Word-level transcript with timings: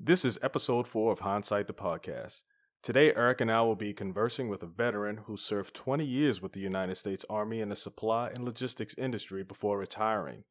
This 0.00 0.24
is 0.24 0.38
episode 0.42 0.86
four 0.86 1.10
of 1.10 1.18
Hindsight 1.18 1.66
the 1.66 1.72
Podcast. 1.72 2.44
Today, 2.84 3.12
Eric 3.16 3.40
and 3.40 3.50
I 3.50 3.62
will 3.62 3.74
be 3.74 3.92
conversing 3.92 4.48
with 4.48 4.62
a 4.62 4.66
veteran 4.66 5.16
who 5.16 5.36
served 5.36 5.74
20 5.74 6.04
years 6.04 6.40
with 6.40 6.52
the 6.52 6.60
United 6.60 6.94
States 6.94 7.26
Army 7.28 7.60
in 7.60 7.68
the 7.68 7.74
supply 7.74 8.28
and 8.28 8.44
logistics 8.44 8.94
industry 8.96 9.42
before 9.42 9.76
retiring. 9.76 10.44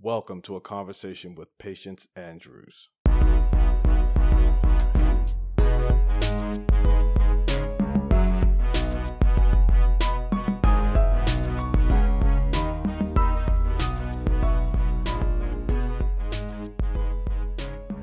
Welcome 0.00 0.40
to 0.42 0.56
a 0.56 0.62
conversation 0.62 1.34
with 1.34 1.56
Patience 1.58 2.08
Andrews. 2.16 2.88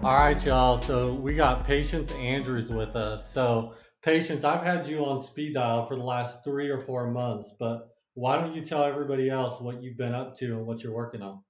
All 0.04 0.16
right, 0.16 0.46
y'all. 0.46 0.78
So 0.78 1.12
we 1.12 1.34
got 1.34 1.66
Patience 1.66 2.12
Andrews 2.12 2.68
with 2.68 2.94
us. 2.94 3.32
So, 3.32 3.74
Patience, 4.04 4.44
I've 4.44 4.62
had 4.62 4.86
you 4.86 5.06
on 5.06 5.22
speed 5.22 5.54
dial 5.54 5.86
for 5.86 5.96
the 5.96 6.04
last 6.04 6.44
three 6.44 6.70
or 6.70 6.82
four 6.82 7.10
months, 7.10 7.54
but 7.58 7.88
why 8.14 8.36
don't 8.36 8.54
you 8.54 8.66
tell 8.66 8.84
everybody 8.84 9.30
else 9.30 9.62
what 9.62 9.82
you've 9.82 9.96
been 9.96 10.14
up 10.14 10.38
to 10.40 10.58
and 10.58 10.66
what 10.66 10.84
you're 10.84 10.94
working 10.94 11.22
on? 11.22 11.42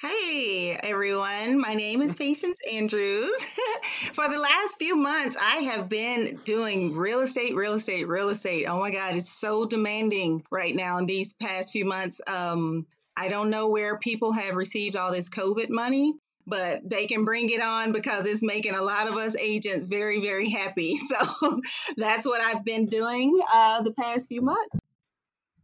Hey 0.00 0.74
everyone, 0.82 1.60
my 1.60 1.74
name 1.74 2.00
is 2.00 2.14
Patience 2.14 2.56
Andrews. 2.72 3.30
For 4.14 4.26
the 4.26 4.38
last 4.38 4.78
few 4.78 4.96
months, 4.96 5.36
I 5.38 5.56
have 5.56 5.90
been 5.90 6.40
doing 6.46 6.96
real 6.96 7.20
estate, 7.20 7.54
real 7.54 7.74
estate, 7.74 8.08
real 8.08 8.30
estate. 8.30 8.64
Oh 8.64 8.80
my 8.80 8.90
God, 8.90 9.16
it's 9.16 9.38
so 9.38 9.66
demanding 9.66 10.42
right 10.50 10.74
now 10.74 10.96
in 10.96 11.04
these 11.04 11.34
past 11.34 11.72
few 11.72 11.84
months. 11.84 12.22
Um, 12.26 12.86
I 13.18 13.28
don't 13.28 13.50
know 13.50 13.68
where 13.68 13.98
people 13.98 14.32
have 14.32 14.56
received 14.56 14.96
all 14.96 15.12
this 15.12 15.28
COVID 15.28 15.68
money, 15.68 16.14
but 16.46 16.88
they 16.88 17.06
can 17.06 17.24
bring 17.24 17.50
it 17.50 17.62
on 17.62 17.92
because 17.92 18.26
it's 18.26 18.42
making 18.42 18.74
a 18.74 18.82
lot 18.82 19.08
of 19.08 19.16
us 19.16 19.36
agents 19.36 19.88
very, 19.88 20.20
very 20.20 20.50
happy. 20.50 20.98
So 21.12 21.60
that's 21.96 22.26
what 22.26 22.40
I've 22.40 22.64
been 22.64 22.86
doing 22.86 23.38
uh, 23.52 23.82
the 23.82 23.92
past 23.92 24.28
few 24.28 24.40
months. 24.40 24.78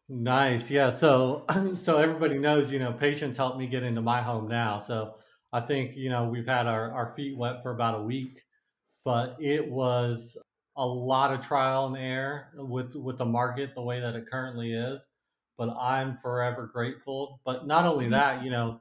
Nice. 0.09 0.71
Yeah. 0.71 0.91
So, 0.91 1.45
so 1.77 1.99
everybody 1.99 2.39
knows, 2.39 2.71
you 2.71 2.79
know, 2.79 2.93
Patience 2.93 3.37
helped 3.37 3.59
me 3.59 3.67
get 3.67 3.83
into 3.83 4.01
my 4.01 4.23
home 4.23 4.49
now. 4.49 4.79
So 4.79 5.17
I 5.53 5.61
think, 5.61 5.97
you 5.97 6.11
know, 6.11 6.29
we've 6.29 6.47
had 6.47 6.67
our, 6.67 6.93
our 6.93 7.15
feet 7.15 7.37
wet 7.37 7.63
for 7.63 7.73
about 7.73 7.99
a 7.99 8.03
week, 8.03 8.43
but 9.05 9.37
it 9.41 9.71
was 9.71 10.37
a 10.77 10.87
lot 10.87 11.33
of 11.33 11.41
trial 11.41 11.87
and 11.87 11.97
error 11.97 12.49
with, 12.55 12.95
with 12.95 13.19
the 13.19 13.25
market 13.25 13.75
the 13.75 13.83
way 13.83 14.01
that 14.01 14.15
it 14.15 14.27
currently 14.31 14.73
is. 14.73 15.01
But 15.57 15.71
I'm 15.71 16.17
forever 16.17 16.71
grateful. 16.73 17.41
But 17.45 17.67
not 17.67 17.85
only 17.85 18.05
mm-hmm. 18.05 18.13
that, 18.13 18.45
you 18.45 18.51
know, 18.51 18.81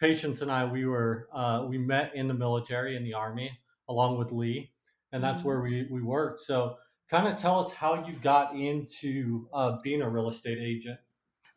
Patience 0.00 0.42
and 0.42 0.50
I, 0.50 0.64
we 0.64 0.86
were 0.86 1.28
uh, 1.32 1.66
we 1.68 1.78
met 1.78 2.14
in 2.14 2.28
the 2.28 2.34
military 2.34 2.96
in 2.96 3.04
the 3.04 3.14
army 3.14 3.50
along 3.88 4.18
with 4.18 4.30
Lee, 4.30 4.70
and 5.12 5.22
that's 5.22 5.40
mm-hmm. 5.40 5.48
where 5.48 5.60
we 5.60 5.88
we 5.90 6.02
worked. 6.02 6.40
So, 6.40 6.76
kind 7.10 7.26
of 7.26 7.36
tell 7.36 7.58
us 7.60 7.72
how 7.72 8.06
you 8.06 8.14
got 8.22 8.54
into 8.54 9.48
uh, 9.52 9.78
being 9.82 10.02
a 10.02 10.08
real 10.08 10.28
estate 10.28 10.58
agent. 10.60 10.98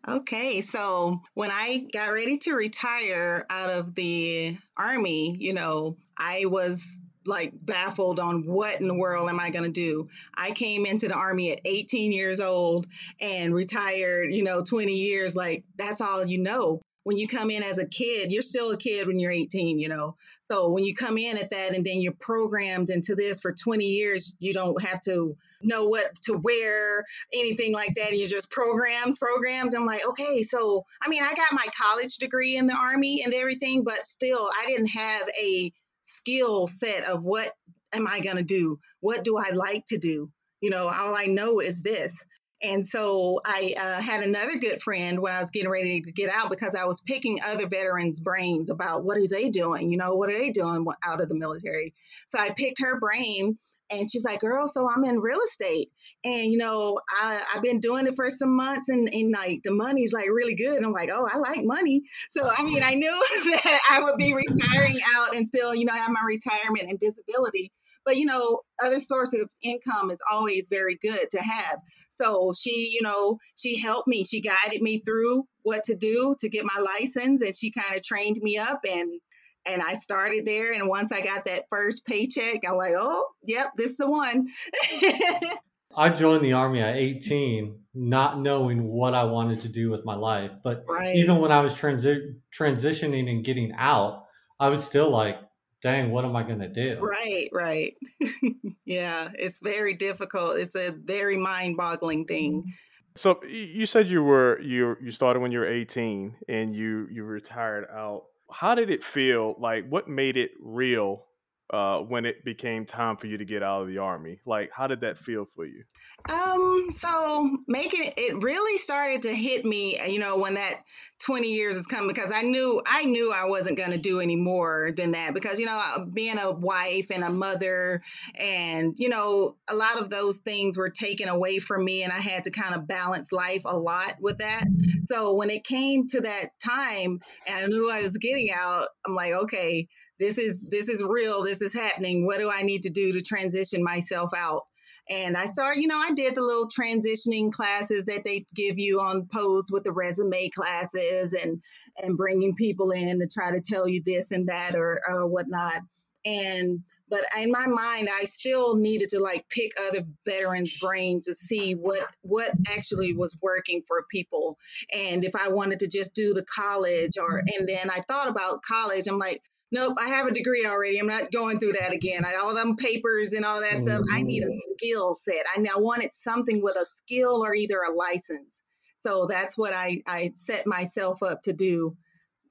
Okay, 0.07 0.61
so 0.61 1.21
when 1.35 1.51
I 1.51 1.85
got 1.93 2.11
ready 2.11 2.39
to 2.39 2.53
retire 2.53 3.45
out 3.51 3.69
of 3.69 3.93
the 3.93 4.57
army, 4.75 5.35
you 5.37 5.53
know, 5.53 5.97
I 6.17 6.45
was 6.45 7.01
like 7.23 7.53
baffled 7.53 8.19
on 8.19 8.47
what 8.47 8.81
in 8.81 8.87
the 8.87 8.97
world 8.97 9.29
am 9.29 9.39
I 9.39 9.51
going 9.51 9.65
to 9.65 9.71
do. 9.71 10.09
I 10.33 10.51
came 10.51 10.87
into 10.87 11.07
the 11.07 11.13
army 11.13 11.51
at 11.51 11.61
18 11.65 12.11
years 12.11 12.39
old 12.39 12.87
and 13.19 13.53
retired, 13.53 14.33
you 14.33 14.43
know, 14.43 14.63
20 14.63 14.91
years 14.91 15.35
like 15.35 15.63
that's 15.75 16.01
all 16.01 16.25
you 16.25 16.39
know 16.39 16.81
when 17.03 17.17
you 17.17 17.27
come 17.27 17.49
in 17.49 17.63
as 17.63 17.79
a 17.79 17.87
kid, 17.87 18.31
you're 18.31 18.41
still 18.41 18.71
a 18.71 18.77
kid 18.77 19.07
when 19.07 19.19
you're 19.19 19.31
18, 19.31 19.79
you 19.79 19.89
know. 19.89 20.15
So 20.43 20.69
when 20.69 20.83
you 20.83 20.95
come 20.95 21.17
in 21.17 21.37
at 21.37 21.49
that 21.49 21.75
and 21.75 21.83
then 21.83 22.01
you're 22.01 22.13
programmed 22.13 22.89
into 22.89 23.15
this 23.15 23.41
for 23.41 23.53
20 23.53 23.85
years, 23.85 24.35
you 24.39 24.53
don't 24.53 24.81
have 24.83 25.01
to 25.01 25.35
know 25.61 25.85
what 25.85 26.11
to 26.23 26.33
wear, 26.33 27.03
anything 27.33 27.73
like 27.73 27.95
that. 27.95 28.15
You're 28.15 28.27
just 28.27 28.51
programmed, 28.51 29.17
programmed. 29.17 29.73
I'm 29.73 29.85
like, 29.85 30.07
okay, 30.09 30.43
so 30.43 30.85
I 31.01 31.09
mean, 31.09 31.23
I 31.23 31.33
got 31.33 31.53
my 31.53 31.65
college 31.79 32.17
degree 32.17 32.55
in 32.55 32.67
the 32.67 32.75
army 32.75 33.23
and 33.23 33.33
everything, 33.33 33.83
but 33.83 34.05
still, 34.05 34.49
I 34.61 34.67
didn't 34.67 34.87
have 34.87 35.29
a 35.41 35.73
skill 36.03 36.67
set 36.67 37.05
of 37.05 37.23
what 37.23 37.51
am 37.93 38.07
I 38.07 38.19
going 38.19 38.37
to 38.37 38.43
do? 38.43 38.79
What 38.99 39.23
do 39.23 39.37
I 39.37 39.49
like 39.49 39.85
to 39.87 39.97
do? 39.97 40.31
You 40.61 40.69
know, 40.69 40.87
all 40.87 41.15
I 41.15 41.25
know 41.25 41.59
is 41.59 41.81
this. 41.81 42.25
And 42.63 42.85
so 42.85 43.41
I 43.43 43.73
uh, 43.77 44.01
had 44.01 44.23
another 44.23 44.57
good 44.57 44.81
friend 44.81 45.19
when 45.19 45.33
I 45.33 45.39
was 45.39 45.49
getting 45.49 45.69
ready 45.69 46.01
to 46.01 46.11
get 46.11 46.29
out 46.29 46.49
because 46.49 46.75
I 46.75 46.85
was 46.85 47.01
picking 47.01 47.41
other 47.43 47.67
veterans' 47.67 48.19
brains 48.19 48.69
about 48.69 49.03
what 49.03 49.17
are 49.17 49.27
they 49.27 49.49
doing? 49.49 49.91
You 49.91 49.97
know, 49.97 50.15
what 50.15 50.29
are 50.29 50.37
they 50.37 50.51
doing 50.51 50.85
out 51.03 51.21
of 51.21 51.29
the 51.29 51.35
military? 51.35 51.93
So 52.29 52.39
I 52.39 52.51
picked 52.51 52.81
her 52.81 52.99
brain 52.99 53.57
and 53.91 54.09
she's 54.09 54.23
like, 54.23 54.39
girl, 54.39 54.67
so 54.67 54.89
I'm 54.89 55.03
in 55.03 55.19
real 55.19 55.41
estate. 55.41 55.91
And, 56.23 56.51
you 56.51 56.57
know, 56.57 56.99
I, 57.09 57.41
I've 57.53 57.61
been 57.61 57.79
doing 57.79 58.07
it 58.07 58.15
for 58.15 58.29
some 58.29 58.55
months 58.55 58.89
and, 58.89 59.09
and 59.11 59.31
like 59.31 59.63
the 59.63 59.71
money's 59.71 60.13
like 60.13 60.27
really 60.27 60.55
good. 60.55 60.77
And 60.77 60.85
I'm 60.85 60.93
like, 60.93 61.09
oh, 61.11 61.27
I 61.31 61.37
like 61.37 61.63
money. 61.63 62.03
So, 62.29 62.49
I 62.49 62.63
mean, 62.63 62.83
I 62.83 62.93
knew 62.93 63.23
that 63.45 63.79
I 63.91 64.01
would 64.01 64.17
be 64.17 64.33
retiring 64.33 64.99
out 65.15 65.35
and 65.35 65.45
still, 65.45 65.75
you 65.75 65.85
know, 65.85 65.93
have 65.93 66.11
my 66.11 66.21
retirement 66.25 66.89
and 66.89 66.99
disability. 66.99 67.71
But 68.05 68.17
you 68.17 68.25
know, 68.25 68.61
other 68.83 68.99
sources 68.99 69.41
of 69.41 69.49
income 69.61 70.11
is 70.11 70.21
always 70.29 70.67
very 70.69 70.97
good 71.01 71.29
to 71.31 71.41
have. 71.41 71.79
So 72.11 72.51
she, 72.59 72.89
you 72.93 73.01
know, 73.01 73.37
she 73.55 73.77
helped 73.77 74.07
me. 74.07 74.23
She 74.23 74.41
guided 74.41 74.81
me 74.81 74.99
through 74.99 75.45
what 75.63 75.83
to 75.85 75.95
do 75.95 76.35
to 76.39 76.49
get 76.49 76.65
my 76.65 76.81
license, 76.81 77.41
and 77.41 77.55
she 77.55 77.71
kind 77.71 77.95
of 77.95 78.03
trained 78.03 78.37
me 78.41 78.57
up 78.57 78.81
and 78.89 79.19
and 79.65 79.81
I 79.81 79.93
started 79.93 80.45
there. 80.45 80.73
And 80.73 80.87
once 80.87 81.11
I 81.11 81.21
got 81.21 81.45
that 81.45 81.65
first 81.69 82.05
paycheck, 82.05 82.61
I'm 82.67 82.77
like, 82.77 82.95
oh, 82.97 83.25
yep, 83.43 83.71
this 83.77 83.91
is 83.91 83.97
the 83.97 84.09
one. 84.09 84.47
I 85.95 86.09
joined 86.09 86.43
the 86.43 86.53
army 86.53 86.81
at 86.81 86.95
18, 86.95 87.77
not 87.93 88.39
knowing 88.39 88.87
what 88.87 89.13
I 89.13 89.25
wanted 89.25 89.61
to 89.61 89.69
do 89.69 89.89
with 89.89 90.05
my 90.05 90.15
life. 90.15 90.51
But 90.63 90.85
right. 90.87 91.15
even 91.15 91.37
when 91.39 91.51
I 91.51 91.61
was 91.61 91.73
transi- 91.73 92.35
transitioning 92.57 93.29
and 93.29 93.43
getting 93.43 93.73
out, 93.77 94.23
I 94.59 94.69
was 94.69 94.83
still 94.83 95.09
like, 95.11 95.37
dang, 95.81 96.11
what 96.11 96.25
am 96.25 96.35
I 96.35 96.43
going 96.43 96.59
to 96.59 96.67
do? 96.67 96.99
Right, 97.01 97.49
right. 97.51 97.95
yeah, 98.85 99.29
it's 99.37 99.59
very 99.59 99.93
difficult. 99.93 100.57
It's 100.57 100.75
a 100.75 100.91
very 100.91 101.37
mind-boggling 101.37 102.25
thing. 102.25 102.61
Mm-hmm. 102.61 102.69
So 103.15 103.43
you 103.43 103.85
said 103.85 104.07
you 104.07 104.23
were 104.23 104.57
you 104.61 104.95
you 105.01 105.11
started 105.11 105.41
when 105.41 105.51
you 105.51 105.59
were 105.59 105.67
18 105.67 106.33
and 106.47 106.73
you 106.73 107.07
you 107.11 107.25
retired 107.25 107.85
out. 107.93 108.23
How 108.49 108.73
did 108.73 108.89
it 108.89 109.03
feel? 109.03 109.55
Like 109.59 109.85
what 109.89 110.07
made 110.07 110.37
it 110.37 110.51
real 110.61 111.25
uh, 111.71 111.99
when 111.99 112.25
it 112.25 112.43
became 112.43 112.85
time 112.85 113.15
for 113.15 113.27
you 113.27 113.37
to 113.37 113.45
get 113.45 113.63
out 113.63 113.81
of 113.81 113.87
the 113.87 113.97
army? 113.97 114.39
Like 114.45 114.71
how 114.73 114.87
did 114.87 115.01
that 115.01 115.17
feel 115.17 115.47
for 115.55 115.65
you? 115.65 115.83
Um, 116.29 116.89
so 116.91 117.57
making 117.67 118.11
it 118.17 118.43
really 118.43 118.77
started 118.77 119.23
to 119.23 119.33
hit 119.33 119.65
me, 119.65 119.99
you 120.07 120.19
know, 120.19 120.37
when 120.37 120.55
that 120.55 120.81
20 121.25 121.53
years 121.53 121.77
is 121.77 121.87
coming 121.87 122.07
because 122.07 122.31
I 122.31 122.41
knew 122.41 122.81
I 122.85 123.05
knew 123.05 123.31
I 123.31 123.45
wasn't 123.45 123.77
going 123.77 123.91
to 123.91 123.97
do 123.97 124.19
any 124.19 124.35
more 124.35 124.91
than 124.95 125.11
that 125.11 125.33
because 125.33 125.59
you 125.59 125.65
know, 125.65 125.81
uh, 125.81 126.03
being 126.05 126.37
a 126.37 126.51
wife 126.51 127.09
and 127.09 127.23
a 127.23 127.29
mother 127.29 128.01
and 128.35 128.93
you 128.97 129.09
know, 129.09 129.55
a 129.69 129.75
lot 129.75 129.99
of 129.99 130.09
those 130.09 130.39
things 130.39 130.77
were 130.77 130.89
taken 130.89 131.29
away 131.29 131.59
from 131.59 131.85
me 131.85 132.03
and 132.03 132.11
I 132.11 132.19
had 132.19 132.43
to 132.45 132.51
kind 132.51 132.75
of 132.75 132.87
balance 132.87 133.31
life 133.31 133.63
a 133.65 133.77
lot 133.77 134.15
with 134.19 134.37
that. 134.37 134.65
So 135.03 135.35
when 135.35 135.49
it 135.49 135.63
came 135.63 136.07
to 136.07 136.21
that 136.21 136.49
time 136.63 137.19
and 137.47 137.65
I 137.65 137.65
knew 137.67 137.89
I 137.89 138.01
was 138.01 138.17
getting 138.17 138.51
out, 138.51 138.89
I'm 139.05 139.15
like, 139.15 139.33
okay, 139.33 139.87
this 140.21 140.37
is 140.37 140.61
this 140.69 140.87
is 140.87 141.03
real, 141.03 141.43
this 141.43 141.61
is 141.61 141.73
happening. 141.73 142.25
What 142.25 142.37
do 142.37 142.49
I 142.49 142.61
need 142.61 142.83
to 142.83 142.89
do 142.89 143.13
to 143.13 143.21
transition 143.21 143.83
myself 143.83 144.29
out? 144.37 144.61
And 145.09 145.35
I 145.35 145.47
started, 145.47 145.81
you 145.81 145.87
know, 145.87 145.97
I 145.97 146.11
did 146.11 146.35
the 146.35 146.41
little 146.41 146.69
transitioning 146.69 147.51
classes 147.51 148.05
that 148.05 148.23
they 148.23 148.45
give 148.55 148.77
you 148.77 149.01
on 149.01 149.25
post 149.25 149.69
with 149.71 149.83
the 149.83 149.91
resume 149.91 150.49
classes 150.49 151.33
and 151.33 151.61
and 152.01 152.17
bringing 152.17 152.55
people 152.55 152.91
in 152.91 153.19
to 153.19 153.27
try 153.27 153.51
to 153.51 153.61
tell 153.61 153.87
you 153.87 154.03
this 154.05 154.31
and 154.31 154.47
that 154.47 154.75
or 154.75 155.01
or 155.09 155.27
whatnot. 155.27 155.81
And 156.23 156.83
but 157.09 157.25
in 157.37 157.51
my 157.51 157.65
mind, 157.67 158.07
I 158.13 158.23
still 158.23 158.77
needed 158.77 159.09
to 159.09 159.19
like 159.19 159.49
pick 159.49 159.71
other 159.87 160.05
veterans' 160.23 160.77
brains 160.77 161.25
to 161.25 161.35
see 161.35 161.73
what 161.73 162.07
what 162.21 162.51
actually 162.69 163.13
was 163.13 163.39
working 163.41 163.81
for 163.87 164.05
people, 164.09 164.59
and 164.93 165.25
if 165.25 165.35
I 165.35 165.49
wanted 165.49 165.79
to 165.79 165.87
just 165.87 166.13
do 166.13 166.35
the 166.35 166.45
college 166.45 167.17
or. 167.19 167.39
And 167.39 167.67
then 167.67 167.89
I 167.89 168.01
thought 168.01 168.29
about 168.29 168.61
college. 168.61 169.07
I'm 169.07 169.17
like, 169.17 169.41
nope, 169.71 169.97
I 169.99 170.09
have 170.09 170.27
a 170.27 170.31
degree 170.31 170.65
already. 170.65 170.97
I'm 170.99 171.07
not 171.07 171.31
going 171.31 171.59
through 171.59 171.73
that 171.73 171.93
again. 171.93 172.25
I, 172.25 172.35
all 172.35 172.53
them 172.53 172.75
papers 172.75 173.33
and 173.33 173.45
all 173.45 173.61
that 173.61 173.73
mm-hmm. 173.73 173.87
stuff. 173.87 174.01
I 174.11 174.21
need 174.21 174.43
a 174.43 174.47
mm-hmm. 174.47 174.73
skill 174.75 175.15
set. 175.15 175.45
I, 175.55 175.65
I 175.73 175.79
wanted 175.79 176.13
something 176.13 176.61
with 176.61 176.75
a 176.75 176.85
skill 176.85 177.43
or 177.43 177.55
either 177.55 177.79
a 177.81 177.93
license. 177.93 178.61
So 178.99 179.25
that's 179.25 179.57
what 179.57 179.73
I, 179.73 180.01
I 180.05 180.31
set 180.35 180.67
myself 180.67 181.23
up 181.23 181.43
to 181.43 181.53
do 181.53 181.97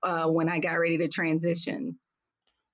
uh, 0.03 0.27
when 0.27 0.49
I 0.49 0.59
got 0.59 0.79
ready 0.79 0.99
to 0.99 1.09
transition. 1.09 1.99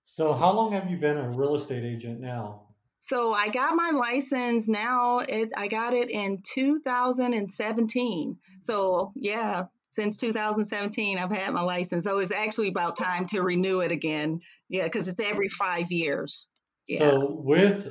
So, 0.07 0.33
how 0.33 0.53
long 0.53 0.73
have 0.73 0.91
you 0.91 0.97
been 0.97 1.19
a 1.19 1.29
real 1.31 1.57
estate 1.57 1.85
agent 1.85 2.21
now? 2.21 2.67
So 3.07 3.33
I 3.33 3.51
got 3.51 3.77
my 3.77 3.91
license 3.91 4.67
now. 4.67 5.21
It, 5.21 5.51
I 5.57 5.69
got 5.69 5.95
it 5.95 6.11
in 6.11 6.41
2017. 6.43 8.37
So 8.61 9.13
yeah, 9.15 9.65
since 9.97 10.17
2017 10.19 11.19
i've 11.19 11.33
had 11.33 11.53
my 11.53 11.63
license 11.63 12.05
so 12.05 12.19
it's 12.19 12.31
actually 12.31 12.69
about 12.69 12.97
time 12.97 13.27
to 13.27 13.43
renew 13.43 13.81
it 13.81 13.91
again 13.91 14.41
yeah 14.69 14.85
because 14.85 15.09
it's 15.09 15.21
every 15.21 15.49
five 15.49 15.91
years 15.91 16.49
Yeah. 16.87 17.11
So 17.11 17.41
with 17.43 17.89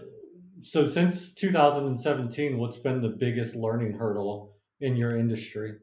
so 0.62 0.88
since 0.88 1.32
2017, 1.34 2.58
what's 2.58 2.78
been 2.78 3.02
the 3.02 3.10
biggest 3.10 3.56
learning 3.56 3.94
hurdle 3.94 4.56
in 4.80 4.96
your 4.96 5.16
industry? 5.16 5.74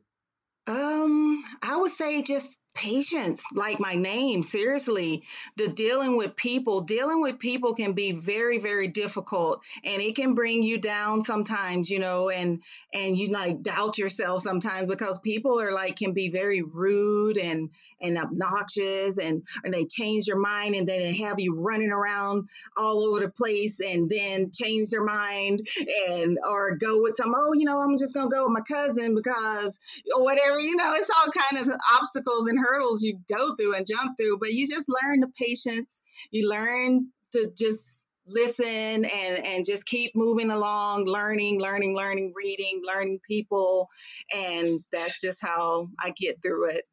Um, 0.67 1.45
I 1.63 1.77
would 1.77 1.91
say 1.91 2.23
just 2.23 2.62
patience 2.75 3.45
like 3.55 3.79
my 3.79 3.95
name 3.95 4.43
seriously 4.43 5.23
the 5.57 5.69
dealing 5.69 6.17
with 6.17 6.35
people 6.37 6.81
dealing 6.81 7.21
with 7.21 7.39
people 7.39 7.75
can 7.75 7.93
be 7.93 8.13
very 8.13 8.59
very 8.59 8.89
difficult 8.89 9.63
and 9.85 10.01
it 10.01 10.17
can 10.17 10.35
bring 10.35 10.63
you 10.63 10.79
down 10.79 11.21
sometimes 11.21 11.91
you 11.91 11.99
know 11.99 12.31
and 12.31 12.61
and 12.95 13.17
you 13.17 13.29
like 13.29 13.63
doubt 13.63 13.99
yourself 13.99 14.43
sometimes 14.43 14.87
because 14.87 15.19
people 15.19 15.61
are 15.61 15.73
like 15.73 15.97
can 15.97 16.13
be 16.13 16.31
very 16.31 16.63
rude 16.63 17.37
and 17.37 17.69
and 18.01 18.19
obnoxious 18.19 19.19
and 19.19 19.43
and 19.65 19.73
they 19.73 19.85
change 19.85 20.27
your 20.27 20.39
mind 20.39 20.75
and 20.75 20.89
then 20.89 20.99
they 20.99 21.17
have 21.17 21.39
you 21.39 21.55
running 21.61 21.93
around 21.93 22.49
all 22.77 23.03
over 23.03 23.21
the 23.21 23.29
place 23.29 23.81
and 23.81 24.09
then 24.09 24.51
change 24.53 24.91
their 24.91 25.05
mind 25.05 25.67
and 26.09 26.39
or 26.49 26.77
go 26.77 27.03
with 27.03 27.15
some 27.15 27.35
oh 27.37 27.53
you 27.53 27.65
know 27.65 27.79
i'm 27.79 27.97
just 27.97 28.15
gonna 28.15 28.31
go 28.31 28.45
with 28.45 28.53
my 28.53 28.61
cousin 28.61 29.15
because 29.15 29.79
or 30.17 30.25
whatever 30.25 30.59
you 30.59 30.75
know 30.77 30.95
it's 30.95 31.11
all 31.11 31.33
kind 31.33 31.67
of 31.67 31.75
obstacles 31.95 32.49
and 32.49 32.62
hurdles 32.63 33.03
you 33.03 33.19
go 33.29 33.55
through 33.57 33.75
and 33.75 33.87
jump 33.87 34.17
through, 34.19 34.39
but 34.39 34.53
you 34.53 34.67
just 34.69 34.89
learn 34.89 35.21
the 35.21 35.29
patience. 35.29 36.03
You 36.31 36.49
learn 36.49 37.09
to 37.33 37.51
just 37.57 38.09
listen 38.27 38.65
and 39.05 39.05
and 39.45 39.65
just 39.65 39.85
keep 39.85 40.15
moving 40.15 40.51
along 40.51 41.07
learning 41.07 41.61
learning 41.61 41.97
learning 41.97 42.33
reading 42.37 42.81
learning 42.85 43.19
people 43.29 43.89
and 44.33 44.79
that's 44.93 45.21
just 45.21 45.45
how 45.45 45.89
i 45.99 46.11
get 46.17 46.41
through 46.41 46.71
it 46.71 46.85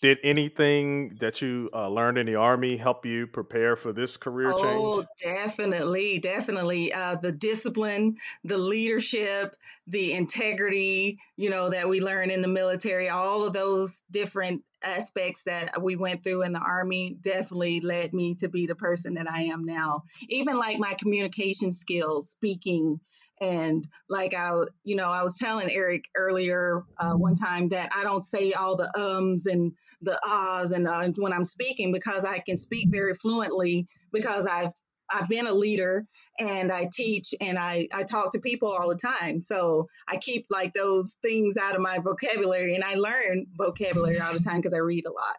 did 0.00 0.18
anything 0.22 1.16
that 1.20 1.42
you 1.42 1.68
uh, 1.72 1.88
learned 1.88 2.18
in 2.18 2.26
the 2.26 2.36
army 2.36 2.76
help 2.76 3.04
you 3.04 3.26
prepare 3.26 3.74
for 3.74 3.92
this 3.92 4.16
career 4.16 4.52
change? 4.52 4.64
Oh, 4.64 5.04
definitely, 5.20 6.20
definitely. 6.20 6.92
Uh, 6.92 7.16
the 7.16 7.32
discipline, 7.32 8.16
the 8.44 8.58
leadership, 8.58 9.56
the 9.88 10.12
integrity, 10.12 11.16
you 11.36 11.48
know, 11.48 11.70
that 11.70 11.88
we 11.88 12.00
learn 12.00 12.30
in 12.30 12.42
the 12.42 12.48
military, 12.48 13.08
all 13.08 13.44
of 13.44 13.54
those 13.54 14.02
different 14.10 14.62
aspects 14.84 15.44
that 15.44 15.82
we 15.82 15.96
went 15.96 16.22
through 16.22 16.42
in 16.42 16.52
the 16.52 16.60
army 16.60 17.16
definitely 17.22 17.80
led 17.80 18.12
me 18.12 18.34
to 18.34 18.48
be 18.48 18.66
the 18.66 18.74
person 18.74 19.14
that 19.14 19.30
I 19.30 19.44
am 19.44 19.64
now. 19.64 20.02
Even 20.28 20.58
like 20.58 20.78
my 20.78 20.94
communication 20.94 21.72
skills, 21.72 22.28
speaking, 22.30 23.00
and 23.40 23.88
like 24.10 24.34
I, 24.34 24.60
you 24.84 24.96
know, 24.96 25.08
I 25.08 25.22
was 25.22 25.38
telling 25.38 25.70
Eric 25.70 26.04
earlier 26.14 26.84
uh, 26.98 27.14
one 27.14 27.36
time 27.36 27.70
that 27.70 27.90
I 27.94 28.04
don't 28.04 28.24
say 28.24 28.52
all 28.52 28.76
the 28.76 28.92
ums 28.98 29.46
and 29.46 29.72
the 30.02 30.18
ahs 30.26 30.72
and 30.72 30.86
uh, 30.86 31.08
when 31.16 31.32
I'm 31.32 31.44
speaking 31.44 31.92
because 31.92 32.24
I 32.24 32.40
can 32.40 32.56
speak 32.56 32.88
very 32.90 33.14
fluently 33.14 33.86
because 34.12 34.46
I've 34.46 34.72
I've 35.10 35.28
been 35.28 35.46
a 35.46 35.52
leader 35.52 36.06
and 36.38 36.70
I 36.70 36.88
teach 36.92 37.34
and 37.40 37.58
I, 37.58 37.88
I 37.92 38.04
talk 38.04 38.32
to 38.32 38.40
people 38.40 38.68
all 38.68 38.88
the 38.88 38.96
time. 38.96 39.40
So 39.40 39.86
I 40.06 40.16
keep 40.16 40.46
like 40.50 40.72
those 40.74 41.18
things 41.22 41.56
out 41.56 41.74
of 41.74 41.80
my 41.80 41.98
vocabulary 41.98 42.74
and 42.74 42.84
I 42.84 42.94
learn 42.94 43.46
vocabulary 43.56 44.18
all 44.20 44.32
the 44.32 44.38
time 44.40 44.56
because 44.56 44.74
I 44.74 44.78
read 44.78 45.06
a 45.06 45.12
lot. 45.12 45.38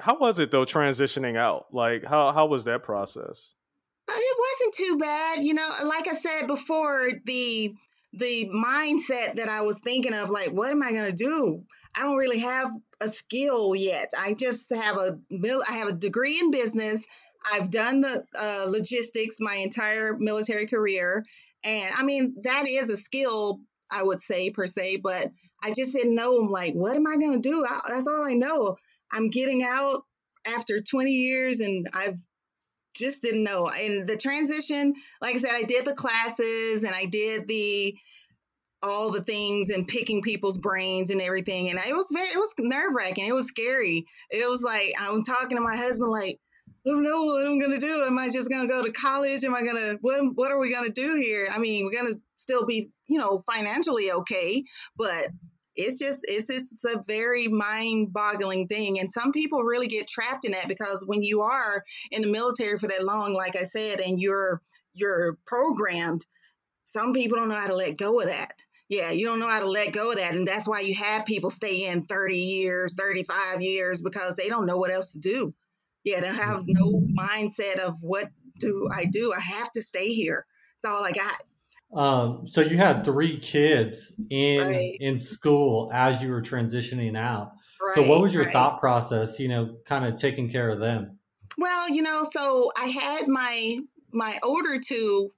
How 0.00 0.18
was 0.18 0.40
it 0.40 0.50
though 0.50 0.64
transitioning 0.64 1.36
out? 1.36 1.66
Like 1.72 2.04
how 2.04 2.32
how 2.32 2.46
was 2.46 2.64
that 2.64 2.82
process? 2.82 3.54
Uh, 4.08 4.14
it 4.16 4.36
wasn't 4.38 4.74
too 4.74 4.96
bad, 4.98 5.44
you 5.44 5.54
know. 5.54 5.68
Like 5.84 6.08
I 6.08 6.14
said 6.14 6.46
before, 6.46 7.12
the 7.24 7.74
the 8.14 8.50
mindset 8.52 9.36
that 9.36 9.48
I 9.48 9.62
was 9.62 9.78
thinking 9.78 10.12
of, 10.12 10.28
like, 10.28 10.50
what 10.50 10.70
am 10.70 10.82
I 10.82 10.92
going 10.92 11.06
to 11.06 11.12
do? 11.12 11.64
I 11.94 12.02
don't 12.02 12.16
really 12.16 12.40
have 12.40 12.70
a 13.00 13.08
skill 13.08 13.74
yet. 13.74 14.10
I 14.18 14.34
just 14.34 14.74
have 14.74 14.96
a 14.96 15.18
I 15.68 15.72
have 15.72 15.88
a 15.88 15.92
degree 15.92 16.38
in 16.38 16.50
business. 16.50 17.06
I've 17.50 17.70
done 17.70 18.00
the 18.00 18.24
uh, 18.38 18.66
logistics 18.68 19.36
my 19.40 19.56
entire 19.56 20.16
military 20.16 20.66
career, 20.66 21.24
and 21.64 21.94
I 21.96 22.02
mean 22.02 22.36
that 22.42 22.66
is 22.68 22.90
a 22.90 22.96
skill 22.96 23.60
I 23.90 24.02
would 24.02 24.22
say 24.22 24.50
per 24.50 24.66
se, 24.66 24.98
but 24.98 25.30
I 25.62 25.72
just 25.72 25.94
didn't 25.94 26.14
know. 26.14 26.38
I'm 26.38 26.50
like, 26.50 26.74
what 26.74 26.96
am 26.96 27.06
I 27.06 27.16
going 27.16 27.40
to 27.40 27.48
do? 27.48 27.64
I, 27.64 27.80
that's 27.88 28.08
all 28.08 28.24
I 28.24 28.32
know. 28.32 28.76
I'm 29.12 29.28
getting 29.28 29.62
out 29.62 30.04
after 30.46 30.80
20 30.80 31.12
years, 31.12 31.60
and 31.60 31.88
I've 31.92 32.18
just 32.94 33.22
didn't 33.22 33.44
know. 33.44 33.68
And 33.68 34.06
the 34.06 34.16
transition, 34.16 34.94
like 35.20 35.34
I 35.34 35.38
said, 35.38 35.52
I 35.54 35.62
did 35.62 35.84
the 35.84 35.94
classes 35.94 36.84
and 36.84 36.94
I 36.94 37.06
did 37.06 37.46
the 37.46 37.96
all 38.82 39.12
the 39.12 39.22
things 39.22 39.70
and 39.70 39.86
picking 39.86 40.22
people's 40.22 40.58
brains 40.58 41.10
and 41.10 41.20
everything. 41.20 41.70
And 41.70 41.78
it 41.78 41.94
was 41.94 42.10
very, 42.12 42.26
it 42.26 42.36
was 42.36 42.52
nerve 42.58 42.94
wracking. 42.94 43.26
It 43.26 43.34
was 43.34 43.46
scary. 43.46 44.04
It 44.30 44.48
was 44.48 44.62
like 44.62 44.92
I'm 44.98 45.22
talking 45.22 45.56
to 45.56 45.62
my 45.62 45.76
husband, 45.76 46.10
like, 46.10 46.40
don't 46.84 47.02
know 47.02 47.24
what 47.24 47.46
I'm 47.46 47.60
gonna 47.60 47.78
do. 47.78 48.04
Am 48.04 48.18
I 48.18 48.28
just 48.28 48.50
gonna 48.50 48.68
go 48.68 48.84
to 48.84 48.92
college? 48.92 49.44
Am 49.44 49.54
I 49.54 49.62
gonna 49.62 49.98
what? 50.00 50.20
What 50.34 50.50
are 50.50 50.58
we 50.58 50.72
gonna 50.72 50.90
do 50.90 51.14
here? 51.16 51.48
I 51.50 51.58
mean, 51.58 51.84
we're 51.84 51.96
gonna 51.96 52.16
still 52.36 52.66
be, 52.66 52.90
you 53.06 53.18
know, 53.18 53.42
financially 53.46 54.10
okay, 54.10 54.64
but 54.96 55.28
it's 55.74 55.98
just 55.98 56.24
it's 56.28 56.50
it's 56.50 56.84
a 56.84 57.02
very 57.06 57.48
mind-boggling 57.48 58.68
thing 58.68 58.98
and 58.98 59.10
some 59.10 59.32
people 59.32 59.62
really 59.62 59.86
get 59.86 60.08
trapped 60.08 60.44
in 60.44 60.52
that 60.52 60.68
because 60.68 61.04
when 61.06 61.22
you 61.22 61.42
are 61.42 61.82
in 62.10 62.22
the 62.22 62.30
military 62.30 62.76
for 62.78 62.88
that 62.88 63.04
long 63.04 63.32
like 63.32 63.56
i 63.56 63.64
said 63.64 64.00
and 64.00 64.20
you're 64.20 64.60
you're 64.92 65.38
programmed 65.46 66.26
some 66.84 67.14
people 67.14 67.38
don't 67.38 67.48
know 67.48 67.54
how 67.54 67.68
to 67.68 67.76
let 67.76 67.96
go 67.96 68.20
of 68.20 68.26
that 68.26 68.52
yeah 68.88 69.10
you 69.10 69.24
don't 69.24 69.38
know 69.38 69.48
how 69.48 69.60
to 69.60 69.70
let 69.70 69.92
go 69.92 70.10
of 70.10 70.16
that 70.16 70.34
and 70.34 70.46
that's 70.46 70.68
why 70.68 70.80
you 70.80 70.94
have 70.94 71.24
people 71.24 71.48
stay 71.48 71.86
in 71.86 72.04
30 72.04 72.36
years 72.36 72.94
35 72.94 73.62
years 73.62 74.02
because 74.02 74.34
they 74.34 74.48
don't 74.48 74.66
know 74.66 74.76
what 74.76 74.92
else 74.92 75.12
to 75.12 75.20
do 75.20 75.54
yeah 76.04 76.20
they 76.20 76.28
have 76.28 76.62
no 76.66 76.92
mm-hmm. 76.92 77.18
mindset 77.18 77.78
of 77.78 77.96
what 78.02 78.28
do 78.58 78.88
i 78.92 79.04
do 79.04 79.32
i 79.32 79.40
have 79.40 79.70
to 79.70 79.82
stay 79.82 80.12
here 80.12 80.46
that's 80.82 80.94
all 80.94 81.04
i 81.04 81.12
got 81.12 81.42
um, 81.92 82.46
so 82.46 82.62
you 82.62 82.76
had 82.78 83.04
three 83.04 83.38
kids 83.38 84.12
in 84.30 84.66
right. 84.66 84.96
in 84.98 85.18
school 85.18 85.90
as 85.92 86.22
you 86.22 86.30
were 86.30 86.40
transitioning 86.40 87.16
out. 87.16 87.52
Right, 87.80 87.94
so 87.94 88.02
what 88.08 88.22
was 88.22 88.32
your 88.32 88.44
right. 88.44 88.52
thought 88.52 88.80
process? 88.80 89.38
You 89.38 89.48
know, 89.48 89.76
kind 89.84 90.06
of 90.06 90.16
taking 90.16 90.50
care 90.50 90.70
of 90.70 90.80
them. 90.80 91.18
Well, 91.58 91.90
you 91.90 92.02
know, 92.02 92.24
so 92.24 92.72
I 92.76 92.86
had 92.86 93.28
my 93.28 93.78
my 94.10 94.38
older 94.42 94.80
two 94.80 95.32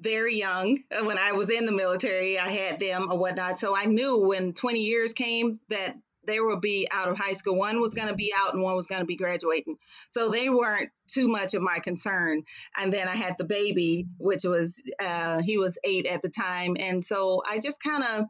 very 0.00 0.36
young 0.36 0.78
when 1.02 1.18
I 1.18 1.32
was 1.32 1.50
in 1.50 1.66
the 1.66 1.72
military. 1.72 2.38
I 2.38 2.48
had 2.48 2.78
them 2.80 3.10
or 3.10 3.18
whatnot, 3.18 3.60
so 3.60 3.76
I 3.76 3.84
knew 3.84 4.18
when 4.18 4.54
20 4.54 4.80
years 4.80 5.12
came 5.12 5.60
that 5.68 5.94
they 6.24 6.40
will 6.40 6.60
be 6.60 6.86
out 6.92 7.08
of 7.08 7.18
high 7.18 7.32
school. 7.32 7.56
One 7.56 7.80
was 7.80 7.94
going 7.94 8.08
to 8.08 8.14
be 8.14 8.32
out 8.36 8.54
and 8.54 8.62
one 8.62 8.76
was 8.76 8.86
going 8.86 9.00
to 9.00 9.06
be 9.06 9.16
graduating. 9.16 9.76
So 10.10 10.28
they 10.28 10.48
weren't 10.48 10.90
too 11.08 11.28
much 11.28 11.54
of 11.54 11.62
my 11.62 11.78
concern. 11.78 12.42
And 12.76 12.92
then 12.92 13.08
I 13.08 13.14
had 13.14 13.36
the 13.38 13.44
baby, 13.44 14.06
which 14.18 14.44
was, 14.44 14.82
uh, 15.00 15.42
he 15.42 15.58
was 15.58 15.78
eight 15.84 16.06
at 16.06 16.22
the 16.22 16.30
time. 16.30 16.76
And 16.78 17.04
so 17.04 17.42
I 17.48 17.58
just 17.58 17.82
kind 17.82 18.04
of 18.04 18.26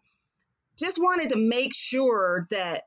just 0.78 0.99
wanted 0.99 1.31
to 1.31 1.37
make 1.37 1.75
sure 1.75 2.47
that 2.50 2.85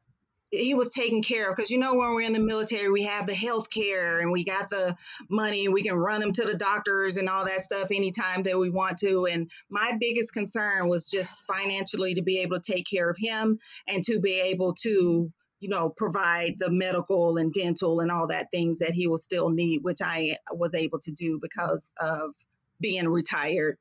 he 0.58 0.74
was 0.74 0.90
taken 0.90 1.22
care 1.22 1.50
of. 1.50 1.56
Because 1.56 1.72
you 1.72 1.78
know 1.78 1.96
when 1.96 2.14
we're 2.14 2.22
in 2.22 2.34
the 2.34 2.40
military 2.40 2.90
we 2.90 3.04
have 3.04 3.28
the 3.28 3.36
health 3.36 3.70
care 3.70 4.20
and 4.20 4.32
we 4.32 4.44
got 4.44 4.70
the 4.70 4.96
money 5.30 5.66
and 5.66 5.74
we 5.74 5.84
can 5.84 5.96
run 5.96 6.22
him 6.22 6.34
to 6.34 6.46
the 6.46 6.58
doctors 6.58 7.18
and 7.18 7.30
all 7.30 7.46
that 7.46 7.64
stuff 7.64 7.92
anytime 7.92 8.44
that 8.44 8.58
we 8.58 8.70
want 8.70 8.98
to. 9.00 9.26
And 9.26 9.50
my 9.70 9.98
biggest 10.00 10.34
concern 10.34 10.88
was 10.90 11.10
just 11.10 11.42
financially 11.44 12.16
to 12.16 12.22
be 12.22 12.40
able 12.40 12.60
to 12.60 12.74
take 12.74 12.86
care 12.90 13.10
of 13.10 13.18
him 13.18 13.60
and 13.88 14.04
to 14.06 14.20
be 14.20 14.40
able 14.42 14.74
to 14.82 15.32
you 15.60 15.70
know 15.70 15.90
provide 15.90 16.56
the 16.58 16.70
medical 16.70 17.38
and 17.38 17.54
dental 17.54 18.02
and 18.02 18.12
all 18.12 18.28
that 18.28 18.52
things 18.52 18.80
that 18.80 18.92
he 18.92 19.08
will 19.08 19.18
still 19.18 19.50
need 19.50 19.84
which 19.84 20.00
i 20.04 20.38
was 20.52 20.76
able 20.76 21.00
to 21.00 21.12
do 21.14 21.40
because 21.42 21.94
of 21.98 22.32
being 22.80 23.08
retired. 23.08 23.78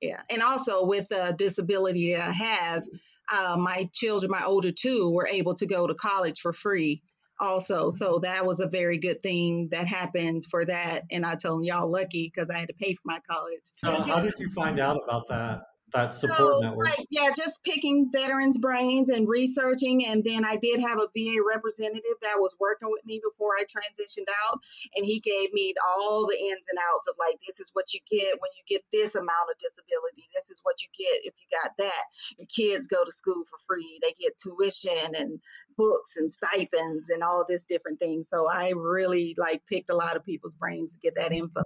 Yeah. 0.00 0.20
And 0.30 0.42
also 0.42 0.84
with 0.84 1.08
the 1.08 1.34
disability 1.36 2.14
that 2.14 2.28
i 2.28 2.30
have 2.30 2.84
uh, 3.32 3.56
my 3.58 3.88
children, 3.92 4.30
my 4.30 4.44
older 4.44 4.72
two, 4.72 5.10
were 5.12 5.26
able 5.26 5.54
to 5.54 5.66
go 5.66 5.86
to 5.86 5.94
college 5.94 6.40
for 6.40 6.52
free 6.52 7.02
also. 7.40 7.90
So 7.90 8.18
that 8.20 8.46
was 8.46 8.60
a 8.60 8.68
very 8.68 8.98
good 8.98 9.22
thing 9.22 9.68
that 9.70 9.86
happened 9.86 10.42
for 10.50 10.64
that. 10.64 11.04
And 11.10 11.24
I 11.24 11.34
told 11.34 11.58
them, 11.58 11.64
y'all 11.64 11.90
lucky 11.90 12.30
because 12.32 12.50
I 12.50 12.58
had 12.58 12.68
to 12.68 12.74
pay 12.74 12.94
for 12.94 13.02
my 13.04 13.20
college. 13.28 13.62
Uh, 13.82 14.02
how 14.02 14.20
did 14.20 14.34
you 14.38 14.50
find 14.52 14.80
out 14.80 15.00
about 15.04 15.28
that? 15.28 15.60
That 15.92 16.14
support 16.14 16.38
so, 16.38 16.60
network? 16.60 16.86
Like, 16.86 17.06
yeah, 17.10 17.30
just 17.36 17.64
picking 17.64 18.10
veterans' 18.12 18.58
brains 18.58 19.08
and 19.10 19.28
researching. 19.28 20.06
And 20.06 20.22
then 20.24 20.44
I 20.44 20.56
did 20.56 20.80
have 20.80 20.98
a 20.98 21.08
VA 21.16 21.38
representative 21.46 22.18
that 22.22 22.36
was 22.38 22.56
working 22.60 22.90
with 22.90 23.04
me 23.06 23.20
before 23.22 23.52
I 23.58 23.64
transitioned 23.64 24.28
out. 24.48 24.60
And 24.96 25.04
he 25.04 25.20
gave 25.20 25.52
me 25.52 25.74
all 25.86 26.26
the 26.26 26.38
ins 26.38 26.66
and 26.70 26.78
outs 26.92 27.08
of 27.08 27.16
like, 27.18 27.38
this 27.46 27.60
is 27.60 27.70
what 27.72 27.92
you 27.94 28.00
get 28.10 28.40
when 28.40 28.50
you 28.56 28.62
get 28.68 28.84
this 28.92 29.14
amount 29.14 29.50
of 29.50 29.58
disability. 29.58 30.28
This 30.34 30.50
is 30.50 30.60
what 30.62 30.76
you 30.82 30.88
get 30.96 31.24
if 31.24 31.34
you 31.38 31.58
got 31.62 31.72
that. 31.78 32.04
Your 32.38 32.46
kids 32.46 32.86
go 32.86 33.04
to 33.04 33.12
school 33.12 33.44
for 33.48 33.58
free, 33.66 33.98
they 34.02 34.14
get 34.20 34.38
tuition 34.38 35.14
and 35.16 35.40
books 35.76 36.16
and 36.16 36.30
stipends 36.30 37.08
and 37.10 37.22
all 37.22 37.44
this 37.48 37.64
different 37.64 37.98
things. 37.98 38.28
So 38.28 38.48
I 38.50 38.72
really 38.76 39.34
like 39.38 39.64
picked 39.66 39.90
a 39.90 39.96
lot 39.96 40.16
of 40.16 40.24
people's 40.24 40.56
brains 40.56 40.92
to 40.92 40.98
get 40.98 41.14
that 41.14 41.32
info. 41.32 41.62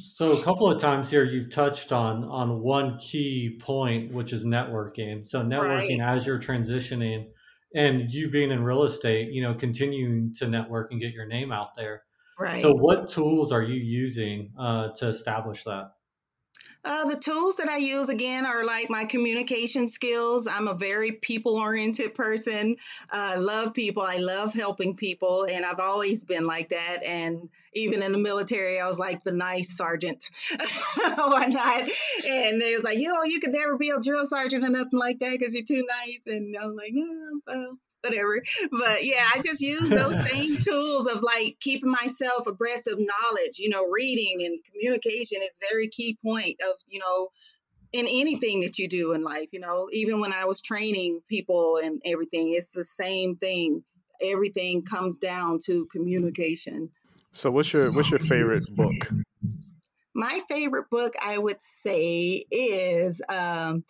So 0.00 0.32
a 0.32 0.42
couple 0.42 0.70
of 0.70 0.80
times 0.80 1.10
here 1.10 1.24
you've 1.24 1.50
touched 1.50 1.92
on 1.92 2.24
on 2.24 2.60
one 2.60 2.98
key 2.98 3.58
point, 3.60 4.12
which 4.12 4.32
is 4.32 4.44
networking. 4.44 5.26
So 5.26 5.42
networking 5.42 6.00
right. 6.00 6.16
as 6.16 6.26
you're 6.26 6.38
transitioning 6.38 7.26
and 7.74 8.10
you 8.12 8.30
being 8.30 8.50
in 8.50 8.62
real 8.62 8.84
estate, 8.84 9.32
you 9.32 9.42
know, 9.42 9.54
continuing 9.54 10.34
to 10.38 10.48
network 10.48 10.90
and 10.92 11.00
get 11.00 11.12
your 11.12 11.26
name 11.26 11.52
out 11.52 11.74
there. 11.76 12.02
Right. 12.38 12.62
So 12.62 12.72
what 12.72 13.08
tools 13.08 13.52
are 13.52 13.62
you 13.62 13.74
using 13.74 14.52
uh, 14.58 14.88
to 14.96 15.08
establish 15.08 15.64
that? 15.64 15.92
Uh, 16.82 17.04
the 17.06 17.16
tools 17.16 17.56
that 17.56 17.68
I 17.68 17.76
use 17.76 18.08
again 18.08 18.46
are 18.46 18.64
like 18.64 18.88
my 18.88 19.04
communication 19.04 19.86
skills. 19.86 20.46
I'm 20.46 20.66
a 20.66 20.74
very 20.74 21.12
people 21.12 21.56
oriented 21.56 22.14
person. 22.14 22.76
I 23.10 23.34
uh, 23.34 23.40
love 23.40 23.74
people. 23.74 24.02
I 24.02 24.16
love 24.16 24.54
helping 24.54 24.96
people, 24.96 25.46
and 25.50 25.64
I've 25.64 25.80
always 25.80 26.24
been 26.24 26.46
like 26.46 26.70
that. 26.70 27.02
And 27.04 27.50
even 27.74 28.02
in 28.02 28.12
the 28.12 28.18
military, 28.18 28.80
I 28.80 28.88
was 28.88 28.98
like 28.98 29.22
the 29.22 29.32
nice 29.32 29.76
sergeant, 29.76 30.30
whatnot. 31.16 31.88
And 32.26 32.62
they 32.62 32.74
was 32.74 32.84
like, 32.84 32.98
"Yo, 32.98 33.22
you 33.24 33.40
could 33.40 33.52
never 33.52 33.76
be 33.76 33.90
a 33.90 34.00
drill 34.00 34.24
sergeant 34.24 34.64
or 34.64 34.70
nothing 34.70 34.98
like 34.98 35.18
that 35.18 35.38
because 35.38 35.52
you're 35.52 35.64
too 35.64 35.84
nice." 35.86 36.22
And 36.26 36.56
I 36.56 36.66
was 36.66 36.76
like, 36.76 36.92
"No, 36.94 37.40
well." 37.46 37.78
Whatever. 38.02 38.42
But 38.70 39.04
yeah, 39.04 39.24
I 39.34 39.40
just 39.40 39.60
use 39.60 39.90
those 39.90 40.28
same 40.30 40.58
tools 40.58 41.06
of 41.06 41.22
like 41.22 41.56
keeping 41.60 41.90
myself 41.90 42.46
abreast 42.46 42.88
of 42.88 42.98
knowledge. 42.98 43.58
You 43.58 43.68
know, 43.68 43.88
reading 43.88 44.46
and 44.46 44.58
communication 44.64 45.38
is 45.42 45.58
very 45.70 45.88
key 45.88 46.18
point 46.22 46.60
of 46.62 46.76
you 46.88 47.00
know 47.00 47.28
in 47.92 48.06
anything 48.06 48.60
that 48.60 48.78
you 48.78 48.88
do 48.88 49.12
in 49.12 49.22
life. 49.22 49.48
You 49.52 49.60
know, 49.60 49.88
even 49.92 50.20
when 50.20 50.32
I 50.32 50.44
was 50.44 50.60
training 50.60 51.20
people 51.28 51.78
and 51.82 52.00
everything, 52.04 52.52
it's 52.54 52.72
the 52.72 52.84
same 52.84 53.36
thing. 53.36 53.84
Everything 54.22 54.82
comes 54.82 55.16
down 55.16 55.58
to 55.64 55.86
communication. 55.86 56.90
So, 57.32 57.50
what's 57.50 57.72
your 57.72 57.92
what's 57.92 58.10
your 58.10 58.18
favorite 58.18 58.64
book? 58.74 59.10
My 60.14 60.40
favorite 60.48 60.90
book, 60.90 61.14
I 61.22 61.38
would 61.38 61.58
say, 61.82 62.44
is 62.50 63.22
um, 63.28 63.84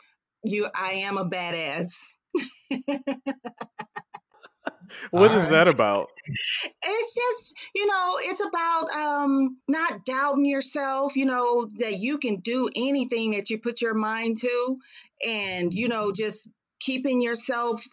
"You." 0.44 0.68
I 0.74 0.92
am 1.04 1.18
a 1.18 1.24
badass. 1.24 1.94
what 5.10 5.30
All 5.30 5.36
is 5.36 5.42
right. 5.42 5.50
that 5.50 5.68
about? 5.68 6.10
It's 6.82 7.14
just, 7.14 7.58
you 7.74 7.86
know, 7.86 8.18
it's 8.20 8.44
about 8.44 8.90
um, 8.90 9.58
not 9.68 10.04
doubting 10.04 10.44
yourself, 10.44 11.16
you 11.16 11.24
know, 11.24 11.68
that 11.78 11.98
you 11.98 12.18
can 12.18 12.36
do 12.36 12.68
anything 12.74 13.32
that 13.32 13.50
you 13.50 13.58
put 13.58 13.80
your 13.80 13.94
mind 13.94 14.38
to, 14.38 14.76
and, 15.26 15.72
you 15.72 15.88
know, 15.88 16.12
just 16.12 16.50
keeping 16.78 17.20
yourself 17.20 17.84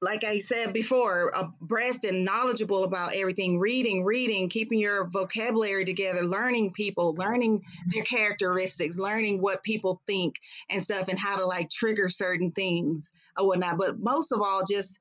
like 0.00 0.22
I 0.22 0.38
said 0.38 0.72
before, 0.72 1.32
abreast 1.34 2.04
and 2.04 2.24
knowledgeable 2.24 2.84
about 2.84 3.14
everything, 3.14 3.58
reading, 3.58 4.04
reading, 4.04 4.48
keeping 4.48 4.78
your 4.78 5.08
vocabulary 5.08 5.84
together, 5.84 6.22
learning 6.22 6.72
people, 6.72 7.14
learning 7.14 7.62
their 7.88 8.04
characteristics, 8.04 8.96
learning 8.96 9.40
what 9.42 9.64
people 9.64 10.00
think 10.06 10.36
and 10.70 10.82
stuff, 10.82 11.08
and 11.08 11.18
how 11.18 11.36
to 11.38 11.46
like 11.46 11.68
trigger 11.68 12.08
certain 12.08 12.52
things 12.52 13.10
or 13.36 13.48
whatnot. 13.48 13.78
But 13.78 13.98
most 13.98 14.30
of 14.30 14.40
all, 14.40 14.62
just 14.64 15.00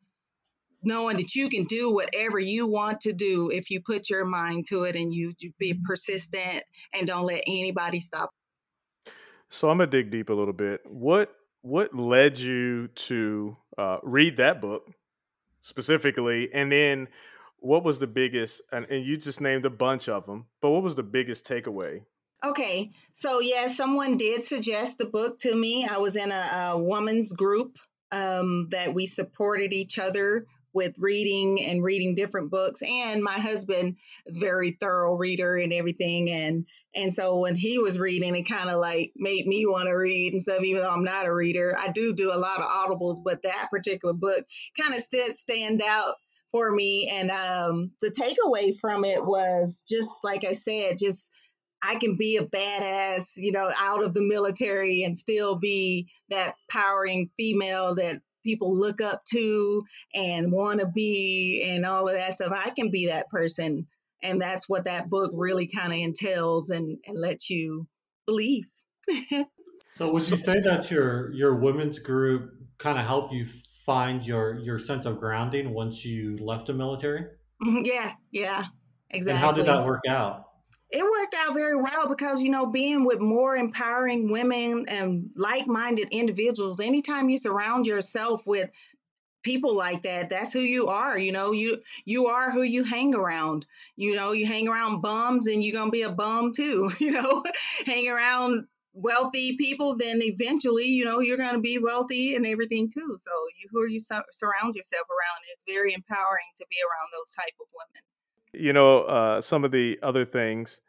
knowing 0.83 1.17
that 1.17 1.35
you 1.35 1.49
can 1.49 1.65
do 1.65 1.93
whatever 1.93 2.39
you 2.39 2.67
want 2.67 3.01
to 3.01 3.13
do 3.13 3.49
if 3.49 3.69
you 3.69 3.81
put 3.81 4.09
your 4.09 4.25
mind 4.25 4.65
to 4.67 4.83
it 4.83 4.95
and 4.95 5.13
you, 5.13 5.33
you 5.39 5.51
be 5.57 5.73
mm-hmm. 5.73 5.83
persistent 5.85 6.63
and 6.93 7.07
don't 7.07 7.25
let 7.25 7.43
anybody 7.47 7.99
stop. 7.99 8.31
So 9.49 9.69
I'm 9.69 9.77
gonna 9.77 9.89
dig 9.89 10.11
deep 10.11 10.29
a 10.29 10.33
little 10.33 10.53
bit. 10.53 10.81
What 10.85 11.33
what 11.61 11.95
led 11.95 12.37
you 12.37 12.87
to 12.87 13.57
uh, 13.77 13.97
read 14.03 14.37
that 14.37 14.61
book 14.61 14.89
specifically, 15.61 16.49
and 16.53 16.71
then 16.71 17.07
what 17.59 17.83
was 17.83 17.97
the 17.97 18.07
biggest? 18.07 18.61
And, 18.71 18.85
and 18.85 19.05
you 19.05 19.17
just 19.17 19.41
named 19.41 19.65
a 19.65 19.69
bunch 19.69 20.09
of 20.09 20.25
them, 20.25 20.45
but 20.61 20.71
what 20.71 20.83
was 20.83 20.95
the 20.95 21.03
biggest 21.03 21.47
takeaway 21.47 22.01
Okay, 22.45 22.91
so 23.13 23.39
yeah, 23.39 23.67
someone 23.67 24.15
did 24.15 24.45
suggest 24.45 24.97
the 24.97 25.05
book 25.05 25.39
to 25.39 25.53
me. 25.53 25.87
I 25.87 25.97
was 25.97 26.15
in 26.15 26.31
a, 26.31 26.71
a 26.73 26.77
woman's 26.77 27.33
group 27.33 27.77
um, 28.11 28.67
that 28.69 28.93
we 28.93 29.07
supported 29.07 29.73
each 29.73 29.97
other 29.97 30.43
with 30.77 30.95
reading 30.99 31.59
and 31.59 31.83
reading 31.83 32.13
different 32.13 32.51
books 32.51 32.83
and 32.83 33.23
my 33.23 33.33
husband 33.33 33.97
is 34.27 34.37
very 34.37 34.77
thorough 34.79 35.15
reader 35.15 35.55
and 35.55 35.73
everything 35.73 36.29
and 36.29 36.67
and 36.95 37.11
so 37.11 37.39
when 37.39 37.55
he 37.55 37.79
was 37.79 37.99
reading 37.99 38.35
it 38.35 38.43
kind 38.43 38.69
of 38.69 38.79
like 38.79 39.11
made 39.15 39.47
me 39.47 39.65
want 39.65 39.87
to 39.87 39.93
read 39.93 40.33
and 40.33 40.41
stuff 40.41 40.63
even 40.63 40.83
though 40.83 40.89
i'm 40.89 41.03
not 41.03 41.25
a 41.25 41.33
reader. 41.33 41.75
I 41.77 41.89
do 41.89 42.13
do 42.13 42.31
a 42.31 42.37
lot 42.37 42.61
of 42.61 42.67
audibles 42.67 43.17
but 43.23 43.41
that 43.41 43.69
particular 43.71 44.13
book 44.13 44.43
kind 44.79 44.93
of 44.93 45.01
still 45.01 45.33
stand 45.33 45.81
out 45.81 46.13
for 46.51 46.71
me 46.71 47.09
and 47.11 47.31
um, 47.31 47.91
the 47.99 48.11
takeaway 48.11 48.77
from 48.79 49.03
it 49.03 49.25
was 49.25 49.83
just 49.89 50.23
like 50.23 50.45
i 50.45 50.53
said 50.53 50.99
just 50.99 51.31
I 51.81 51.95
can 51.95 52.15
be 52.15 52.37
a 52.37 52.45
badass, 52.45 53.37
you 53.37 53.51
know, 53.51 53.71
out 53.79 54.03
of 54.03 54.13
the 54.13 54.21
military 54.21 55.03
and 55.03 55.17
still 55.17 55.55
be 55.55 56.09
that 56.29 56.55
powering 56.69 57.29
female 57.37 57.95
that 57.95 58.21
people 58.47 58.73
look 58.73 59.01
up 59.01 59.25
to 59.25 59.83
and 60.15 60.51
want 60.51 60.79
to 60.79 60.87
be 60.87 61.65
and 61.67 61.85
all 61.85 62.07
of 62.07 62.15
that 62.15 62.35
stuff. 62.35 62.53
I 62.55 62.69
can 62.69 62.89
be 62.89 63.07
that 63.07 63.29
person. 63.29 63.87
And 64.23 64.41
that's 64.41 64.69
what 64.69 64.85
that 64.85 65.09
book 65.09 65.31
really 65.33 65.67
kind 65.67 65.91
of 65.91 65.99
entails 65.99 66.69
and, 66.69 66.97
and 67.05 67.19
lets 67.19 67.49
you 67.49 67.87
believe. 68.25 68.65
so 69.97 70.11
would 70.11 70.29
you 70.29 70.37
say 70.37 70.55
that 70.63 70.89
your 70.89 71.31
your 71.33 71.55
women's 71.55 71.99
group 71.99 72.51
kind 72.77 72.97
of 72.97 73.05
helped 73.05 73.33
you 73.33 73.47
find 73.85 74.25
your 74.25 74.59
your 74.59 74.79
sense 74.79 75.05
of 75.05 75.19
grounding 75.19 75.73
once 75.73 76.03
you 76.03 76.37
left 76.37 76.67
the 76.67 76.73
military? 76.73 77.25
Mm-hmm, 77.63 77.85
yeah, 77.85 78.13
yeah, 78.31 78.63
exactly. 79.09 79.31
And 79.31 79.39
how 79.39 79.51
did 79.51 79.65
that 79.65 79.85
work 79.85 80.01
out? 80.09 80.46
It 80.89 81.03
worked 81.03 81.35
out 81.35 81.53
very 81.53 81.75
well 81.75 82.07
because 82.07 82.41
you 82.41 82.49
know 82.49 82.67
being 82.67 83.03
with 83.05 83.19
more 83.19 83.55
empowering 83.55 84.31
women 84.31 84.85
and 84.87 85.31
like-minded 85.35 86.07
individuals 86.11 86.79
anytime 86.79 87.29
you 87.29 87.37
surround 87.37 87.85
yourself 87.85 88.45
with 88.47 88.71
people 89.43 89.75
like 89.75 90.03
that 90.03 90.29
that's 90.29 90.51
who 90.51 90.59
you 90.59 90.87
are 90.87 91.17
you 91.17 91.31
know 91.31 91.51
you 91.51 91.77
you 92.05 92.27
are 92.27 92.51
who 92.51 92.61
you 92.61 92.83
hang 92.83 93.13
around. 93.15 93.65
You 93.95 94.15
know 94.15 94.31
you 94.31 94.45
hang 94.45 94.67
around 94.67 95.01
bums 95.01 95.47
and 95.47 95.63
you're 95.63 95.73
gonna 95.79 95.91
be 95.91 96.01
a 96.03 96.11
bum 96.11 96.51
too 96.53 96.89
you 96.99 97.11
know. 97.11 97.43
Hang 97.85 98.09
around 98.09 98.67
wealthy 98.93 99.55
people 99.57 99.95
then 99.95 100.21
eventually 100.21 100.85
you 100.85 101.05
know 101.05 101.19
you're 101.19 101.37
gonna 101.37 101.59
be 101.59 101.77
wealthy 101.77 102.35
and 102.35 102.45
everything 102.45 102.89
too. 102.89 103.15
So 103.17 103.31
you 103.59 103.69
who 103.71 103.81
are 103.81 103.87
you 103.87 103.99
surround 103.99 104.75
yourself 104.75 105.07
around 105.09 105.43
it's 105.53 105.63
very 105.67 105.93
empowering 105.93 106.49
to 106.57 106.65
be 106.69 106.77
around 106.81 107.09
those 107.13 107.31
type 107.33 107.53
of 107.61 107.67
women 107.75 108.03
you 108.53 108.73
know, 108.73 109.01
uh, 109.01 109.41
some 109.41 109.63
of 109.63 109.71
the 109.71 109.99
other 110.01 110.25
things 110.25 110.81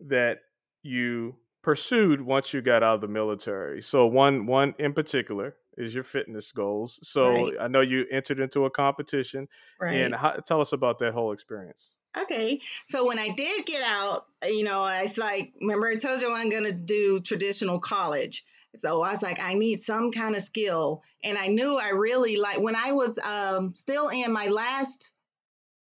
that 0.00 0.38
you 0.82 1.36
pursued 1.62 2.20
once 2.20 2.52
you 2.54 2.62
got 2.62 2.82
out 2.82 2.96
of 2.96 3.00
the 3.00 3.08
military. 3.08 3.82
So 3.82 4.06
one 4.06 4.46
one 4.46 4.74
in 4.78 4.92
particular 4.92 5.56
is 5.76 5.94
your 5.94 6.04
fitness 6.04 6.52
goals. 6.52 7.00
So 7.02 7.28
right. 7.28 7.52
I 7.60 7.68
know 7.68 7.80
you 7.80 8.06
entered 8.10 8.40
into 8.40 8.64
a 8.64 8.70
competition, 8.70 9.48
right. 9.80 9.94
and 9.94 10.14
how, 10.14 10.32
tell 10.32 10.60
us 10.60 10.72
about 10.72 10.98
that 11.00 11.12
whole 11.12 11.32
experience. 11.32 11.90
Okay, 12.18 12.60
so 12.88 13.06
when 13.06 13.18
I 13.18 13.28
did 13.28 13.66
get 13.66 13.82
out, 13.84 14.24
you 14.46 14.64
know, 14.64 14.82
I 14.82 15.02
was 15.02 15.18
like, 15.18 15.52
remember 15.60 15.88
I 15.88 15.96
told 15.96 16.20
you 16.22 16.32
I'm 16.32 16.48
going 16.48 16.64
to 16.64 16.72
do 16.72 17.20
traditional 17.20 17.78
college. 17.78 18.44
So 18.76 19.02
I 19.02 19.10
was 19.10 19.22
like, 19.22 19.38
I 19.38 19.54
need 19.54 19.82
some 19.82 20.12
kind 20.12 20.34
of 20.34 20.42
skill, 20.42 21.02
and 21.24 21.36
I 21.36 21.48
knew 21.48 21.76
I 21.76 21.90
really 21.90 22.36
like 22.36 22.60
when 22.60 22.76
I 22.76 22.92
was 22.92 23.18
um, 23.18 23.74
still 23.74 24.08
in 24.08 24.32
my 24.32 24.46
last 24.46 25.15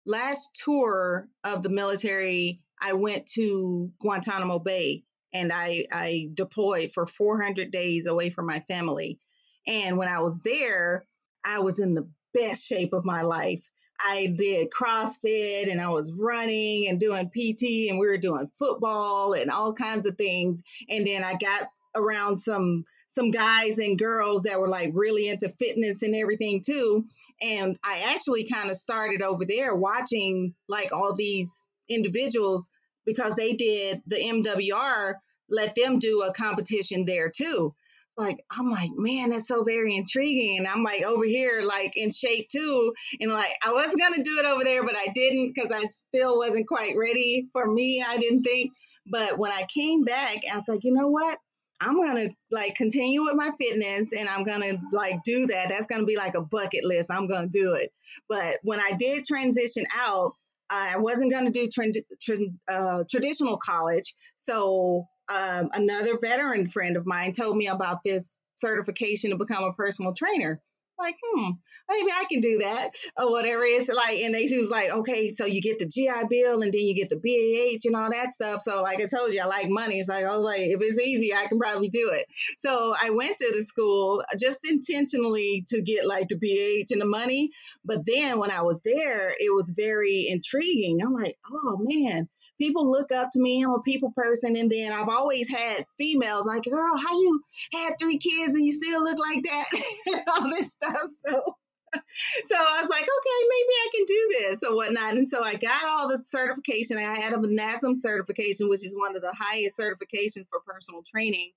last 0.05 0.62
tour 0.63 1.27
of 1.43 1.63
the 1.63 1.69
military, 1.69 2.62
I 2.79 2.93
went 2.93 3.27
to 3.33 3.91
Guantanamo 4.00 4.59
Bay 4.59 5.03
and 5.33 5.51
I, 5.51 5.85
I 5.91 6.29
deployed 6.33 6.91
for 6.93 7.05
400 7.05 7.71
days 7.71 8.05
away 8.05 8.29
from 8.29 8.45
my 8.45 8.62
family. 8.62 9.19
And 9.67 9.97
when 9.97 10.07
I 10.07 10.21
was 10.21 10.41
there, 10.41 11.05
I 11.45 11.59
was 11.59 11.79
in 11.79 11.93
the 11.93 12.07
best 12.33 12.65
shape 12.65 12.93
of 12.93 13.05
my 13.05 13.24
life. 13.24 13.69
I 14.00 14.33
did 14.38 14.69
CrossFit 14.71 15.71
and 15.71 15.81
I 15.81 15.89
was 15.89 16.13
running 16.13 16.88
and 16.89 17.00
doing 17.00 17.29
PT 17.29 17.89
and 17.89 17.97
we 17.97 18.07
were 18.07 18.17
doing 18.17 18.50
football 18.57 19.33
and 19.33 19.50
all 19.50 19.74
kinds 19.74 20.05
of 20.05 20.17
things. 20.17 20.62
And 20.89 21.07
then 21.07 21.24
I 21.24 21.33
got 21.33 21.67
around 21.95 22.39
some 22.39 22.83
some 23.15 23.31
guys 23.31 23.79
and 23.79 23.98
girls 23.98 24.43
that 24.43 24.60
were 24.60 24.67
like 24.67 24.91
really 24.93 25.29
into 25.29 25.48
fitness 25.48 26.03
and 26.03 26.13
everything 26.13 26.62
too. 26.62 27.01
And 27.41 27.79
I 27.84 28.12
actually 28.12 28.48
kind 28.48 28.69
of 28.69 28.75
started 28.75 29.22
over 29.22 29.45
there 29.45 29.74
watching 29.74 30.53
like 30.67 30.91
all 30.91 31.15
these 31.15 31.69
individuals 31.89 32.69
because 33.05 33.36
they 33.36 33.53
did 33.53 34.01
the 34.05 34.17
MWR, 34.17 35.13
let 35.50 35.75
them 35.75 36.00
do 36.00 36.24
a 36.24 36.34
competition 36.34 37.05
there 37.05 37.31
too. 37.36 37.72
Like, 38.17 38.43
I'm 38.50 38.69
like, 38.69 38.91
man, 38.95 39.29
that's 39.29 39.48
so 39.48 39.63
very 39.63 39.95
intriguing. 39.95 40.57
And 40.57 40.67
I'm 40.67 40.84
like 40.84 41.03
over 41.03 41.25
here, 41.25 41.62
like 41.63 41.93
in 41.95 42.12
shape 42.12 42.48
too. 42.50 42.93
And 43.19 43.31
like, 43.31 43.53
I 43.63 43.72
was 43.72 43.93
going 43.95 44.13
to 44.13 44.24
do 44.24 44.39
it 44.39 44.45
over 44.45 44.63
there, 44.63 44.84
but 44.84 44.95
I 44.95 45.07
didn't 45.13 45.53
because 45.53 45.72
I 45.72 45.86
still 45.88 46.38
wasn't 46.38 46.67
quite 46.67 46.95
ready 46.98 47.48
for 47.51 47.69
me. 47.69 48.03
I 48.05 48.17
didn't 48.17 48.43
think. 48.43 48.72
But 49.05 49.38
when 49.38 49.51
I 49.51 49.67
came 49.74 50.03
back, 50.03 50.38
I 50.51 50.55
was 50.55 50.67
like, 50.67 50.84
you 50.84 50.93
know 50.93 51.10
what? 51.10 51.38
I'm 51.82 51.98
gonna 51.98 52.29
like 52.51 52.75
continue 52.75 53.24
with 53.24 53.36
my 53.36 53.51
fitness 53.58 54.13
and 54.13 54.27
I'm 54.29 54.44
gonna 54.44 54.82
like 54.91 55.24
do 55.24 55.48
that. 55.48 55.70
That's 55.70 55.88
gonna 55.88 56.05
be 56.05 56.17
like 56.17 56.36
a 56.36 56.41
bucket 56.41 56.86
list. 56.86 57.12
I'm 57.12 57.27
gonna 57.27 57.48
do 57.48 57.74
it. 57.74 57.91
But 58.29 58.58
when 58.63 58.79
I 58.79 58.94
did 58.98 59.25
transition 59.25 59.84
out, 59.96 60.34
I 60.70 60.98
wasn't 60.98 61.32
gonna 61.32 61.51
do 61.51 61.67
trend, 61.67 61.98
trend, 62.22 62.60
uh, 62.67 63.03
traditional 63.10 63.58
college. 63.58 64.15
So 64.38 65.05
um, 65.29 65.70
another 65.74 66.17
veteran 66.20 66.65
friend 66.65 66.98
of 66.98 67.05
mine 67.05 67.34
told 67.34 67.58
me 67.58 67.67
about 67.67 68.00
this 68.03 68.39
certification 68.53 69.32
to 69.32 69.38
become 69.38 69.63
a 69.63 69.74
personal 69.74 70.13
trainer. 70.13 70.62
Like, 70.97 71.15
hmm, 71.23 71.51
maybe 71.89 72.11
I 72.11 72.25
can 72.29 72.41
do 72.41 72.59
that 72.59 72.91
or 73.17 73.31
whatever. 73.31 73.63
It's 73.63 73.89
like, 73.89 74.17
and 74.19 74.33
they 74.33 74.47
she 74.47 74.57
was 74.57 74.69
like, 74.69 74.91
okay, 74.91 75.29
so 75.29 75.45
you 75.45 75.61
get 75.61 75.79
the 75.79 75.87
GI 75.87 76.27
Bill 76.29 76.61
and 76.61 76.73
then 76.73 76.81
you 76.81 76.95
get 76.95 77.09
the 77.09 77.17
BAH 77.17 77.87
and 77.87 77.95
all 77.95 78.11
that 78.11 78.33
stuff. 78.33 78.61
So 78.61 78.81
like 78.81 78.99
I 78.99 79.05
told 79.05 79.33
you, 79.33 79.41
I 79.41 79.45
like 79.45 79.69
money. 79.69 79.99
It's 79.99 80.09
like 80.09 80.25
I 80.25 80.35
was 80.35 80.45
like, 80.45 80.61
if 80.61 80.81
it's 80.81 80.99
easy, 80.99 81.33
I 81.33 81.47
can 81.47 81.57
probably 81.57 81.89
do 81.89 82.11
it. 82.13 82.25
So 82.59 82.93
I 82.99 83.09
went 83.11 83.37
to 83.39 83.51
the 83.53 83.63
school 83.63 84.23
just 84.39 84.67
intentionally 84.67 85.63
to 85.69 85.81
get 85.81 86.05
like 86.07 86.29
the 86.29 86.35
BAH 86.35 86.93
and 86.93 87.01
the 87.01 87.05
money. 87.05 87.51
But 87.83 88.05
then 88.05 88.39
when 88.39 88.51
I 88.51 88.61
was 88.61 88.81
there, 88.83 89.29
it 89.29 89.53
was 89.53 89.73
very 89.75 90.27
intriguing. 90.29 90.99
I'm 91.03 91.13
like, 91.13 91.37
oh 91.51 91.77
man, 91.79 92.27
people 92.57 92.89
look 92.89 93.11
up 93.11 93.29
to 93.33 93.39
me. 93.39 93.63
I'm 93.63 93.71
a 93.71 93.81
people 93.81 94.11
person. 94.15 94.55
And 94.55 94.69
then 94.69 94.91
I've 94.91 95.09
always 95.09 95.49
had 95.49 95.85
females 95.97 96.45
like, 96.45 96.63
girl, 96.63 96.97
how 96.97 97.13
you 97.13 97.41
had 97.73 97.95
three 97.99 98.17
kids 98.17 98.55
and 98.55 98.65
you 98.65 98.71
still 98.71 99.03
look 99.03 99.17
like 99.19 99.43
that? 99.43 100.23
all 100.27 100.49
this 100.49 100.71
stuff. 100.71 100.84
So 101.27 101.55
so 102.45 102.55
I 102.55 102.81
was 102.81 102.89
like, 102.89 103.03
okay, 103.03 103.39
maybe 103.49 103.73
I 103.73 103.89
can 103.95 104.05
do 104.05 104.35
this 104.39 104.63
or 104.63 104.75
whatnot. 104.75 105.15
And 105.15 105.27
so 105.27 105.43
I 105.43 105.55
got 105.55 105.85
all 105.85 106.09
the 106.09 106.23
certification. 106.23 106.97
I 106.97 107.01
had 107.01 107.33
a 107.33 107.37
NASM 107.37 107.97
certification, 107.97 108.69
which 108.69 108.85
is 108.85 108.95
one 108.95 109.15
of 109.15 109.21
the 109.21 109.33
highest 109.33 109.79
certifications 109.79 110.47
for 110.49 110.59
personal 110.65 111.03
training. 111.03 111.51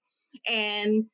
And 0.49 1.06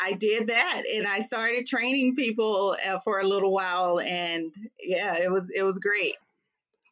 I 0.00 0.12
did 0.12 0.48
that 0.48 0.82
and 0.94 1.06
I 1.06 1.20
started 1.20 1.66
training 1.66 2.14
people 2.14 2.76
uh, 2.86 3.00
for 3.00 3.18
a 3.20 3.26
little 3.26 3.52
while 3.52 3.98
and 3.98 4.54
yeah, 4.80 5.16
it 5.16 5.30
was 5.30 5.50
it 5.50 5.62
was 5.62 5.78
great. 5.78 6.14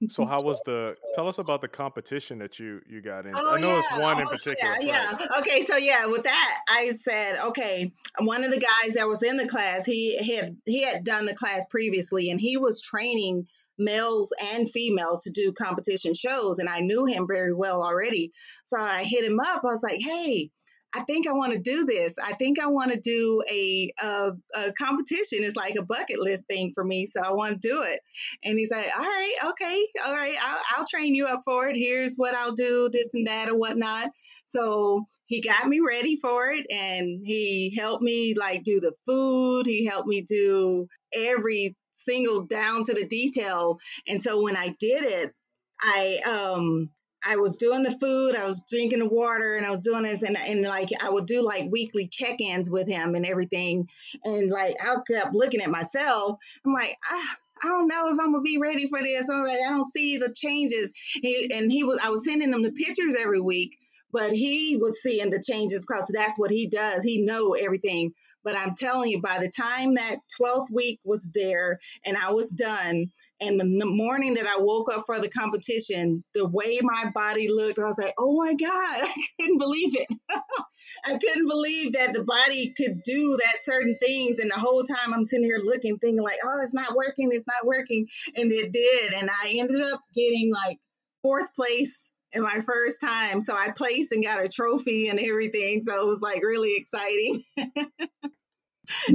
So 0.09 0.25
how 0.25 0.41
was 0.43 0.61
the? 0.67 0.97
Tell 1.15 1.29
us 1.29 1.39
about 1.39 1.61
the 1.61 1.69
competition 1.69 2.39
that 2.39 2.59
you 2.59 2.81
you 2.89 3.01
got 3.01 3.27
in. 3.27 3.33
Oh, 3.35 3.55
I 3.55 3.61
know 3.61 3.69
yeah. 3.69 3.79
it's 3.79 3.99
one 3.99 4.21
in 4.21 4.27
oh, 4.27 4.31
particular. 4.31 4.75
Yeah, 4.81 5.17
yeah. 5.19 5.39
Okay, 5.39 5.63
so 5.63 5.77
yeah, 5.77 6.07
with 6.07 6.25
that, 6.25 6.55
I 6.69 6.91
said, 6.91 7.39
okay, 7.47 7.91
one 8.21 8.45
of 8.45 8.51
the 8.51 8.61
guys 8.61 8.95
that 8.95 9.09
was 9.09 9.23
in 9.23 9.37
the 9.37 9.49
class, 9.49 9.85
he 9.85 10.17
had 10.17 10.57
he 10.65 10.83
had 10.83 11.05
done 11.05 11.27
the 11.27 11.35
class 11.35 11.67
previously, 11.67 12.31
and 12.31 12.41
he 12.41 12.57
was 12.57 12.81
training 12.81 13.47
males 13.79 14.33
and 14.55 14.69
females 14.71 15.25
to 15.25 15.31
do 15.31 15.53
competition 15.53 16.15
shows, 16.15 16.59
and 16.59 16.69
I 16.69 16.81
knew 16.81 17.05
him 17.05 17.27
very 17.27 17.53
well 17.53 17.83
already. 17.83 18.33
So 18.65 18.79
I 18.79 19.05
hit 19.05 19.25
him 19.25 19.41
up. 19.41 19.63
I 19.65 19.67
was 19.67 19.83
like, 19.83 20.01
hey, 20.01 20.51
I 20.95 21.03
think 21.03 21.27
I 21.27 21.33
want 21.33 21.53
to 21.53 21.59
do 21.59 21.85
this. 21.85 22.17
I 22.19 22.33
think 22.33 22.59
I 22.59 22.69
want 22.69 22.93
to 22.93 23.01
do 23.01 23.43
a, 23.51 23.93
a, 24.03 24.33
a, 24.55 24.73
competition. 24.73 25.41
It's 25.43 25.57
like 25.57 25.77
a 25.77 25.85
bucket 25.85 26.19
list 26.19 26.47
thing 26.47 26.73
for 26.75 26.83
me. 26.83 27.07
So 27.07 27.21
I 27.21 27.33
want 27.33 27.61
to 27.61 27.69
do 27.69 27.83
it. 27.83 28.01
And 28.43 28.59
he's 28.59 28.71
like, 28.71 28.91
all 28.97 29.05
right, 29.05 29.35
okay, 29.51 29.87
all 30.05 30.13
right, 30.13 30.37
I'll, 30.43 30.61
I'll 30.75 30.87
train 30.87 31.15
you 31.15 31.27
up 31.27 31.43
for 31.45 31.69
it. 31.69 31.77
Here's 31.77 32.17
what 32.17 32.35
I'll 32.35 32.55
do, 32.55 32.89
this 32.91 33.11
and 33.13 33.27
that 33.27 33.49
or 33.49 33.57
whatnot. 33.57 34.11
So 34.49 35.07
he 35.27 35.43
got 35.43 35.67
me 35.67 35.81
ready 35.81 36.17
for 36.17 36.51
it 36.51 36.67
and 36.71 37.21
he 37.25 37.75
helped 37.77 38.03
me 38.03 38.35
like 38.35 38.63
do 38.63 38.81
the 38.81 38.93
food. 39.05 39.67
He 39.67 39.85
helped 39.85 40.09
me 40.09 40.23
do 40.23 40.87
every 41.13 41.77
single 41.95 42.43
down 42.43 42.85
to 42.85 42.95
the 42.95 43.07
detail. 43.07 43.79
And 44.07 44.23
so 44.23 44.43
when 44.43 44.57
I 44.57 44.69
did 44.79 45.03
it, 45.03 45.33
I 45.81 46.21
um 46.27 46.91
I 47.27 47.37
was 47.37 47.57
doing 47.57 47.83
the 47.83 47.91
food, 47.91 48.37
I 48.37 48.47
was 48.47 48.65
drinking 48.69 49.01
the 49.01 49.09
water, 49.09 49.57
and 49.57 49.67
I 49.67 49.71
was 49.71 49.83
doing 49.83 50.05
this, 50.05 50.23
and, 50.23 50.37
and 50.37 50.63
like 50.63 50.91
I 51.03 51.11
would 51.11 51.27
do 51.27 51.43
like 51.43 51.71
weekly 51.71 52.07
check 52.07 52.41
ins 52.41 52.71
with 52.71 52.89
him 52.89 53.15
and 53.15 53.27
everything. 53.27 53.89
And 54.25 54.49
like 54.49 54.75
I 54.83 54.95
kept 55.11 55.35
looking 55.35 55.61
at 55.61 55.71
myself. 55.71 56.39
I'm 56.65 56.73
like, 56.73 56.97
ah, 57.11 57.37
I 57.65 57.69
don't 57.69 57.89
know 57.89 58.09
if 58.09 58.19
I'm 58.21 58.33
gonna 58.33 58.43
be 58.43 58.59
ready 58.59 58.89
for 58.89 59.03
this. 59.03 59.29
I'm 59.29 59.43
like, 59.43 59.59
I 59.59 59.71
don't 59.71 59.91
see 59.91 60.19
the 60.19 60.33
changes. 60.33 60.93
He, 61.15 61.51
and 61.53 61.71
he 61.71 61.85
was, 61.85 62.01
I 62.03 62.11
was 62.11 62.25
sending 62.25 62.53
him 62.53 62.63
the 62.63 62.73
pictures 62.73 63.17
every 63.19 63.41
week, 63.41 63.77
but 64.13 64.33
he 64.33 64.77
was 64.81 65.03
seeing 65.03 65.31
the 65.31 65.43
changes 65.43 65.85
because 65.87 66.11
that's 66.15 66.39
what 66.39 66.51
he 66.51 66.69
does. 66.69 67.03
He 67.03 67.25
know 67.25 67.55
everything. 67.55 68.13
But 68.47 68.57
I'm 68.57 68.77
telling 68.77 69.11
you, 69.11 69.21
by 69.21 69.41
the 69.41 69.51
time 69.51 69.97
that 69.97 70.19
12th 70.41 70.71
week 70.71 71.01
was 71.05 71.29
there 71.35 71.81
and 72.05 72.17
I 72.17 72.31
was 72.31 72.49
done, 72.49 73.11
and 73.41 73.59
the 73.59 73.87
morning 73.87 74.35
that 74.35 74.47
I 74.47 74.59
woke 74.59 74.87
up 74.95 75.03
for 75.05 75.19
the 75.19 75.29
competition, 75.29 76.23
the 76.33 76.47
way 76.47 76.79
my 76.81 77.11
body 77.13 77.49
looked, 77.49 77.81
I 77.81 77.87
was 77.87 77.99
like, 77.99 78.15
oh 78.19 78.37
my 78.37 78.55
God, 78.55 78.71
I 78.71 79.15
couldn't 79.41 79.59
believe 79.59 79.97
it. 79.97 80.09
I 81.05 81.19
couldn't 81.19 81.49
believe 81.49 81.95
that 81.95 82.13
the 82.13 82.23
body 82.23 82.73
could 82.77 83.03
do 83.03 83.37
that 83.37 83.65
certain 83.65 83.99
things. 84.01 84.39
And 84.39 84.49
the 84.49 84.61
whole 84.61 84.85
time 84.85 85.13
I'm 85.13 85.25
sitting 85.25 85.45
here 85.45 85.59
looking, 85.59 85.99
thinking 85.99 86.23
like, 86.23 86.39
oh, 86.45 86.61
it's 86.63 86.73
not 86.73 86.95
working, 86.95 87.31
it's 87.33 87.49
not 87.49 87.67
working. 87.67 88.07
And 88.37 88.53
it 88.53 88.71
did. 88.73 89.13
And 89.13 89.29
I 89.29 89.57
ended 89.59 89.83
up 89.83 90.01
getting 90.15 90.53
like 90.53 90.79
fourth 91.21 91.53
place 91.57 92.13
in 92.33 92.43
my 92.43 92.61
first 92.61 93.01
time. 93.01 93.41
So 93.41 93.57
I 93.57 93.73
placed 93.73 94.13
and 94.13 94.23
got 94.23 94.45
a 94.45 94.49
trophy 94.49 95.09
and 95.09 95.19
everything. 95.19 95.83
So 95.83 96.01
it 96.01 96.07
was 96.07 96.21
like 96.21 96.43
really 96.45 96.77
exciting. 96.77 97.43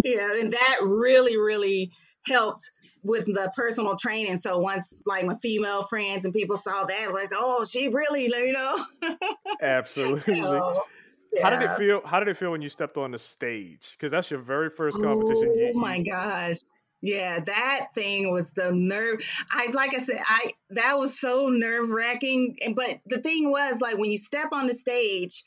yeah. 0.03 0.33
And 0.33 0.53
that 0.53 0.79
really, 0.81 1.37
really 1.37 1.91
helped 2.25 2.69
with 3.03 3.25
the 3.25 3.51
personal 3.55 3.95
training. 3.95 4.37
So 4.37 4.59
once 4.59 5.03
like 5.05 5.25
my 5.25 5.35
female 5.41 5.83
friends 5.83 6.25
and 6.25 6.33
people 6.33 6.57
saw 6.57 6.85
that, 6.85 7.13
like, 7.13 7.29
oh, 7.33 7.65
she 7.65 7.87
really, 7.89 8.25
you 8.25 8.53
know. 8.53 8.85
Absolutely. 9.61 10.35
So, 10.35 10.83
yeah. 11.33 11.43
How 11.43 11.49
did 11.49 11.63
it 11.63 11.77
feel? 11.77 12.01
How 12.05 12.19
did 12.19 12.27
it 12.27 12.37
feel 12.37 12.51
when 12.51 12.61
you 12.61 12.69
stepped 12.69 12.97
on 12.97 13.11
the 13.11 13.17
stage? 13.17 13.95
Because 13.97 14.11
that's 14.11 14.29
your 14.29 14.41
very 14.41 14.69
first 14.69 15.01
competition. 15.01 15.71
Oh 15.73 15.79
my 15.79 16.03
gosh. 16.03 16.57
Yeah, 17.01 17.39
that 17.39 17.87
thing 17.95 18.31
was 18.31 18.51
the 18.51 18.71
nerve. 18.71 19.25
I 19.51 19.67
like 19.73 19.95
I 19.95 19.99
said, 19.99 20.19
I 20.23 20.51
that 20.71 20.97
was 20.97 21.19
so 21.19 21.47
nerve 21.47 21.89
wracking. 21.89 22.57
And 22.63 22.75
But 22.75 22.99
the 23.07 23.19
thing 23.19 23.49
was, 23.49 23.81
like 23.81 23.97
when 23.97 24.11
you 24.11 24.17
step 24.17 24.49
on 24.51 24.67
the 24.67 24.75
stage, 24.75 25.43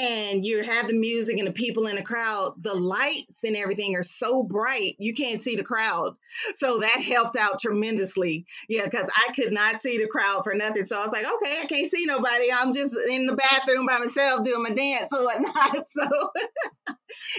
and 0.00 0.46
you 0.46 0.62
have 0.62 0.86
the 0.86 0.94
music 0.94 1.36
and 1.36 1.46
the 1.46 1.52
people 1.52 1.86
in 1.86 1.96
the 1.96 2.02
crowd, 2.02 2.54
the 2.58 2.74
lights 2.74 3.44
and 3.44 3.54
everything 3.54 3.94
are 3.96 4.02
so 4.02 4.42
bright 4.42 4.96
you 4.98 5.14
can't 5.14 5.42
see 5.42 5.56
the 5.56 5.62
crowd. 5.62 6.16
So 6.54 6.80
that 6.80 7.00
helps 7.00 7.36
out 7.36 7.60
tremendously. 7.60 8.46
Yeah, 8.68 8.84
because 8.84 9.10
I 9.14 9.32
could 9.32 9.52
not 9.52 9.82
see 9.82 9.98
the 9.98 10.06
crowd 10.06 10.42
for 10.44 10.54
nothing. 10.54 10.84
So 10.84 10.98
I 10.98 11.02
was 11.02 11.12
like, 11.12 11.26
okay, 11.26 11.60
I 11.60 11.66
can't 11.66 11.90
see 11.90 12.06
nobody. 12.06 12.50
I'm 12.52 12.72
just 12.72 12.96
in 13.08 13.26
the 13.26 13.36
bathroom 13.36 13.86
by 13.86 13.98
myself 13.98 14.44
doing 14.44 14.62
my 14.62 14.70
dance 14.70 15.08
or 15.12 15.24
whatnot. 15.24 15.86
So 16.00 16.30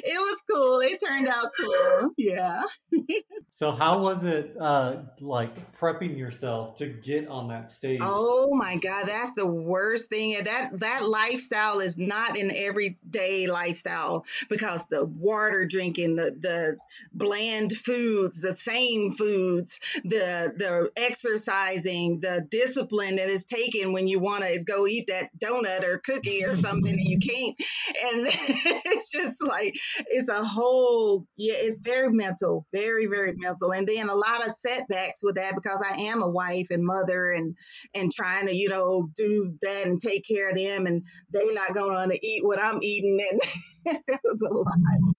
it 0.04 0.19
was 0.19 0.41
cool. 0.52 0.80
It 0.82 1.00
turned 1.06 1.28
out 1.28 1.52
cool. 1.60 2.12
Yeah. 2.17 2.63
so 3.50 3.71
how 3.71 4.00
was 4.00 4.24
it 4.24 4.56
uh, 4.60 4.97
like 5.19 5.78
prepping 5.78 6.17
yourself 6.17 6.78
to 6.78 6.88
get 6.88 7.28
on 7.28 7.47
that 7.50 7.71
stage? 7.71 8.00
Oh 8.02 8.54
my 8.54 8.78
God, 8.78 9.06
that's 9.08 9.34
the 9.34 9.47
worst 9.47 10.10
thing. 10.10 10.43
That 10.43 10.80
that 10.80 11.08
lifestyle 11.08 11.80
is 11.80 11.97
not 11.97 12.38
an 12.38 12.51
everyday 12.56 13.48
lifestyle 13.48 14.26
because 14.50 14.86
the 14.88 15.06
water 15.06 15.66
drinking, 15.66 16.16
the 16.16 16.36
the 16.40 16.78
bland 17.14 17.72
foods, 17.72 18.42
the 18.42 18.54
same 18.54 19.12
foods, 19.12 19.80
the 20.04 20.54
the 20.56 20.92
exercising, 20.96 22.20
the 22.20 22.46
discipline 22.50 23.16
that 23.16 23.30
is 23.30 23.46
taken 23.46 23.94
when 23.94 24.08
you 24.08 24.20
want 24.20 24.44
to 24.44 24.60
go 24.60 24.86
eat 24.86 25.08
that 25.08 25.30
donut 25.40 25.84
or 25.84 26.00
cookie 26.00 26.44
or 26.44 26.56
something 26.56 26.92
and 26.92 27.08
you 27.08 27.20
can't. 27.30 27.56
And 28.04 28.28
it's 28.86 29.12
just 29.12 29.44
like 29.44 29.62
like 29.62 29.76
it's 30.08 30.30
a 30.30 30.44
whole 30.44 31.26
yeah 31.38 31.56
it's 31.58 31.80
very 31.80 32.10
mental 32.10 32.66
very 32.74 33.06
very 33.06 33.34
mental 33.36 33.72
and 33.72 33.88
then 33.88 34.10
a 34.10 34.16
lot 34.16 34.46
of 34.46 34.52
setbacks 34.54 35.22
with 35.24 35.36
that 35.36 35.56
because 35.56 35.84
i 35.90 35.96
am 36.04 36.22
a 36.22 36.30
wife 36.30 36.68
and 36.70 36.84
mother 36.84 37.32
and 37.32 37.56
and 37.94 38.12
trying 38.12 38.48
to 38.48 38.56
you 38.56 38.70
know 38.70 39.10
do 39.16 39.56
that 39.62 39.86
and 39.86 40.02
take 40.02 40.26
care 40.26 40.50
of 40.50 40.56
them 40.56 40.86
and 40.86 41.04
they're 41.32 41.54
not 41.54 41.74
going 41.74 42.10
to 42.10 42.28
eat 42.36 42.46
what 42.46 42.62
i'm 42.62 42.82
eating 42.82 43.20
and 43.32 43.41
it 44.08 44.20
was 44.24 44.41
a 44.41 44.54
lot 44.54 45.15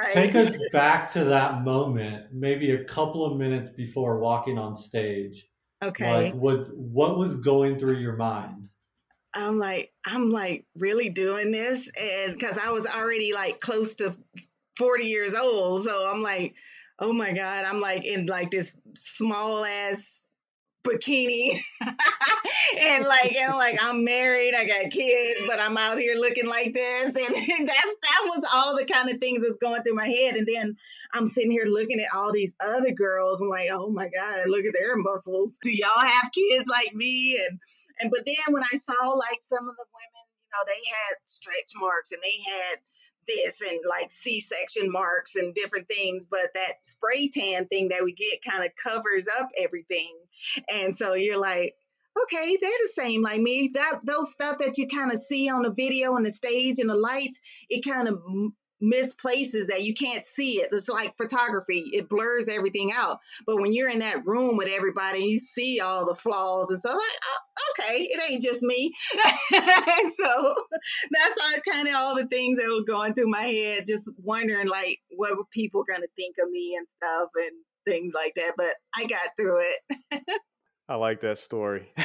Right. 0.00 0.10
Take 0.10 0.34
us 0.34 0.54
back 0.72 1.10
to 1.14 1.24
that 1.24 1.64
moment, 1.64 2.26
maybe 2.32 2.72
a 2.72 2.84
couple 2.84 3.24
of 3.24 3.36
minutes 3.36 3.68
before 3.70 4.18
walking 4.18 4.58
on 4.58 4.76
stage. 4.76 5.48
Okay. 5.82 6.24
Like, 6.24 6.34
what 6.34 6.76
what 6.76 7.18
was 7.18 7.36
going 7.36 7.78
through 7.78 7.96
your 7.96 8.14
mind? 8.16 8.68
I'm 9.34 9.58
like, 9.58 9.92
I'm 10.06 10.30
like 10.30 10.66
really 10.76 11.10
doing 11.10 11.50
this. 11.50 11.90
And 12.00 12.34
because 12.34 12.58
I 12.58 12.70
was 12.70 12.86
already 12.86 13.32
like 13.32 13.60
close 13.60 13.96
to 13.96 14.14
40 14.76 15.04
years 15.04 15.34
old. 15.34 15.84
So 15.84 16.10
I'm 16.10 16.22
like, 16.22 16.54
oh 16.98 17.12
my 17.12 17.32
God, 17.32 17.64
I'm 17.64 17.80
like 17.80 18.04
in 18.04 18.26
like 18.26 18.50
this 18.50 18.80
small 18.94 19.64
ass 19.64 20.26
bikini 20.84 21.60
and 22.80 23.04
like 23.04 23.34
and 23.34 23.54
like 23.54 23.78
I'm 23.82 24.04
married, 24.04 24.54
I 24.54 24.66
got 24.66 24.90
kids, 24.90 25.40
but 25.46 25.60
I'm 25.60 25.76
out 25.76 25.98
here 25.98 26.16
looking 26.16 26.46
like 26.46 26.72
this. 26.74 27.16
And, 27.16 27.34
and 27.34 27.68
that's 27.68 27.96
that 28.02 28.22
was 28.24 28.48
all 28.52 28.76
the 28.76 28.84
kind 28.84 29.10
of 29.10 29.18
things 29.18 29.42
that's 29.42 29.56
going 29.56 29.82
through 29.82 29.94
my 29.94 30.08
head. 30.08 30.36
And 30.36 30.46
then 30.46 30.76
I'm 31.12 31.28
sitting 31.28 31.50
here 31.50 31.66
looking 31.66 32.00
at 32.00 32.16
all 32.16 32.32
these 32.32 32.54
other 32.60 32.92
girls. 32.92 33.40
I'm 33.40 33.48
like, 33.48 33.68
oh 33.72 33.90
my 33.90 34.08
God, 34.08 34.48
look 34.48 34.64
at 34.64 34.74
their 34.78 34.96
muscles. 34.96 35.58
Do 35.62 35.70
y'all 35.70 35.88
have 35.98 36.30
kids 36.32 36.64
like 36.68 36.94
me? 36.94 37.40
And 37.46 37.58
and 38.00 38.10
but 38.10 38.24
then 38.24 38.52
when 38.52 38.62
I 38.62 38.76
saw 38.78 39.10
like 39.10 39.40
some 39.42 39.68
of 39.68 39.76
the 39.76 39.86
women, 39.92 40.24
you 40.42 40.50
know, 40.52 40.64
they 40.66 40.80
had 40.90 41.16
stretch 41.24 41.72
marks 41.80 42.12
and 42.12 42.22
they 42.22 42.40
had 42.50 42.78
this 43.26 43.60
and 43.60 43.80
like 43.88 44.10
C-section 44.10 44.90
marks 44.90 45.36
and 45.36 45.54
different 45.54 45.86
things, 45.86 46.26
but 46.30 46.50
that 46.54 46.74
spray 46.82 47.28
tan 47.28 47.66
thing 47.66 47.88
that 47.88 48.02
we 48.02 48.12
get 48.12 48.42
kind 48.42 48.64
of 48.64 48.72
covers 48.82 49.28
up 49.38 49.50
everything. 49.56 50.16
And 50.70 50.96
so 50.96 51.14
you're 51.14 51.38
like, 51.38 51.74
okay, 52.22 52.56
they're 52.60 52.70
the 52.70 52.92
same 52.94 53.22
like 53.22 53.40
me. 53.40 53.70
That 53.74 54.00
those 54.04 54.32
stuff 54.32 54.58
that 54.58 54.78
you 54.78 54.86
kind 54.86 55.12
of 55.12 55.20
see 55.20 55.48
on 55.48 55.62
the 55.62 55.70
video 55.70 56.16
and 56.16 56.26
the 56.26 56.32
stage 56.32 56.78
and 56.78 56.88
the 56.88 56.94
lights, 56.94 57.40
it 57.68 57.84
kind 57.84 58.08
of 58.08 58.20
misplaces 58.80 59.68
that 59.68 59.82
you 59.82 59.94
can't 59.94 60.26
see 60.26 60.60
it. 60.60 60.68
It's 60.72 60.88
like 60.88 61.16
photography, 61.16 61.90
it 61.92 62.08
blurs 62.08 62.48
everything 62.48 62.92
out. 62.94 63.18
But 63.46 63.56
when 63.60 63.72
you're 63.72 63.90
in 63.90 64.00
that 64.00 64.26
room 64.26 64.56
with 64.56 64.68
everybody 64.68 65.20
you 65.20 65.38
see 65.38 65.80
all 65.80 66.06
the 66.06 66.14
flaws 66.14 66.70
and 66.70 66.80
so 66.80 66.90
like, 66.90 66.98
oh, 66.98 67.72
okay, 67.80 68.02
it 68.04 68.20
ain't 68.30 68.42
just 68.42 68.62
me. 68.62 68.92
so 69.50 70.54
that's 71.10 71.62
kind 71.68 71.88
of 71.88 71.94
all 71.94 72.14
the 72.14 72.26
things 72.26 72.58
that 72.58 72.68
were 72.68 72.84
going 72.84 73.14
through 73.14 73.30
my 73.30 73.44
head, 73.44 73.84
just 73.86 74.10
wondering 74.18 74.68
like 74.68 74.98
what 75.10 75.36
were 75.36 75.44
people 75.52 75.84
gonna 75.84 76.06
think 76.16 76.36
of 76.42 76.50
me 76.50 76.76
and 76.76 76.86
stuff 76.98 77.30
and 77.36 77.52
things 77.88 78.14
like 78.14 78.34
that. 78.36 78.52
But 78.56 78.74
I 78.96 79.06
got 79.06 79.30
through 79.36 79.62
it. 79.62 80.22
I 80.90 80.94
like 80.94 81.20
that 81.20 81.38
story. 81.38 81.82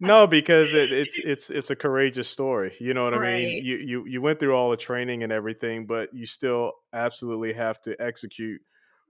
no, 0.00 0.26
because 0.26 0.74
it, 0.74 0.92
it's 0.92 1.20
it's 1.24 1.50
it's 1.50 1.70
a 1.70 1.76
courageous 1.76 2.28
story. 2.28 2.74
You 2.80 2.92
know 2.92 3.04
what 3.04 3.18
right. 3.18 3.28
I 3.28 3.36
mean? 3.36 3.64
You 3.64 3.76
you 3.76 4.04
you 4.06 4.20
went 4.20 4.40
through 4.40 4.56
all 4.56 4.70
the 4.70 4.76
training 4.76 5.22
and 5.22 5.32
everything, 5.32 5.86
but 5.86 6.08
you 6.12 6.26
still 6.26 6.72
absolutely 6.92 7.52
have 7.52 7.80
to 7.82 7.94
execute 8.02 8.60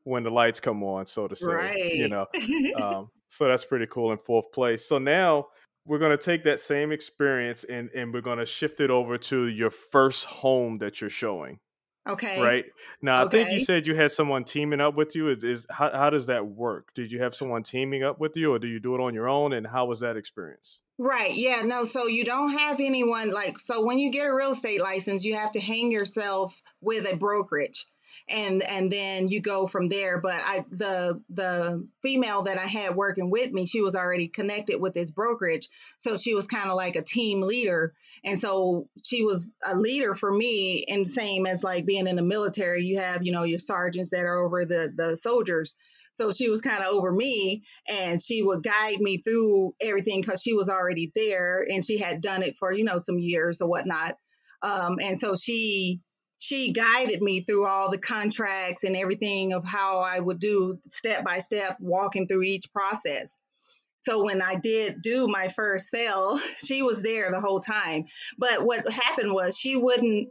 when 0.05 0.23
the 0.23 0.31
lights 0.31 0.61
come 0.61 0.83
on, 0.83 1.07
so 1.07 1.27
to 1.27 1.35
say. 1.35 1.47
Right. 1.47 1.94
You 1.94 2.09
know, 2.09 2.27
um, 2.83 3.11
so 3.29 3.49
that's 3.49 3.64
pretty 3.64 3.87
cool 3.87 4.12
in 4.12 4.18
fourth 4.18 4.53
place. 4.53 4.87
So 4.87 4.99
now 4.99 5.47
we're 5.87 5.99
going 5.99 6.16
to 6.16 6.23
take 6.23 6.44
that 6.44 6.61
same 6.61 6.92
experience 6.92 7.64
and 7.64 7.88
and 7.94 8.12
we're 8.12 8.21
going 8.21 8.38
to 8.38 8.47
shift 8.47 8.81
it 8.81 8.90
over 8.90 9.16
to 9.16 9.47
your 9.47 9.71
first 9.71 10.27
home 10.27 10.77
that 10.79 11.01
you're 11.01 11.09
showing. 11.09 11.59
Okay. 12.09 12.40
Right. 12.40 12.64
Now, 13.03 13.25
okay. 13.25 13.42
I 13.42 13.44
think 13.44 13.59
you 13.59 13.64
said 13.64 13.87
you 13.87 13.94
had 13.94 14.12
someone 14.12 14.44
teaming 14.44 14.81
up 14.81 14.94
with 14.94 15.14
you. 15.14 15.31
Is, 15.31 15.44
is 15.44 15.66
how, 15.71 15.90
how 15.92 16.11
does 16.11 16.27
that 16.27 16.47
work? 16.47 16.94
Did 16.94 17.12
you 17.12 17.23
have 17.23 17.35
someone 17.35 17.62
teaming 17.62 18.03
up 18.03 18.18
with 18.18 18.37
you, 18.37 18.55
or 18.55 18.59
do 18.59 18.66
you 18.66 18.81
do 18.81 18.94
it 18.94 19.01
on 19.01 19.14
your 19.14 19.29
own? 19.29 19.53
And 19.53 19.66
how 19.66 19.87
was 19.87 20.01
that 20.01 20.16
experience? 20.16 20.79
Right. 20.97 21.35
Yeah. 21.35 21.62
No. 21.64 21.85
So 21.85 22.07
you 22.07 22.25
don't 22.25 22.57
have 22.59 22.81
anyone 22.81 23.31
like. 23.31 23.59
So 23.59 23.85
when 23.85 23.99
you 23.99 24.11
get 24.11 24.27
a 24.27 24.35
real 24.35 24.53
estate 24.53 24.81
license, 24.81 25.25
you 25.25 25.37
have 25.37 25.53
to 25.53 25.61
hang 25.61 25.92
yourself 25.92 26.61
with 26.81 27.11
a 27.11 27.16
brokerage 27.16 27.87
and 28.31 28.62
and 28.62 28.91
then 28.91 29.29
you 29.29 29.41
go 29.41 29.67
from 29.67 29.88
there. 29.88 30.21
But 30.21 30.41
i 30.45 30.64
the 30.71 31.23
the 31.29 31.87
female 32.03 32.43
that 32.43 32.59
i 32.59 32.67
had 32.67 32.95
working 32.95 33.31
with 33.31 33.53
me 33.53 33.67
she 33.67 33.81
was 33.81 33.95
already 33.95 34.29
connected 34.29 34.81
with 34.81 34.95
this 34.95 35.11
brokerage. 35.11 35.69
So 35.99 36.17
she 36.17 36.35
was 36.35 36.47
kind 36.47 36.71
of 36.71 36.77
like 36.77 36.97
a 36.97 37.03
team 37.03 37.41
leader. 37.41 37.95
And 38.25 38.38
so 38.38 38.88
she 39.05 39.23
was 39.23 39.55
a 39.64 39.77
leader 39.77 40.14
for 40.14 40.31
me 40.33 40.85
and 40.88 41.07
same 41.07 41.47
as 41.47 41.62
like 41.62 41.87
being 41.87 42.07
in 42.07 42.17
the 42.17 42.23
military. 42.23 42.83
You 42.83 42.99
have 42.99 43.25
you 43.25 43.33
know 43.33 43.45
your 43.45 43.59
sergeants 43.59 44.11
that 44.11 44.25
are 44.25 44.45
over 44.45 44.64
the 44.64 44.93
the 44.95 45.17
soldiers. 45.17 45.75
So 46.14 46.33
she 46.33 46.51
was 46.51 46.61
kind 46.61 46.83
of 46.83 46.93
over 46.93 47.12
me 47.12 47.62
and 47.87 48.21
she 48.21 48.43
would 48.43 48.64
guide 48.64 48.99
me 48.99 49.19
through 49.19 49.75
everything 49.81 50.21
because 50.21 50.43
she 50.43 50.53
was 50.53 50.69
already 50.69 51.12
there 51.14 51.64
and 51.69 51.85
she 51.85 51.99
had 51.99 52.21
done 52.21 52.43
it 52.43 52.57
for 52.57 52.73
you 52.73 52.85
know 52.85 52.99
some 52.99 53.19
years 53.19 53.61
or 53.61 53.69
whatnot. 53.69 54.17
Um, 54.61 54.99
and 55.01 55.19
so 55.19 55.37
she 55.37 56.01
she 56.38 56.72
guided 56.72 57.20
me 57.20 57.42
through 57.42 57.66
all 57.66 57.90
the 57.90 57.98
contracts 57.98 58.85
and 58.85 58.96
everything 58.96 59.53
of 59.53 59.64
how 59.64 59.98
I 59.98 60.20
would 60.20 60.38
do 60.38 60.79
step 60.88 61.24
by 61.24 61.40
step, 61.40 61.77
walking 61.81 62.29
through 62.29 62.44
each 62.44 62.72
process. 62.72 63.38
So 64.03 64.22
when 64.24 64.40
I 64.40 64.55
did 64.55 65.03
do 65.03 65.27
my 65.27 65.48
first 65.48 65.88
sale, 65.88 66.40
she 66.64 66.83
was 66.83 67.03
there 67.03 67.31
the 67.31 67.40
whole 67.40 67.61
time. 67.61 68.05
But 68.38 68.64
what 68.64 68.90
happened 68.90 69.33
was 69.33 69.59
she 69.59 69.77
wouldn't 69.77 70.29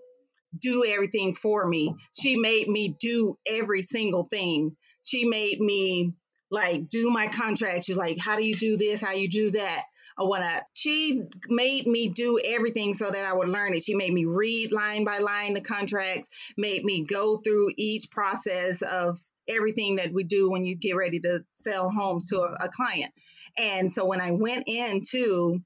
do 0.58 0.86
everything 0.86 1.36
for 1.36 1.68
me. 1.68 1.94
She 2.18 2.38
made 2.38 2.68
me 2.68 2.96
do 3.00 3.38
every 3.46 3.82
single 3.82 4.24
thing. 4.24 4.76
She 5.04 5.26
made 5.26 5.60
me 5.60 6.14
like 6.50 6.88
do 6.88 7.12
my 7.12 7.28
contract. 7.28 7.84
She's 7.84 7.98
like, 7.98 8.18
how 8.18 8.38
do 8.38 8.44
you 8.44 8.56
do 8.56 8.78
this? 8.78 9.02
How 9.02 9.12
you 9.12 9.30
do 9.30 9.52
that? 9.52 9.84
Or 10.18 10.28
whatnot. 10.28 10.64
She 10.74 11.22
made 11.48 11.88
me 11.88 12.10
do 12.10 12.40
everything 12.44 12.94
so 12.94 13.10
that 13.10 13.26
I 13.26 13.34
would 13.34 13.50
learn 13.50 13.74
it. 13.74 13.84
She 13.84 13.96
made 13.96 14.12
me 14.12 14.26
read 14.26 14.72
line 14.72 15.04
by 15.04 15.20
line 15.20 15.54
the 15.54 15.62
contracts, 15.62 16.30
made 16.58 16.84
me 16.84 17.06
go 17.06 17.38
through 17.38 17.72
each 17.78 18.10
process 18.12 18.82
of 18.82 19.20
everything 19.48 19.98
that 19.98 20.12
we 20.12 20.24
do 20.24 20.50
when 20.50 20.66
you 20.66 20.76
get 20.76 20.96
ready 20.96 21.20
to 21.20 21.44
sell 21.54 21.90
homes 21.90 22.30
to 22.30 22.42
a, 22.42 22.66
a 22.66 22.70
client. 22.70 23.12
And 23.58 23.92
so 23.92 24.06
when 24.06 24.22
I 24.22 24.32
went 24.32 24.64
into 24.68 25.60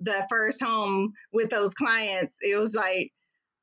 the 0.00 0.26
first 0.28 0.62
home 0.62 1.12
with 1.32 1.50
those 1.50 1.74
clients, 1.74 2.38
it 2.40 2.56
was 2.56 2.74
like, 2.74 3.12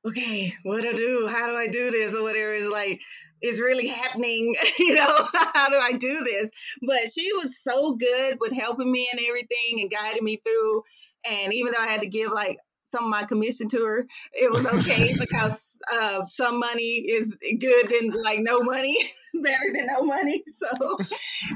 okay, 0.06 0.52
what 0.62 0.82
do 0.82 0.90
I 0.90 0.92
do? 0.92 1.28
How 1.28 1.48
do 1.48 1.56
I 1.56 1.66
do 1.66 1.90
this? 1.90 2.14
Or 2.14 2.22
whatever. 2.22 2.54
It's 2.54 2.68
like, 2.68 3.00
is 3.42 3.60
really 3.60 3.88
happening 3.88 4.54
you 4.78 4.94
know 4.94 5.26
how 5.32 5.68
do 5.68 5.76
i 5.76 5.92
do 5.92 6.24
this? 6.24 6.50
But 6.82 7.10
she 7.12 7.32
was 7.32 7.60
so 7.62 7.92
good 7.92 8.38
with 8.40 8.52
helping 8.52 8.90
me 8.90 9.08
and 9.10 9.20
everything 9.26 9.80
and 9.80 9.90
guiding 9.90 10.24
me 10.24 10.36
through. 10.36 10.82
And 11.28 11.52
even 11.52 11.72
though 11.72 11.82
i 11.82 11.86
had 11.86 12.02
to 12.02 12.08
give 12.08 12.30
like 12.32 12.58
some 12.90 13.04
of 13.04 13.10
my 13.10 13.24
commission 13.24 13.68
to 13.68 13.84
her 13.84 14.06
it 14.32 14.50
was 14.50 14.66
okay 14.66 15.14
because 15.18 15.78
uh, 15.92 16.22
some 16.30 16.58
money 16.58 17.04
is 17.06 17.36
good 17.60 17.90
than 17.90 18.10
like 18.22 18.38
no 18.40 18.60
money 18.60 18.96
better 19.34 19.72
than 19.74 19.86
no 19.86 20.02
money 20.02 20.42
so. 20.56 20.96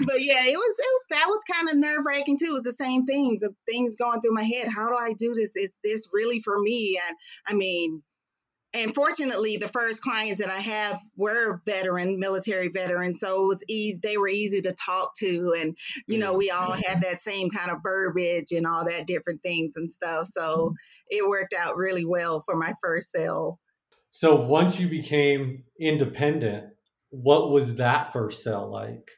But 0.04 0.22
yeah 0.22 0.44
it 0.44 0.56
was 0.56 0.76
it 0.78 0.90
was 0.92 1.06
that 1.10 1.26
was 1.28 1.40
kind 1.50 1.68
of 1.70 1.76
nerve-wracking 1.76 2.38
too 2.38 2.46
it 2.50 2.52
was 2.52 2.64
the 2.64 2.72
same 2.72 3.06
things 3.06 3.42
of 3.42 3.54
things 3.66 3.96
going 3.96 4.20
through 4.20 4.34
my 4.34 4.44
head. 4.44 4.68
How 4.68 4.88
do 4.88 4.94
i 4.94 5.12
do 5.14 5.34
this? 5.34 5.56
Is 5.56 5.72
this 5.82 6.08
really 6.12 6.40
for 6.40 6.58
me? 6.58 7.00
And 7.08 7.16
i 7.46 7.54
mean 7.54 8.02
and 8.74 8.94
fortunately, 8.94 9.58
the 9.58 9.68
first 9.68 10.02
clients 10.02 10.40
that 10.40 10.50
I 10.50 10.60
have 10.60 10.98
were 11.16 11.60
veteran, 11.66 12.18
military 12.18 12.68
veterans, 12.68 13.20
so 13.20 13.44
it 13.44 13.48
was 13.48 13.64
easy. 13.68 14.00
They 14.02 14.16
were 14.16 14.28
easy 14.28 14.62
to 14.62 14.72
talk 14.72 15.12
to, 15.18 15.54
and 15.58 15.76
you 16.06 16.18
know, 16.18 16.34
we 16.34 16.50
all 16.50 16.72
had 16.72 17.02
that 17.02 17.20
same 17.20 17.50
kind 17.50 17.70
of 17.70 17.82
verbiage 17.82 18.52
and 18.52 18.66
all 18.66 18.84
that 18.86 19.06
different 19.06 19.42
things 19.42 19.76
and 19.76 19.92
stuff. 19.92 20.28
So 20.28 20.74
it 21.08 21.28
worked 21.28 21.54
out 21.54 21.76
really 21.76 22.04
well 22.04 22.40
for 22.40 22.56
my 22.56 22.72
first 22.82 23.12
sale. 23.12 23.58
So 24.10 24.36
once 24.36 24.78
you 24.78 24.88
became 24.88 25.64
independent, 25.80 26.66
what 27.10 27.50
was 27.50 27.76
that 27.76 28.12
first 28.12 28.42
sale 28.42 28.70
like? 28.70 29.10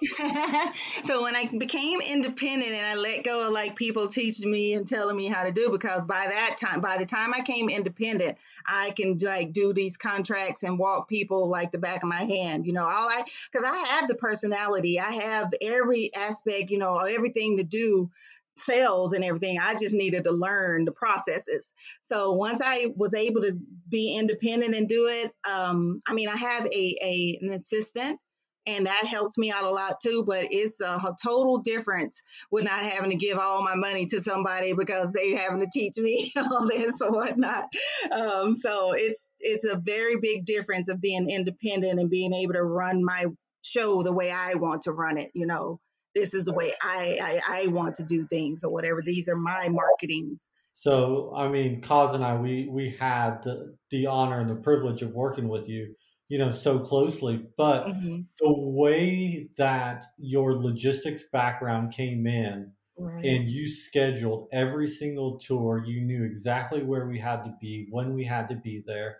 so 1.04 1.22
when 1.22 1.36
I 1.36 1.48
became 1.56 2.00
independent 2.00 2.72
and 2.72 2.86
I 2.86 2.96
let 2.96 3.22
go 3.22 3.46
of 3.46 3.52
like 3.52 3.76
people 3.76 4.08
teaching 4.08 4.50
me 4.50 4.74
and 4.74 4.86
telling 4.86 5.16
me 5.16 5.28
how 5.28 5.44
to 5.44 5.52
do 5.52 5.70
because 5.70 6.06
by 6.06 6.26
that 6.28 6.56
time 6.58 6.80
by 6.80 6.98
the 6.98 7.06
time 7.06 7.32
I 7.32 7.40
came 7.40 7.68
independent 7.68 8.36
I 8.66 8.90
can 8.90 9.16
like 9.18 9.52
do 9.52 9.72
these 9.72 9.96
contracts 9.96 10.64
and 10.64 10.78
walk 10.78 11.08
people 11.08 11.48
like 11.48 11.70
the 11.70 11.78
back 11.78 12.02
of 12.02 12.08
my 12.08 12.22
hand 12.22 12.66
you 12.66 12.72
know 12.72 12.84
all 12.84 13.08
I 13.08 13.22
because 13.52 13.64
I 13.64 13.76
have 13.76 14.08
the 14.08 14.16
personality 14.16 14.98
I 14.98 15.12
have 15.12 15.52
every 15.62 16.10
aspect 16.14 16.70
you 16.70 16.78
know 16.78 16.96
everything 16.96 17.58
to 17.58 17.64
do 17.64 18.10
sales 18.56 19.12
and 19.12 19.24
everything. 19.24 19.58
I 19.58 19.74
just 19.74 19.94
needed 19.94 20.24
to 20.24 20.32
learn 20.32 20.84
the 20.84 20.92
processes. 20.92 21.72
So 22.02 22.32
once 22.32 22.60
I 22.62 22.88
was 22.94 23.14
able 23.14 23.42
to 23.42 23.56
be 23.88 24.16
independent 24.16 24.74
and 24.74 24.88
do 24.88 25.06
it, 25.06 25.32
um, 25.48 26.02
I 26.06 26.14
mean, 26.14 26.28
I 26.28 26.36
have 26.36 26.66
a, 26.66 26.96
a 27.02 27.38
an 27.40 27.52
assistant 27.52 28.20
and 28.66 28.86
that 28.86 29.04
helps 29.06 29.38
me 29.38 29.50
out 29.50 29.64
a 29.64 29.70
lot 29.70 30.00
too. 30.02 30.24
But 30.26 30.46
it's 30.50 30.80
a 30.80 30.98
total 31.22 31.58
difference 31.58 32.22
with 32.50 32.64
not 32.64 32.80
having 32.80 33.10
to 33.10 33.16
give 33.16 33.38
all 33.38 33.62
my 33.62 33.74
money 33.74 34.06
to 34.06 34.20
somebody 34.20 34.72
because 34.72 35.12
they're 35.12 35.38
having 35.38 35.60
to 35.60 35.68
teach 35.72 35.94
me 35.98 36.32
all 36.36 36.68
this 36.68 37.00
or 37.00 37.10
whatnot. 37.10 37.66
Um, 38.10 38.54
so 38.54 38.92
it's 38.92 39.30
it's 39.38 39.64
a 39.64 39.78
very 39.78 40.18
big 40.20 40.44
difference 40.44 40.88
of 40.88 41.00
being 41.00 41.30
independent 41.30 41.98
and 41.98 42.10
being 42.10 42.34
able 42.34 42.54
to 42.54 42.62
run 42.62 43.04
my 43.04 43.26
show 43.64 44.02
the 44.02 44.12
way 44.12 44.30
I 44.30 44.54
want 44.54 44.82
to 44.82 44.92
run 44.92 45.18
it. 45.18 45.30
You 45.34 45.46
know, 45.46 45.80
this 46.14 46.34
is 46.34 46.46
the 46.46 46.54
way 46.54 46.72
I 46.82 47.40
I, 47.48 47.64
I 47.64 47.66
want 47.68 47.96
to 47.96 48.04
do 48.04 48.26
things 48.26 48.64
or 48.64 48.72
whatever. 48.72 49.02
These 49.02 49.28
are 49.28 49.36
my 49.36 49.68
marketings. 49.68 50.42
So 50.74 51.32
I 51.36 51.48
mean, 51.48 51.82
Kaz 51.82 52.14
and 52.14 52.24
I, 52.24 52.36
we 52.36 52.68
we 52.70 52.96
had 52.98 53.42
the, 53.42 53.76
the 53.90 54.06
honor 54.06 54.40
and 54.40 54.50
the 54.50 54.54
privilege 54.54 55.02
of 55.02 55.12
working 55.12 55.48
with 55.48 55.68
you 55.68 55.94
you 56.30 56.38
know 56.38 56.52
so 56.52 56.78
closely 56.78 57.44
but 57.58 57.86
mm-hmm. 57.86 58.20
the 58.38 58.54
way 58.78 59.48
that 59.58 60.04
your 60.16 60.54
logistics 60.54 61.24
background 61.32 61.92
came 61.92 62.26
in 62.26 62.70
right. 62.96 63.24
and 63.24 63.50
you 63.50 63.68
scheduled 63.68 64.48
every 64.52 64.86
single 64.86 65.38
tour 65.38 65.84
you 65.84 66.00
knew 66.00 66.24
exactly 66.24 66.82
where 66.82 67.06
we 67.06 67.18
had 67.18 67.44
to 67.44 67.52
be 67.60 67.88
when 67.90 68.14
we 68.14 68.24
had 68.24 68.48
to 68.48 68.54
be 68.54 68.82
there 68.86 69.18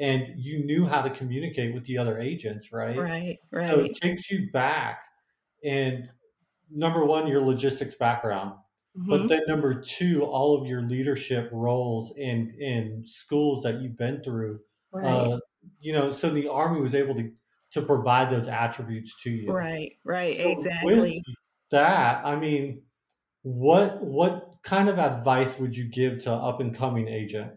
and 0.00 0.34
you 0.36 0.64
knew 0.64 0.86
how 0.86 1.02
to 1.02 1.10
communicate 1.10 1.74
with 1.74 1.84
the 1.84 1.98
other 1.98 2.18
agents 2.18 2.72
right 2.72 2.96
right 2.96 3.38
right 3.52 3.70
so 3.70 3.80
it 3.80 3.94
takes 3.94 4.30
you 4.30 4.50
back 4.50 5.02
and 5.62 6.08
number 6.70 7.04
one 7.04 7.26
your 7.26 7.42
logistics 7.42 7.94
background 7.96 8.52
mm-hmm. 8.96 9.10
but 9.10 9.28
then 9.28 9.42
number 9.46 9.74
two 9.74 10.24
all 10.24 10.58
of 10.58 10.66
your 10.66 10.80
leadership 10.80 11.50
roles 11.52 12.14
in 12.16 12.56
in 12.58 13.02
schools 13.04 13.62
that 13.62 13.82
you've 13.82 13.98
been 13.98 14.22
through 14.22 14.58
right. 14.90 15.04
uh, 15.04 15.38
you 15.80 15.92
know, 15.92 16.10
so 16.10 16.30
the 16.30 16.48
army 16.48 16.80
was 16.80 16.94
able 16.94 17.14
to 17.14 17.30
to 17.72 17.82
provide 17.82 18.30
those 18.30 18.48
attributes 18.48 19.20
to 19.22 19.30
you. 19.30 19.52
Right, 19.52 19.96
right, 20.04 20.40
so 20.40 20.50
exactly. 20.50 21.22
that, 21.70 22.24
I 22.24 22.36
mean, 22.36 22.82
what 23.42 24.02
what 24.02 24.54
kind 24.62 24.88
of 24.88 24.98
advice 24.98 25.58
would 25.58 25.76
you 25.76 25.84
give 25.84 26.24
to 26.24 26.32
up 26.32 26.60
and 26.60 26.74
coming 26.74 27.08
agent? 27.08 27.52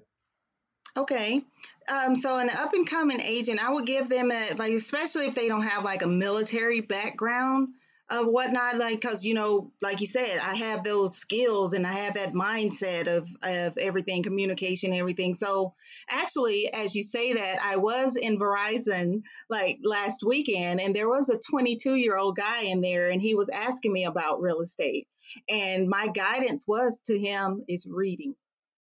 Okay. 0.97 1.43
Um, 1.87 2.15
so 2.15 2.37
an 2.37 2.49
up 2.49 2.73
and 2.73 2.87
coming 2.87 3.19
agent, 3.21 3.63
I 3.63 3.71
would 3.71 3.85
give 3.85 4.09
them 4.09 4.31
advice, 4.31 4.75
especially 4.75 5.25
if 5.25 5.35
they 5.35 5.47
don't 5.47 5.63
have 5.63 5.83
like 5.83 6.03
a 6.03 6.07
military 6.07 6.81
background. 6.81 7.69
Of 8.09 8.25
whatnot 8.25 8.77
like 8.77 8.99
because 8.99 9.23
you 9.23 9.33
know 9.33 9.71
like 9.81 10.01
you 10.01 10.07
said 10.07 10.39
i 10.39 10.55
have 10.55 10.83
those 10.83 11.15
skills 11.15 11.73
and 11.73 11.85
i 11.85 11.91
have 11.91 12.15
that 12.15 12.33
mindset 12.33 13.07
of 13.07 13.27
of 13.43 13.77
everything 13.77 14.23
communication 14.23 14.93
everything. 14.93 15.33
So 15.35 15.73
actually 16.09 16.73
as 16.73 16.95
you 16.95 17.03
say 17.03 17.33
that 17.33 17.59
i 17.63 17.77
was 17.77 18.15
in 18.15 18.39
verizon 18.39 19.21
like 19.49 19.79
last 19.83 20.23
weekend 20.25 20.81
and 20.81 20.95
there 20.95 21.09
was 21.09 21.29
a 21.29 21.39
22 21.49 21.95
year 21.95 22.17
old 22.17 22.35
guy 22.35 22.63
in 22.63 22.81
there 22.81 23.09
and 23.09 23.21
he 23.21 23.35
was 23.35 23.49
asking 23.49 23.93
me 23.93 24.05
about 24.05 24.41
real 24.41 24.61
estate. 24.61 25.07
And 25.49 25.87
my 25.87 26.07
guidance 26.07 26.67
was 26.67 26.99
to 27.05 27.17
him 27.17 27.63
is 27.67 27.87
reading. 27.89 28.35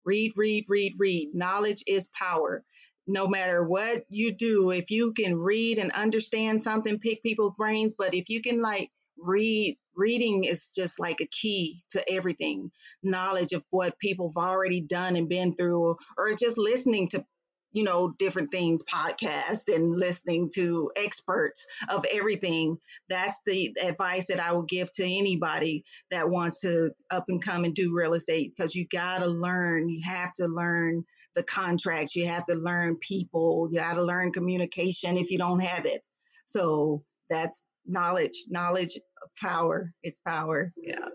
Read 0.04 0.32
read 0.36 0.66
read 0.68 0.94
read. 0.98 1.34
Knowledge 1.34 1.82
is 1.86 2.08
power. 2.08 2.64
No 3.08 3.28
matter 3.28 3.62
what 3.62 4.04
you 4.08 4.32
do, 4.32 4.70
if 4.70 4.90
you 4.90 5.12
can 5.12 5.36
read 5.36 5.78
and 5.78 5.92
understand 5.92 6.60
something, 6.60 6.98
pick 6.98 7.22
people's 7.22 7.54
brains, 7.56 7.94
but 7.96 8.14
if 8.14 8.28
you 8.28 8.42
can 8.42 8.60
like 8.60 8.90
read 9.18 9.78
reading 9.96 10.44
is 10.44 10.70
just 10.70 11.00
like 11.00 11.20
a 11.20 11.26
key 11.26 11.80
to 11.90 12.04
everything. 12.12 12.70
Knowledge 13.02 13.52
of 13.52 13.64
what 13.70 13.98
people 13.98 14.30
have 14.34 14.44
already 14.44 14.80
done 14.80 15.16
and 15.16 15.28
been 15.28 15.54
through 15.54 15.96
or 16.18 16.34
just 16.34 16.58
listening 16.58 17.08
to 17.08 17.24
you 17.72 17.84
know 17.84 18.14
different 18.18 18.50
things 18.50 18.82
podcasts 18.84 19.74
and 19.74 19.98
listening 19.98 20.50
to 20.54 20.90
experts 20.96 21.66
of 21.88 22.04
everything. 22.10 22.78
That's 23.08 23.40
the 23.44 23.76
advice 23.82 24.28
that 24.28 24.40
i 24.40 24.52
would 24.52 24.68
give 24.68 24.90
to 24.92 25.04
anybody 25.04 25.84
that 26.10 26.28
wants 26.30 26.60
to 26.60 26.90
up 27.10 27.24
and 27.28 27.42
come 27.42 27.64
and 27.64 27.74
do 27.74 27.94
real 27.94 28.14
estate 28.14 28.52
because 28.56 28.74
you 28.74 28.86
got 28.86 29.18
to 29.18 29.26
learn 29.26 29.88
you 29.88 30.00
have 30.04 30.32
to 30.34 30.46
learn 30.46 31.04
the 31.34 31.42
contracts 31.42 32.16
you 32.16 32.26
have 32.26 32.44
to 32.46 32.54
learn 32.54 32.96
people 32.96 33.68
you 33.70 33.78
got 33.78 33.94
to 33.94 34.04
learn 34.04 34.32
communication 34.32 35.16
if 35.16 35.30
you 35.30 35.38
don't 35.38 35.60
have 35.60 35.84
it. 35.84 36.02
So 36.46 37.04
that's 37.28 37.64
knowledge 37.86 38.44
knowledge 38.48 38.98
power 39.40 39.92
it's 40.02 40.18
power 40.20 40.66
yeah 40.76 41.08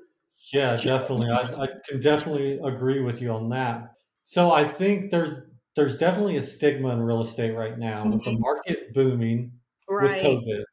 yeah 0.53 0.75
definitely 0.75 1.29
I, 1.29 1.63
I 1.63 1.67
can 1.87 1.99
definitely 1.99 2.59
agree 2.63 3.01
with 3.01 3.21
you 3.21 3.31
on 3.31 3.49
that 3.49 3.93
so 4.23 4.51
i 4.51 4.63
think 4.63 5.11
there's 5.11 5.41
there's 5.75 5.95
definitely 5.95 6.37
a 6.37 6.41
stigma 6.41 6.89
in 6.89 7.01
real 7.01 7.21
estate 7.21 7.55
right 7.55 7.77
now 7.77 8.03
with 8.03 8.23
the 8.23 8.31
mm-hmm. 8.31 8.41
market 8.41 8.93
booming 8.93 9.51
right. 9.89 10.23
with 10.23 10.43
covid 10.43 10.63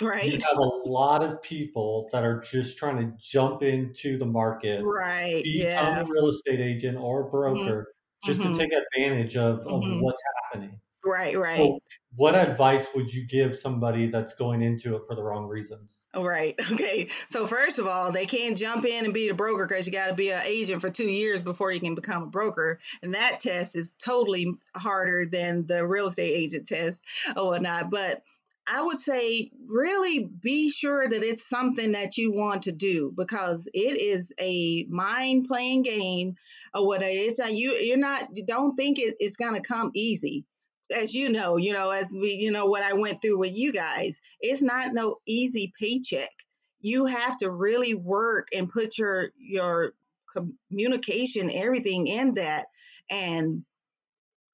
right 0.00 0.32
you 0.32 0.38
have 0.40 0.58
a 0.58 0.88
lot 0.88 1.24
of 1.24 1.42
people 1.42 2.08
that 2.12 2.24
are 2.24 2.40
just 2.40 2.78
trying 2.78 2.96
to 2.96 3.12
jump 3.18 3.62
into 3.62 4.18
the 4.18 4.26
market 4.26 4.82
right 4.84 5.42
become 5.44 5.60
yeah. 5.60 6.00
a 6.00 6.04
real 6.04 6.28
estate 6.28 6.60
agent 6.60 6.96
or 6.96 7.20
a 7.20 7.24
mm-hmm. 7.24 7.30
broker 7.30 7.80
mm-hmm. 7.80 8.28
just 8.28 8.40
mm-hmm. 8.40 8.52
to 8.52 8.58
take 8.58 8.70
advantage 8.72 9.36
of, 9.36 9.60
of 9.60 9.82
mm-hmm. 9.82 10.00
what's 10.00 10.22
happening 10.52 10.78
Right, 11.04 11.38
right. 11.38 11.56
So 11.56 11.80
what 12.16 12.34
advice 12.34 12.88
would 12.94 13.12
you 13.12 13.26
give 13.26 13.58
somebody 13.58 14.10
that's 14.10 14.34
going 14.34 14.62
into 14.62 14.96
it 14.96 15.02
for 15.06 15.14
the 15.14 15.22
wrong 15.22 15.46
reasons? 15.46 16.00
Oh, 16.12 16.24
right. 16.24 16.54
Okay. 16.72 17.08
So 17.28 17.46
first 17.46 17.78
of 17.78 17.86
all, 17.86 18.12
they 18.12 18.26
can't 18.26 18.56
jump 18.56 18.84
in 18.84 19.04
and 19.04 19.14
be 19.14 19.28
the 19.28 19.34
broker 19.34 19.66
because 19.66 19.86
you 19.86 19.92
got 19.92 20.08
to 20.08 20.14
be 20.14 20.30
an 20.30 20.42
agent 20.44 20.80
for 20.80 20.90
two 20.90 21.08
years 21.08 21.42
before 21.42 21.72
you 21.72 21.80
can 21.80 21.94
become 21.94 22.24
a 22.24 22.26
broker, 22.26 22.78
and 23.02 23.14
that 23.14 23.40
test 23.40 23.76
is 23.76 23.92
totally 23.92 24.54
harder 24.76 25.26
than 25.26 25.66
the 25.66 25.86
real 25.86 26.06
estate 26.06 26.32
agent 26.34 26.66
test 26.66 27.02
or 27.36 27.50
whatnot. 27.50 27.90
But 27.90 28.22
I 28.70 28.82
would 28.82 29.00
say 29.00 29.50
really 29.66 30.24
be 30.24 30.70
sure 30.70 31.08
that 31.08 31.22
it's 31.22 31.48
something 31.48 31.92
that 31.92 32.18
you 32.18 32.32
want 32.32 32.64
to 32.64 32.72
do 32.72 33.12
because 33.16 33.68
it 33.72 34.00
is 34.00 34.32
a 34.38 34.84
mind 34.90 35.46
playing 35.48 35.82
game 35.82 36.36
or 36.74 36.86
what 36.86 37.02
it 37.02 37.14
is. 37.14 37.38
You 37.38 37.72
you're 37.74 37.96
not 37.96 38.28
don't 38.46 38.76
think 38.76 38.98
it, 38.98 39.16
it's 39.20 39.36
gonna 39.36 39.62
come 39.62 39.90
easy 39.94 40.44
as 40.94 41.14
you 41.14 41.30
know, 41.30 41.56
you 41.56 41.72
know, 41.72 41.90
as 41.90 42.14
we, 42.18 42.32
you 42.32 42.50
know, 42.50 42.66
what 42.66 42.82
I 42.82 42.94
went 42.94 43.20
through 43.20 43.38
with 43.38 43.56
you 43.56 43.72
guys, 43.72 44.20
it's 44.40 44.62
not 44.62 44.94
no 44.94 45.16
easy 45.26 45.72
paycheck. 45.78 46.30
You 46.80 47.06
have 47.06 47.36
to 47.38 47.50
really 47.50 47.94
work 47.94 48.48
and 48.56 48.70
put 48.70 48.98
your 48.98 49.30
your 49.36 49.92
communication, 50.70 51.50
everything 51.52 52.06
in 52.06 52.34
that. 52.34 52.66
And 53.10 53.64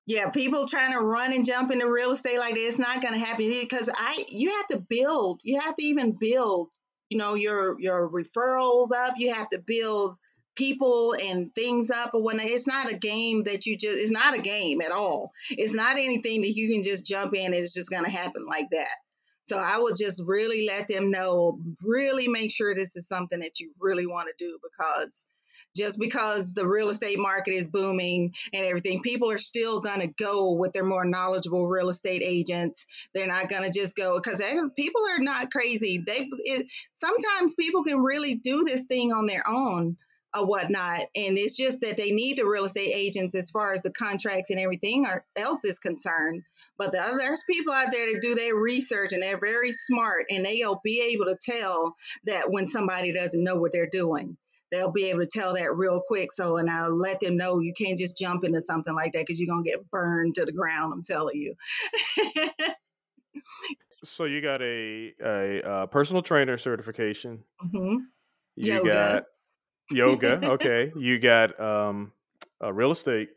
yeah, 0.06 0.30
people 0.30 0.66
trying 0.66 0.92
to 0.92 1.00
run 1.00 1.32
and 1.32 1.46
jump 1.46 1.70
into 1.70 1.90
real 1.90 2.10
estate 2.10 2.38
like 2.38 2.54
that, 2.54 2.60
it's 2.66 2.78
not 2.78 3.00
going 3.00 3.14
to 3.14 3.20
happen 3.20 3.48
because 3.48 3.88
I 3.94 4.24
you 4.28 4.50
have 4.50 4.66
to 4.68 4.80
build. 4.80 5.40
You 5.44 5.60
have 5.60 5.76
to 5.76 5.84
even 5.84 6.16
build, 6.18 6.68
you 7.08 7.18
know, 7.18 7.34
your 7.34 7.80
your 7.80 8.08
referrals 8.08 8.92
up. 8.92 9.14
You 9.16 9.32
have 9.34 9.48
to 9.50 9.58
build 9.58 10.18
people 10.54 11.14
and 11.14 11.54
things 11.54 11.90
up 11.90 12.14
or 12.14 12.22
when 12.22 12.38
it's 12.40 12.66
not 12.66 12.90
a 12.90 12.96
game 12.96 13.44
that 13.44 13.66
you 13.66 13.76
just 13.76 13.98
it's 13.98 14.10
not 14.10 14.36
a 14.36 14.40
game 14.40 14.80
at 14.80 14.92
all 14.92 15.32
it's 15.50 15.74
not 15.74 15.96
anything 15.96 16.42
that 16.42 16.52
you 16.52 16.68
can 16.68 16.82
just 16.82 17.06
jump 17.06 17.34
in 17.34 17.46
and 17.46 17.54
it's 17.54 17.74
just 17.74 17.90
going 17.90 18.04
to 18.04 18.10
happen 18.10 18.44
like 18.46 18.68
that 18.70 18.96
so 19.44 19.58
i 19.58 19.78
would 19.78 19.96
just 19.96 20.22
really 20.26 20.66
let 20.66 20.88
them 20.88 21.10
know 21.10 21.58
really 21.84 22.28
make 22.28 22.50
sure 22.50 22.74
this 22.74 22.96
is 22.96 23.08
something 23.08 23.40
that 23.40 23.60
you 23.60 23.72
really 23.80 24.06
want 24.06 24.28
to 24.28 24.44
do 24.44 24.58
because 24.62 25.26
just 25.76 25.98
because 25.98 26.54
the 26.54 26.66
real 26.66 26.88
estate 26.88 27.18
market 27.18 27.52
is 27.52 27.68
booming 27.68 28.32
and 28.52 28.64
everything, 28.64 29.02
people 29.02 29.30
are 29.30 29.38
still 29.38 29.80
going 29.80 30.00
to 30.00 30.06
go 30.06 30.52
with 30.52 30.72
their 30.72 30.84
more 30.84 31.04
knowledgeable 31.04 31.66
real 31.66 31.88
estate 31.88 32.22
agents. 32.24 32.86
They're 33.12 33.26
not 33.26 33.48
going 33.48 33.64
to 33.64 33.76
just 33.76 33.96
go 33.96 34.20
because 34.20 34.40
people 34.76 35.02
are 35.10 35.18
not 35.18 35.50
crazy. 35.50 36.02
They 36.04 36.28
it, 36.44 36.66
sometimes 36.94 37.54
people 37.54 37.82
can 37.82 37.98
really 37.98 38.36
do 38.36 38.64
this 38.64 38.84
thing 38.84 39.12
on 39.12 39.26
their 39.26 39.42
own 39.48 39.96
or 40.34 40.46
whatnot. 40.46 41.00
And 41.14 41.38
it's 41.38 41.56
just 41.56 41.80
that 41.82 41.96
they 41.96 42.10
need 42.10 42.38
the 42.38 42.46
real 42.46 42.64
estate 42.64 42.92
agents 42.92 43.34
as 43.34 43.50
far 43.50 43.72
as 43.72 43.82
the 43.82 43.92
contracts 43.92 44.50
and 44.50 44.58
everything 44.58 45.06
else 45.36 45.64
is 45.64 45.78
concerned. 45.78 46.42
But 46.76 46.90
the 46.92 47.14
there's 47.18 47.44
people 47.48 47.72
out 47.72 47.92
there 47.92 48.12
that 48.12 48.20
do 48.20 48.34
their 48.34 48.54
research 48.54 49.12
and 49.12 49.22
they're 49.22 49.38
very 49.38 49.72
smart 49.72 50.26
and 50.30 50.44
they'll 50.44 50.80
be 50.82 51.00
able 51.12 51.26
to 51.26 51.38
tell 51.40 51.94
that 52.24 52.50
when 52.50 52.66
somebody 52.66 53.12
doesn't 53.12 53.42
know 53.42 53.56
what 53.56 53.72
they're 53.72 53.88
doing. 53.88 54.36
They'll 54.70 54.90
be 54.90 55.04
able 55.10 55.20
to 55.20 55.26
tell 55.26 55.54
that 55.54 55.76
real 55.76 56.02
quick. 56.08 56.32
So, 56.32 56.56
and 56.56 56.68
I'll 56.68 56.96
let 56.96 57.20
them 57.20 57.36
know 57.36 57.60
you 57.60 57.72
can't 57.78 57.98
just 57.98 58.18
jump 58.18 58.42
into 58.42 58.60
something 58.60 58.92
like 58.92 59.12
that 59.12 59.24
because 59.24 59.38
you're 59.38 59.54
going 59.54 59.62
to 59.62 59.70
get 59.70 59.88
burned 59.88 60.34
to 60.34 60.44
the 60.44 60.52
ground. 60.52 60.92
I'm 60.92 61.04
telling 61.04 61.36
you. 61.36 61.54
so, 64.02 64.24
you 64.24 64.40
got 64.40 64.62
a, 64.62 65.12
a, 65.22 65.60
a 65.60 65.62
uh, 65.62 65.86
personal 65.86 66.22
trainer 66.22 66.58
certification. 66.58 67.44
Mm-hmm. 67.62 67.98
You 68.56 68.74
Yoga. 68.74 68.92
got 68.92 69.24
yoga. 69.90 70.40
Okay, 70.52 70.92
you 70.96 71.18
got 71.18 71.58
um, 71.60 72.12
a 72.60 72.72
real 72.72 72.92
estate 72.92 73.30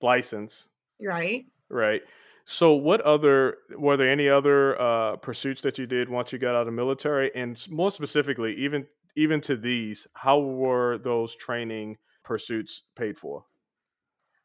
license. 0.00 0.68
Right. 1.00 1.46
Right. 1.68 2.02
So, 2.44 2.74
what 2.74 3.00
other 3.02 3.58
were 3.76 3.96
there 3.96 4.10
any 4.10 4.28
other 4.28 4.80
uh, 4.80 5.16
pursuits 5.16 5.62
that 5.62 5.78
you 5.78 5.86
did 5.86 6.08
once 6.08 6.32
you 6.32 6.38
got 6.38 6.54
out 6.54 6.66
of 6.66 6.74
military, 6.74 7.30
and 7.34 7.64
more 7.70 7.90
specifically, 7.90 8.54
even 8.56 8.86
even 9.16 9.40
to 9.42 9.56
these, 9.56 10.06
how 10.14 10.40
were 10.40 10.98
those 10.98 11.36
training 11.36 11.98
pursuits 12.24 12.84
paid 12.96 13.18
for? 13.18 13.44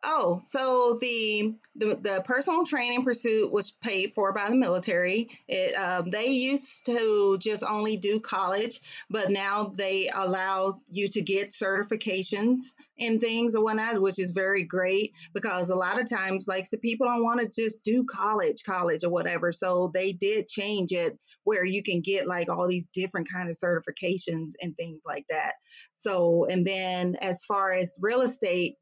Oh, 0.04 0.40
so 0.44 0.96
the, 1.02 1.56
the, 1.76 1.96
the 1.96 2.24
personal 2.24 2.66
training 2.66 3.04
pursuit 3.04 3.52
was 3.52 3.72
paid 3.72 4.14
for 4.14 4.32
by 4.32 4.48
the 4.50 4.56
military. 4.56 5.30
It 5.48 5.74
um, 5.74 6.06
they 6.06 6.28
used 6.28 6.86
to 6.86 7.38
just 7.40 7.64
only 7.68 7.98
do 7.98 8.20
college, 8.20 8.80
but 9.10 9.32
now 9.32 9.72
they 9.76 10.10
allow 10.14 10.76
you 10.92 11.08
to 11.10 11.22
get 11.24 11.50
certifications 11.50 12.76
and 13.00 13.20
things 13.20 13.56
or 13.56 13.64
whatnot, 13.64 14.00
which 14.00 14.20
is 14.20 14.32
very 14.32 14.64
great 14.64 15.14
because 15.34 15.72
a 15.72 15.76
lot 15.76 16.00
of 16.00 16.08
times, 16.10 16.48
like, 16.48 16.68
so 16.68 16.78
people 16.78 17.08
don't 17.08 17.24
want 17.24 17.42
to 17.42 17.50
just 17.62 17.84
do 17.84 18.06
college, 18.06 18.64
college 18.64 19.04
or 19.04 19.10
whatever. 19.10 19.52
So 19.52 19.90
they 19.92 20.14
did 20.14 20.48
change 20.48 20.92
it 20.92 21.18
where 21.44 21.66
you 21.66 21.82
can 21.82 22.02
get 22.02 22.28
like 22.28 22.50
all 22.50 22.68
these 22.68 22.88
different 22.94 23.30
kind 23.34 23.50
of 23.50 23.56
certifications 23.56 24.52
and 24.62 24.76
things 24.78 25.02
like 25.06 25.26
that. 25.30 25.54
So, 25.98 26.46
and 26.46 26.68
then 26.68 27.16
as 27.16 27.46
far 27.46 27.74
as 27.74 27.98
real 28.00 28.22
estate 28.22 28.76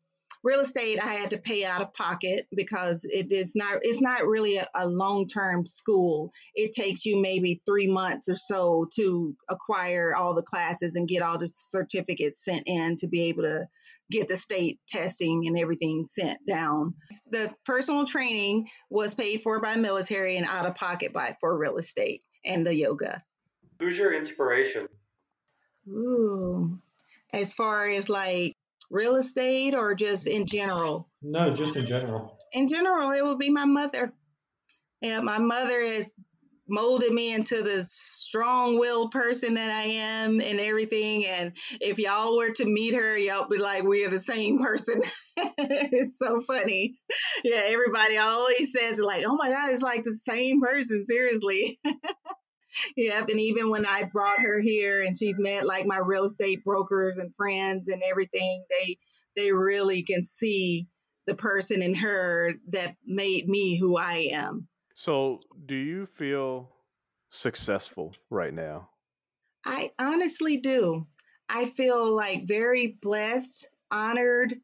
real 0.45 0.61
estate 0.61 1.03
i 1.03 1.13
had 1.15 1.31
to 1.31 1.37
pay 1.37 1.65
out 1.65 1.81
of 1.81 1.93
pocket 1.93 2.47
because 2.55 3.03
it 3.03 3.31
is 3.31 3.55
not 3.55 3.79
it's 3.81 4.01
not 4.01 4.25
really 4.25 4.57
a, 4.57 4.67
a 4.75 4.87
long-term 4.87 5.65
school. 5.65 6.31
It 6.53 6.73
takes 6.73 7.05
you 7.05 7.21
maybe 7.21 7.61
three 7.65 7.87
months 7.87 8.29
or 8.29 8.35
so 8.35 8.87
to 8.95 9.35
acquire 9.49 10.15
all 10.15 10.33
the 10.33 10.41
classes 10.41 10.95
and 10.95 11.07
get 11.07 11.21
all 11.21 11.37
the 11.37 11.47
certificates 11.47 12.43
sent 12.43 12.63
in 12.65 12.95
to 12.97 13.07
be 13.07 13.25
able 13.29 13.43
to 13.43 13.65
get 14.11 14.27
the 14.27 14.37
state 14.37 14.79
testing 14.87 15.47
and 15.47 15.57
everything 15.57 16.05
sent 16.05 16.39
down. 16.47 16.93
The 17.31 17.53
personal 17.65 18.05
training 18.05 18.67
was 18.89 19.15
paid 19.15 19.41
for 19.41 19.59
by 19.59 19.75
military 19.75 20.37
and 20.37 20.45
out 20.45 20.65
of 20.65 20.75
pocket 20.75 21.13
by 21.13 21.35
for 21.39 21.57
real 21.57 21.77
estate 21.77 22.21
and 22.43 22.65
the 22.65 22.73
yoga. 22.73 23.23
Who's 23.79 23.97
your 23.97 24.13
inspiration? 24.13 24.87
Ooh. 25.87 26.75
As 27.33 27.53
far 27.53 27.89
as 27.89 28.07
like 28.07 28.54
real 28.89 29.15
estate 29.15 29.75
or 29.75 29.95
just 29.95 30.27
in 30.27 30.45
general? 30.45 31.09
No, 31.21 31.53
just 31.53 31.75
in 31.75 31.85
general. 31.85 32.37
In 32.53 32.67
general, 32.67 33.11
it 33.11 33.23
would 33.23 33.39
be 33.39 33.49
my 33.49 33.65
mother. 33.65 34.13
Yeah, 35.01 35.19
my 35.21 35.37
mother 35.37 35.81
has 35.81 36.11
molded 36.67 37.13
me 37.13 37.33
into 37.33 37.61
the 37.61 37.83
strong-willed 37.83 39.11
person 39.11 39.53
that 39.55 39.69
I 39.69 39.83
am 39.83 40.41
and 40.41 40.59
everything. 40.59 41.25
And 41.25 41.53
if 41.79 41.99
y'all 41.99 42.37
were 42.37 42.51
to 42.51 42.65
meet 42.65 42.95
her, 42.95 43.17
y'all 43.17 43.47
be 43.47 43.57
like, 43.57 43.83
we 43.83 44.03
are 44.05 44.09
the 44.09 44.19
same 44.19 44.59
person. 44.59 45.01
it's 45.37 46.17
so 46.17 46.39
funny. 46.41 46.95
Yeah, 47.43 47.61
everybody 47.65 48.17
always 48.17 48.71
says 48.71 48.99
like, 48.99 49.25
oh 49.27 49.35
my 49.35 49.49
God, 49.49 49.71
it's 49.71 49.81
like 49.81 50.03
the 50.03 50.15
same 50.15 50.61
person. 50.61 51.03
Seriously. 51.03 51.79
yep. 52.95 53.29
And 53.29 53.39
even 53.39 53.69
when 53.69 53.85
I 53.85 54.03
brought 54.03 54.39
her 54.39 54.59
here 54.59 55.03
and 55.03 55.15
she's 55.15 55.37
met 55.37 55.65
like 55.65 55.85
my 55.85 55.97
real 55.97 56.25
estate 56.25 56.63
brokers 56.63 57.17
and 57.17 57.33
friends 57.35 57.87
and 57.87 58.01
everything, 58.09 58.63
they 58.69 58.97
they 59.35 59.51
really 59.51 60.03
can 60.03 60.23
see 60.23 60.87
the 61.27 61.35
person 61.35 61.81
in 61.81 61.93
her 61.95 62.53
that 62.69 62.95
made 63.05 63.47
me 63.49 63.77
who 63.77 63.97
I 63.97 64.29
am. 64.31 64.67
So, 64.93 65.41
do 65.65 65.75
you 65.75 66.05
feel 66.05 66.71
successful 67.29 68.13
right 68.29 68.53
now? 68.53 68.89
I 69.65 69.91
honestly 69.99 70.57
do. 70.57 71.07
I 71.49 71.65
feel 71.65 72.11
like 72.11 72.47
very 72.47 72.97
blessed, 73.01 73.67
honored, 73.91 74.55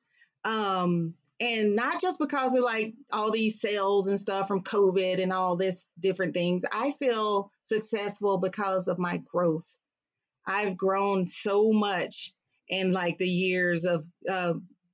um, 0.45 1.15
and 1.41 1.75
not 1.75 1.99
just 1.99 2.19
because 2.19 2.53
of 2.53 2.63
like 2.63 2.93
all 3.11 3.31
these 3.31 3.59
sales 3.59 4.07
and 4.07 4.19
stuff 4.19 4.47
from 4.47 4.61
COVID 4.61 5.21
and 5.21 5.33
all 5.33 5.55
this 5.55 5.91
different 5.99 6.35
things. 6.35 6.63
I 6.71 6.91
feel 6.91 7.49
successful 7.63 8.37
because 8.37 8.87
of 8.87 8.99
my 8.99 9.19
growth. 9.33 9.77
I've 10.47 10.77
grown 10.77 11.25
so 11.25 11.71
much 11.71 12.33
in 12.69 12.93
like 12.93 13.17
the 13.17 13.27
years 13.27 13.85
of 13.85 14.05
uh, 14.29 14.53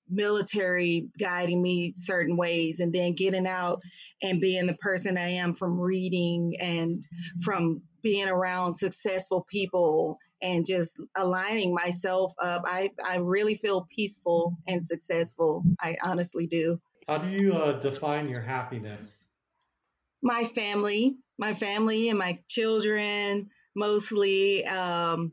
military 0.09 1.09
guiding 1.19 1.61
me 1.61 1.91
certain 1.95 2.37
ways 2.37 2.79
and 2.79 2.93
then 2.93 3.13
getting 3.13 3.45
out 3.45 3.81
and 4.23 4.39
being 4.39 4.67
the 4.67 4.77
person 4.77 5.17
I 5.17 5.31
am 5.31 5.53
from 5.53 5.77
reading 5.77 6.55
and 6.61 7.05
from 7.41 7.81
being 8.01 8.29
around 8.29 8.75
successful 8.75 9.45
people 9.51 10.17
and 10.41 10.65
just 10.65 11.01
aligning 11.15 11.73
myself 11.73 12.33
up. 12.41 12.63
I, 12.65 12.89
I 13.03 13.17
really 13.17 13.55
feel 13.55 13.87
peaceful 13.93 14.57
and 14.67 14.83
successful. 14.83 15.63
I 15.81 15.97
honestly 16.03 16.47
do. 16.47 16.79
How 17.07 17.17
do 17.17 17.29
you 17.29 17.53
uh, 17.53 17.79
define 17.79 18.29
your 18.29 18.41
happiness? 18.41 19.23
My 20.21 20.43
family, 20.43 21.17
my 21.37 21.53
family 21.53 22.09
and 22.09 22.19
my 22.19 22.39
children, 22.47 23.49
mostly 23.75 24.65
um, 24.65 25.31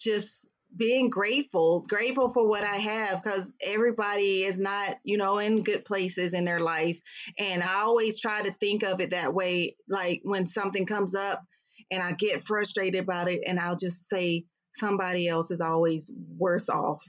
just 0.00 0.48
being 0.74 1.08
grateful, 1.08 1.84
grateful 1.88 2.28
for 2.28 2.46
what 2.46 2.64
I 2.64 2.76
have 2.76 3.22
because 3.22 3.54
everybody 3.64 4.42
is 4.42 4.58
not, 4.58 4.96
you 5.04 5.16
know, 5.16 5.38
in 5.38 5.62
good 5.62 5.84
places 5.84 6.34
in 6.34 6.44
their 6.44 6.60
life. 6.60 7.00
And 7.38 7.62
I 7.62 7.82
always 7.82 8.20
try 8.20 8.42
to 8.42 8.50
think 8.52 8.82
of 8.82 9.00
it 9.00 9.10
that 9.10 9.32
way. 9.32 9.76
Like 9.88 10.20
when 10.24 10.46
something 10.46 10.86
comes 10.86 11.14
up 11.14 11.42
and 11.90 12.02
I 12.02 12.12
get 12.12 12.42
frustrated 12.42 13.02
about 13.02 13.28
it, 13.28 13.42
and 13.46 13.58
I'll 13.58 13.76
just 13.76 14.08
say, 14.08 14.44
somebody 14.76 15.26
else 15.26 15.50
is 15.50 15.60
always 15.60 16.14
worse 16.36 16.68
off. 16.68 17.02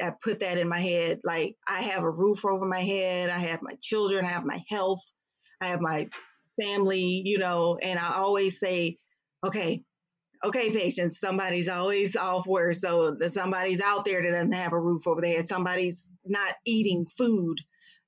I 0.00 0.12
put 0.22 0.40
that 0.40 0.56
in 0.56 0.68
my 0.68 0.80
head. 0.80 1.20
Like 1.22 1.56
I 1.68 1.82
have 1.82 2.02
a 2.02 2.10
roof 2.10 2.44
over 2.46 2.64
my 2.64 2.80
head, 2.80 3.28
I 3.28 3.38
have 3.38 3.60
my 3.60 3.74
children, 3.80 4.24
I 4.24 4.28
have 4.28 4.44
my 4.44 4.62
health, 4.68 5.02
I 5.60 5.66
have 5.66 5.82
my 5.82 6.08
family, 6.58 7.22
you 7.24 7.38
know, 7.38 7.78
and 7.80 7.98
I 7.98 8.14
always 8.16 8.58
say, 8.58 8.96
okay, 9.44 9.82
okay, 10.42 10.70
patience, 10.70 11.20
somebody's 11.20 11.68
always 11.68 12.16
off 12.16 12.46
work. 12.46 12.74
So 12.74 13.16
somebody's 13.28 13.82
out 13.82 14.06
there 14.06 14.22
that 14.22 14.30
doesn't 14.30 14.52
have 14.52 14.72
a 14.72 14.80
roof 14.80 15.06
over 15.06 15.20
their 15.20 15.36
head. 15.36 15.44
Somebody's 15.44 16.10
not 16.24 16.54
eating 16.64 17.04
food, 17.04 17.58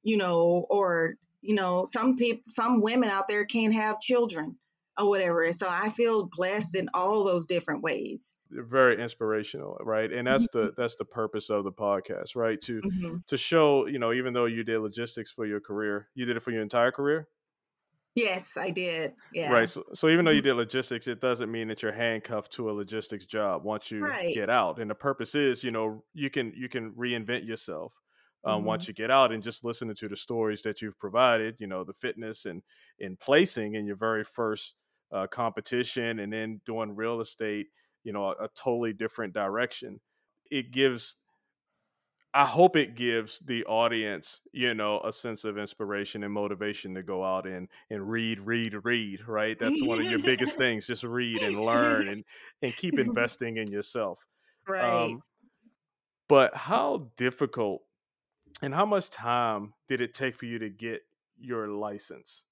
you 0.02 0.16
know, 0.16 0.66
or, 0.70 1.16
you 1.42 1.54
know, 1.54 1.84
some 1.84 2.14
people, 2.14 2.42
some 2.48 2.80
women 2.80 3.10
out 3.10 3.28
there 3.28 3.44
can't 3.44 3.74
have 3.74 4.00
children 4.00 4.56
or 4.98 5.08
whatever. 5.08 5.52
So 5.52 5.66
I 5.68 5.88
feel 5.90 6.28
blessed 6.36 6.76
in 6.76 6.88
all 6.94 7.24
those 7.24 7.46
different 7.46 7.82
ways. 7.82 8.34
Very 8.50 9.02
inspirational, 9.02 9.78
right? 9.80 10.12
And 10.12 10.26
that's 10.26 10.46
the 10.52 10.58
mm-hmm. 10.58 10.80
that's 10.80 10.96
the 10.96 11.04
purpose 11.04 11.48
of 11.48 11.64
the 11.64 11.72
podcast, 11.72 12.36
right? 12.36 12.60
To 12.62 12.80
mm-hmm. 12.80 13.16
to 13.26 13.36
show, 13.36 13.86
you 13.86 13.98
know, 13.98 14.12
even 14.12 14.32
though 14.34 14.44
you 14.44 14.62
did 14.62 14.80
logistics 14.80 15.30
for 15.30 15.46
your 15.46 15.60
career, 15.60 16.08
you 16.14 16.26
did 16.26 16.36
it 16.36 16.42
for 16.42 16.50
your 16.50 16.62
entire 16.62 16.92
career. 16.92 17.28
Yes, 18.14 18.58
I 18.58 18.70
did. 18.70 19.14
Yeah. 19.32 19.50
Right. 19.50 19.68
So, 19.68 19.84
so 19.94 20.10
even 20.10 20.26
though 20.26 20.32
you 20.32 20.42
mm-hmm. 20.42 20.48
did 20.48 20.54
logistics, 20.56 21.08
it 21.08 21.20
doesn't 21.20 21.50
mean 21.50 21.68
that 21.68 21.82
you're 21.82 21.92
handcuffed 21.92 22.52
to 22.52 22.70
a 22.70 22.72
logistics 22.72 23.24
job 23.24 23.64
once 23.64 23.90
you 23.90 24.04
right. 24.04 24.34
get 24.34 24.50
out. 24.50 24.78
And 24.80 24.90
the 24.90 24.94
purpose 24.94 25.34
is, 25.34 25.64
you 25.64 25.70
know, 25.70 26.04
you 26.12 26.28
can 26.28 26.52
you 26.54 26.68
can 26.68 26.92
reinvent 26.92 27.46
yourself 27.46 27.94
um, 28.44 28.58
mm-hmm. 28.58 28.66
once 28.66 28.86
you 28.86 28.92
get 28.92 29.10
out 29.10 29.32
and 29.32 29.42
just 29.42 29.64
listening 29.64 29.94
to 29.94 30.08
the 30.08 30.16
stories 30.16 30.60
that 30.62 30.82
you've 30.82 30.98
provided. 30.98 31.56
You 31.58 31.68
know, 31.68 31.84
the 31.84 31.94
fitness 31.94 32.44
and 32.44 32.62
in 32.98 33.16
placing 33.16 33.76
in 33.76 33.86
your 33.86 33.96
very 33.96 34.24
first 34.24 34.74
uh, 35.12 35.26
competition, 35.28 36.20
and 36.20 36.32
then 36.32 36.60
doing 36.66 36.94
real 36.94 37.20
estate. 37.20 37.66
You 38.04 38.12
know, 38.12 38.26
a, 38.26 38.44
a 38.44 38.48
totally 38.54 38.92
different 38.92 39.32
direction. 39.32 40.00
It 40.50 40.72
gives 40.72 41.16
I 42.34 42.46
hope 42.46 42.76
it 42.76 42.94
gives 42.94 43.40
the 43.40 43.62
audience, 43.64 44.40
you 44.52 44.72
know, 44.72 45.02
a 45.04 45.12
sense 45.12 45.44
of 45.44 45.58
inspiration 45.58 46.24
and 46.24 46.32
motivation 46.32 46.94
to 46.94 47.02
go 47.02 47.22
out 47.22 47.46
and 47.46 47.68
and 47.90 48.08
read, 48.08 48.40
read, 48.40 48.74
read. 48.84 49.20
Right, 49.28 49.58
that's 49.58 49.82
one 49.84 50.00
of 50.00 50.06
your 50.06 50.18
biggest 50.18 50.56
things. 50.58 50.86
Just 50.86 51.04
read 51.04 51.42
and 51.42 51.60
learn 51.60 52.08
and 52.08 52.24
and 52.62 52.74
keep 52.76 52.98
investing 52.98 53.58
in 53.58 53.70
yourself. 53.70 54.18
Right. 54.66 54.82
Um, 54.82 55.22
but 56.28 56.56
how 56.56 57.10
difficult 57.18 57.82
and 58.62 58.72
how 58.72 58.86
much 58.86 59.10
time 59.10 59.74
did 59.86 60.00
it 60.00 60.14
take 60.14 60.36
for 60.36 60.46
you 60.46 60.58
to 60.58 60.70
get 60.70 61.02
your 61.38 61.68
license? 61.68 62.46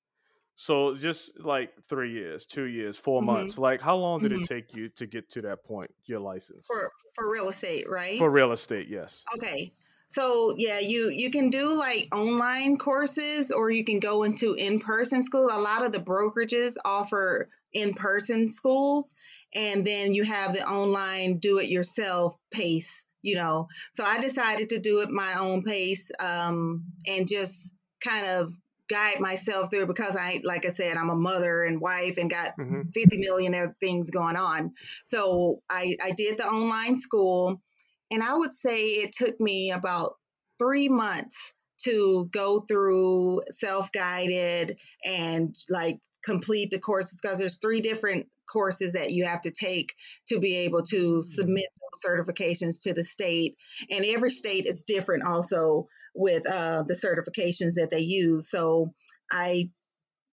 So 0.61 0.95
just 0.95 1.41
like 1.41 1.73
three 1.89 2.13
years, 2.13 2.45
two 2.45 2.65
years, 2.65 2.95
4 2.99 3.23
mm-hmm. 3.23 3.27
months. 3.27 3.57
Like 3.57 3.81
how 3.81 3.97
long 3.97 4.21
did 4.21 4.31
mm-hmm. 4.31 4.43
it 4.43 4.47
take 4.47 4.77
you 4.77 4.91
to 4.91 5.07
get 5.07 5.31
to 5.31 5.41
that 5.41 5.65
point, 5.65 5.91
your 6.05 6.21
license? 6.21 6.67
For 6.67 6.93
for 7.15 7.33
real 7.33 7.49
estate, 7.49 7.89
right? 7.89 8.19
For 8.19 8.29
real 8.29 8.53
estate, 8.53 8.87
yes. 8.91 9.25
Okay. 9.35 9.73
So 10.09 10.55
yeah, 10.59 10.79
you 10.79 11.09
you 11.09 11.31
can 11.31 11.49
do 11.49 11.73
like 11.73 12.15
online 12.15 12.77
courses 12.77 13.51
or 13.51 13.71
you 13.71 13.85
can 13.85 14.01
go 14.01 14.23
into 14.25 14.53
in-person 14.53 15.23
school. 15.23 15.49
A 15.51 15.59
lot 15.59 15.83
of 15.83 15.93
the 15.93 15.99
brokerages 15.99 16.75
offer 16.85 17.49
in-person 17.73 18.51
schools 18.51 19.15
and 19.55 19.83
then 19.87 20.13
you 20.13 20.25
have 20.25 20.53
the 20.53 20.69
online 20.69 21.39
do 21.39 21.57
it 21.57 21.71
yourself 21.71 22.37
pace, 22.51 23.07
you 23.23 23.37
know. 23.37 23.69
So 23.95 24.05
I 24.05 24.21
decided 24.21 24.69
to 24.69 24.79
do 24.79 25.01
it 25.01 25.09
my 25.09 25.37
own 25.39 25.63
pace 25.63 26.11
um, 26.21 26.85
and 27.07 27.27
just 27.27 27.75
kind 28.05 28.27
of 28.27 28.53
guide 28.91 29.21
myself 29.21 29.71
through 29.71 29.87
because 29.87 30.17
I, 30.17 30.41
like 30.45 30.67
I 30.67 30.71
said, 30.71 30.97
I'm 30.97 31.11
a 31.11 31.17
mother 31.17 31.63
and 31.63 31.81
wife 31.81 32.19
and 32.19 32.29
got 32.29 32.57
mm-hmm. 32.59 32.89
50 32.93 33.19
million 33.19 33.55
other 33.55 33.77
things 33.81 34.11
going 34.11 34.37
on. 34.37 34.73
So 35.07 35.63
I, 35.71 35.97
I 36.03 36.11
did 36.11 36.39
the 36.39 36.47
online 36.47 36.99
school, 36.99 37.63
and 38.11 38.23
I 38.23 38.35
would 38.35 38.53
say 38.53 38.77
it 38.77 39.13
took 39.13 39.41
me 39.41 39.71
about 39.71 40.15
three 40.59 40.89
months 40.89 41.55
to 41.85 42.29
go 42.33 42.61
through 42.61 43.43
self 43.51 43.93
guided 43.93 44.77
and 45.05 45.55
like 45.71 45.99
complete 46.23 46.71
the 46.71 46.79
courses 46.79 47.21
because 47.21 47.39
there's 47.39 47.59
three 47.59 47.81
different 47.81 48.27
courses 48.51 48.95
that 48.95 49.13
you 49.13 49.25
have 49.25 49.41
to 49.41 49.51
take 49.51 49.95
to 50.29 50.41
be 50.41 50.57
able 50.59 50.83
to 50.83 50.97
mm-hmm. 50.97 51.23
submit 51.23 51.67
those 51.81 52.05
certifications 52.05 52.83
to 52.83 52.93
the 52.93 53.05
state 53.05 53.57
and 53.91 54.05
every 54.05 54.31
state 54.31 54.67
is 54.67 54.83
different 54.83 55.25
also 55.25 55.87
with 56.15 56.47
uh, 56.47 56.83
the 56.85 56.95
certifications 56.95 57.75
that 57.77 57.89
they 57.91 58.01
use. 58.01 58.51
So 58.51 58.93
I 59.31 59.71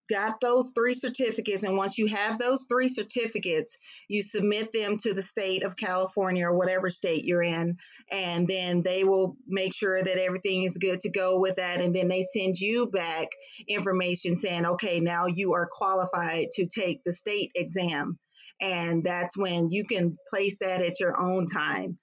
got 0.10 0.40
those 0.40 0.72
three 0.76 0.94
certificates 0.94 1.64
and 1.64 1.78
once 1.78 1.98
you 1.98 2.08
have 2.08 2.38
those 2.38 2.66
three 2.70 2.88
certificates 2.88 3.78
you 4.08 4.22
submit 4.22 4.72
them 4.72 4.98
to 4.98 5.14
the 5.14 5.22
state 5.22 5.64
of 5.64 5.76
california 5.76 6.46
or 6.46 6.58
whatever 6.58 6.90
state 6.90 7.26
you're 7.26 7.44
in 7.44 7.78
and 8.12 8.48
then 8.48 8.82
they 8.82 9.04
will 9.04 9.36
make 9.48 9.74
sure 9.74 10.02
that 10.02 10.22
everything 10.22 10.64
is 10.64 10.78
good 10.78 11.00
to 11.00 11.12
go 11.12 11.40
with 11.40 11.56
that 11.56 11.82
and 11.82 11.96
then 11.96 12.08
they 12.08 12.24
send 12.24 12.56
you 12.58 12.88
back 12.88 13.28
information 13.68 14.36
saying 14.36 14.66
okay 14.66 15.00
now 15.00 15.26
you 15.26 15.54
are 15.54 15.68
qualified 15.70 16.48
to 16.52 16.66
take 16.68 17.04
the 17.04 17.14
state 17.14 17.52
exam 17.56 18.18
and 18.62 19.04
that's 19.04 19.38
when 19.38 19.72
you 19.72 19.84
can 19.86 20.18
place 20.30 20.60
that 20.60 20.82
at 20.82 21.00
your 21.00 21.20
own 21.20 21.46
time 21.46 21.98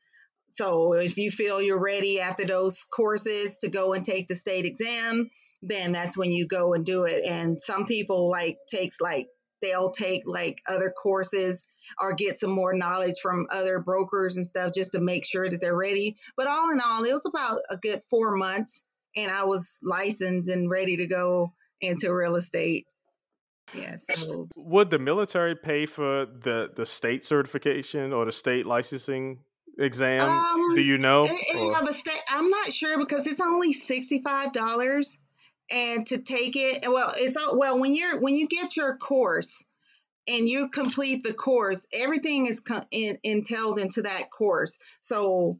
so 0.55 0.93
if 0.93 1.19
you 1.19 1.33
feel 1.33 1.61
you're 1.61 1.83
ready 1.83 2.21
after 2.21 2.45
those 2.45 2.85
courses 2.85 3.59
to 3.59 3.71
go 3.71 3.93
and 3.93 4.05
take 4.05 4.29
the 4.29 4.37
state 4.37 4.65
exam, 4.65 5.29
then 5.63 5.91
that's 5.91 6.17
when 6.17 6.31
you 6.31 6.47
go 6.47 6.75
and 6.75 6.87
do 6.87 7.07
it. 7.07 7.25
And 7.25 7.61
some 7.61 7.87
people 7.87 8.31
like 8.31 8.59
takes 8.69 9.01
like 9.01 9.27
they'll 9.61 9.91
take 9.91 10.23
like 10.27 10.59
other 10.69 10.93
courses 10.93 11.67
or 11.99 12.15
get 12.15 12.39
some 12.39 12.53
more 12.53 12.73
knowledge 12.73 13.19
from 13.21 13.49
other 13.51 13.81
brokers 13.81 14.37
and 14.37 14.47
stuff 14.47 14.73
just 14.73 14.93
to 14.93 15.01
make 15.01 15.27
sure 15.27 15.51
that 15.51 15.61
they're 15.61 15.77
ready. 15.77 16.17
But 16.37 16.47
all 16.47 16.71
in 16.71 16.81
all, 16.81 17.03
it 17.03 17.13
was 17.13 17.27
about 17.27 17.63
a 17.69 17.77
good 17.77 18.05
four 18.09 18.37
months 18.37 18.85
and 19.17 19.33
I 19.33 19.47
was 19.47 19.81
licensed 19.83 20.49
and 20.49 20.71
ready 20.71 20.99
to 20.99 21.09
go 21.09 21.53
into 21.81 22.15
real 22.15 22.37
estate. 22.37 22.87
Yeah, 23.73 23.97
so 23.97 24.47
would 24.55 24.91
the 24.91 25.01
military 25.01 25.57
pay 25.57 25.87
for 25.87 26.27
the 26.27 26.71
the 26.77 26.87
state 26.87 27.25
certification 27.25 28.13
or 28.13 28.25
the 28.25 28.31
state 28.31 28.67
licensing 28.67 29.41
exam? 29.79 30.21
Um, 30.21 30.75
Do 30.75 30.83
you 30.83 30.99
know? 30.99 31.27
the 31.27 31.93
state, 31.93 32.21
I'm 32.29 32.51
not 32.51 32.73
sure 32.73 32.99
because 32.99 33.27
it's 33.27 33.41
only 33.41 33.73
sixty 33.73 34.21
five 34.21 34.53
dollars, 34.53 35.19
and 35.71 36.07
to 36.09 36.19
take 36.19 36.57
it, 36.57 36.85
well, 36.91 37.13
it's 37.17 37.37
all 37.37 37.59
well 37.59 37.81
when 37.81 37.95
you're 37.95 38.19
when 38.21 38.35
you 38.35 38.49
get 38.49 38.77
your 38.77 38.97
course 38.97 39.65
and 40.27 40.49
you 40.49 40.69
complete 40.69 41.23
the 41.23 41.35
course, 41.35 41.87
everything 41.93 42.47
is 42.47 42.63
in, 42.91 43.19
entailed 43.23 43.79
into 43.79 44.03
that 44.03 44.31
course. 44.31 44.79
So, 45.01 45.59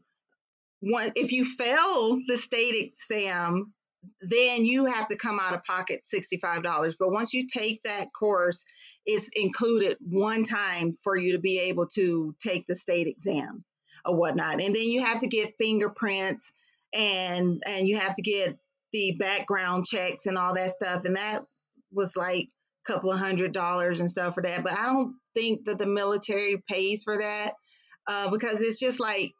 one, 0.79 1.11
if 1.15 1.31
you 1.31 1.45
fail 1.45 2.19
the 2.27 2.37
state 2.37 2.75
exam, 2.75 3.73
then 4.21 4.65
you 4.65 4.85
have 4.85 5.07
to 5.07 5.15
come 5.15 5.39
out 5.39 5.53
of 5.53 5.63
pocket 5.63 6.01
$65. 6.03 6.95
But 6.99 7.11
once 7.11 7.33
you 7.33 7.47
take 7.47 7.83
that 7.83 8.07
course, 8.11 8.65
it's 9.05 9.29
included 9.33 9.97
one 9.99 10.43
time 10.43 10.93
for 10.93 11.15
you 11.15 11.33
to 11.33 11.39
be 11.39 11.59
able 11.59 11.87
to 11.95 12.35
take 12.39 12.65
the 12.65 12.75
state 12.75 13.07
exam 13.07 13.63
or 14.05 14.15
whatnot. 14.15 14.61
And 14.61 14.75
then 14.75 14.83
you 14.83 15.03
have 15.03 15.19
to 15.19 15.27
get 15.27 15.55
fingerprints 15.59 16.51
and 16.93 17.61
and 17.65 17.87
you 17.87 17.97
have 17.97 18.15
to 18.15 18.21
get 18.21 18.57
the 18.91 19.15
background 19.19 19.85
checks 19.85 20.25
and 20.25 20.37
all 20.37 20.53
that 20.55 20.71
stuff. 20.71 21.05
And 21.05 21.15
that 21.15 21.41
was 21.91 22.15
like 22.15 22.47
a 22.87 22.93
couple 22.93 23.11
of 23.11 23.19
hundred 23.19 23.51
dollars 23.51 23.99
and 23.99 24.09
stuff 24.09 24.35
for 24.35 24.41
that. 24.41 24.63
But 24.63 24.73
I 24.73 24.85
don't 24.85 25.15
think 25.33 25.65
that 25.65 25.77
the 25.77 25.85
military 25.85 26.63
pays 26.69 27.03
for 27.03 27.17
that 27.17 27.51
uh, 28.07 28.29
because 28.29 28.61
it's 28.61 28.79
just 28.79 28.99
like 28.99 29.33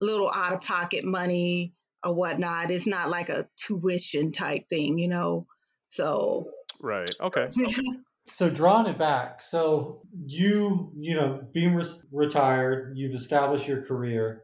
little 0.00 0.30
out 0.32 0.52
of 0.52 0.62
pocket 0.62 1.04
money 1.04 1.72
or 2.04 2.14
whatnot. 2.14 2.70
It's 2.70 2.86
not 2.86 3.10
like 3.10 3.28
a 3.28 3.48
tuition 3.56 4.32
type 4.32 4.68
thing, 4.68 4.98
you 4.98 5.08
know. 5.08 5.44
So 5.88 6.44
right, 6.80 7.10
okay. 7.20 7.46
so 8.26 8.50
drawing 8.50 8.86
it 8.86 8.98
back, 8.98 9.42
so 9.42 10.02
you 10.26 10.92
you 10.96 11.14
know 11.14 11.40
being 11.52 11.74
re- 11.74 11.84
retired, 12.12 12.94
you've 12.96 13.14
established 13.14 13.68
your 13.68 13.82
career. 13.82 14.42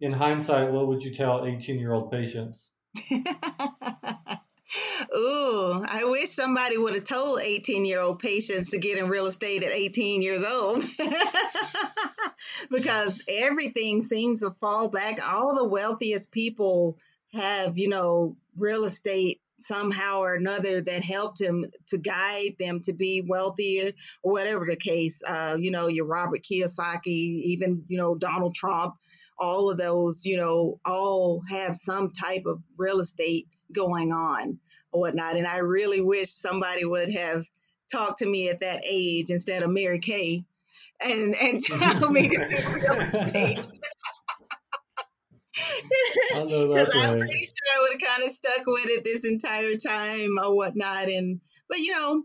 In 0.00 0.12
hindsight, 0.12 0.72
what 0.72 0.88
would 0.88 1.02
you 1.02 1.12
tell 1.12 1.44
eighteen 1.44 1.78
year 1.78 1.92
old 1.92 2.10
Patience? 2.10 2.70
Ooh, 5.16 5.84
I 5.88 6.04
wish 6.04 6.30
somebody 6.30 6.78
would 6.78 6.94
have 6.94 7.04
told 7.04 7.40
18 7.40 7.84
year 7.84 8.00
old 8.00 8.20
Patience 8.20 8.70
to 8.70 8.78
get 8.78 8.98
in 8.98 9.08
real 9.08 9.26
estate 9.26 9.62
at 9.62 9.72
18 9.72 10.22
years 10.22 10.44
old. 10.44 10.84
because 12.70 13.22
everything 13.28 14.04
seems 14.04 14.40
to 14.40 14.50
fall 14.50 14.88
back. 14.88 15.18
All 15.26 15.56
the 15.56 15.66
wealthiest 15.66 16.30
people 16.30 16.98
have, 17.32 17.78
you 17.78 17.88
know, 17.88 18.36
real 18.56 18.84
estate 18.84 19.40
somehow 19.60 20.20
or 20.20 20.34
another 20.34 20.80
that 20.80 21.02
helped 21.02 21.40
him 21.40 21.64
to 21.88 21.98
guide 21.98 22.56
them 22.58 22.80
to 22.80 22.92
be 22.92 23.22
wealthier 23.26 23.92
or 24.22 24.32
whatever 24.32 24.66
the 24.66 24.76
case. 24.76 25.22
Uh, 25.26 25.56
you 25.58 25.70
know, 25.70 25.86
your 25.86 26.06
Robert 26.06 26.42
Kiyosaki, 26.42 27.42
even, 27.44 27.84
you 27.88 27.98
know, 27.98 28.14
Donald 28.14 28.54
Trump, 28.54 28.94
all 29.38 29.70
of 29.70 29.78
those, 29.78 30.26
you 30.26 30.36
know, 30.36 30.78
all 30.84 31.42
have 31.48 31.74
some 31.74 32.10
type 32.10 32.44
of 32.46 32.62
real 32.76 33.00
estate 33.00 33.48
going 33.72 34.12
on 34.12 34.58
or 34.92 35.00
whatnot. 35.00 35.36
And 35.36 35.46
I 35.46 35.58
really 35.58 36.00
wish 36.00 36.30
somebody 36.30 36.84
would 36.84 37.08
have 37.10 37.46
talked 37.90 38.18
to 38.18 38.26
me 38.26 38.48
at 38.50 38.60
that 38.60 38.82
age 38.84 39.30
instead 39.30 39.62
of 39.62 39.70
Mary 39.70 40.00
Kay 40.00 40.44
and, 41.00 41.34
and 41.34 41.60
tell 41.64 42.10
me 42.10 42.28
to 42.28 42.44
do 42.44 42.72
real 42.72 42.92
estate. 43.00 43.66
I 46.34 46.44
know 46.44 46.74
that's 46.74 46.94
I'm 46.94 47.16
pretty 47.16 47.38
sure 47.38 47.76
I 47.76 47.80
would 47.80 47.92
have 47.92 48.10
kind 48.10 48.22
of 48.24 48.30
stuck 48.30 48.66
with 48.66 48.86
it 48.86 49.04
this 49.04 49.24
entire 49.24 49.76
time 49.76 50.38
or 50.38 50.56
whatnot. 50.56 51.08
And 51.08 51.40
but 51.68 51.78
you 51.78 51.94
know, 51.94 52.24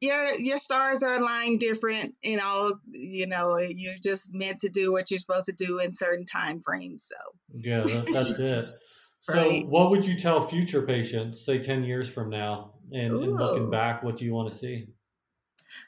your 0.00 0.38
your 0.38 0.58
stars 0.58 1.02
are 1.02 1.16
aligned 1.16 1.60
different 1.60 2.14
in 2.22 2.40
all. 2.40 2.74
You 2.90 3.26
know, 3.26 3.58
you're 3.58 3.94
just 4.02 4.34
meant 4.34 4.60
to 4.60 4.68
do 4.68 4.92
what 4.92 5.10
you're 5.10 5.18
supposed 5.18 5.46
to 5.46 5.52
do 5.52 5.78
in 5.78 5.92
certain 5.92 6.26
time 6.26 6.60
frames. 6.62 7.08
So 7.08 7.16
Yeah, 7.52 7.82
that, 7.82 8.06
that's 8.12 8.38
it. 8.38 8.70
So, 9.18 9.48
Right. 9.48 9.66
what 9.66 9.90
would 9.90 10.06
you 10.06 10.16
tell 10.16 10.40
future 10.46 10.82
Patience, 10.82 11.44
say 11.44 11.58
10 11.58 11.82
years 11.82 12.08
from 12.08 12.30
now, 12.30 12.74
and, 12.92 13.16
and 13.16 13.32
looking 13.32 13.68
back, 13.68 14.04
what 14.04 14.16
do 14.16 14.24
you 14.24 14.32
want 14.32 14.52
to 14.52 14.56
see? 14.56 14.86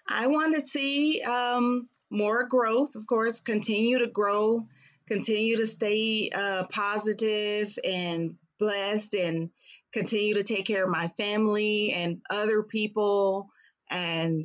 I 0.08 0.26
want 0.26 0.56
to 0.56 0.66
see 0.66 1.22
um, 1.22 1.88
more 2.10 2.48
growth. 2.48 2.96
Of 2.96 3.06
course, 3.06 3.40
continue 3.40 3.98
to 3.98 4.08
grow, 4.08 4.66
continue 5.08 5.56
to 5.56 5.66
stay 5.66 6.30
uh, 6.34 6.64
positive 6.70 7.76
and 7.84 8.34
blessed, 8.58 9.14
and 9.14 9.50
continue 9.92 10.34
to 10.34 10.42
take 10.42 10.66
care 10.66 10.84
of 10.84 10.90
my 10.90 11.08
family 11.08 11.92
and 11.92 12.20
other 12.30 12.62
people. 12.62 13.48
And 13.90 14.44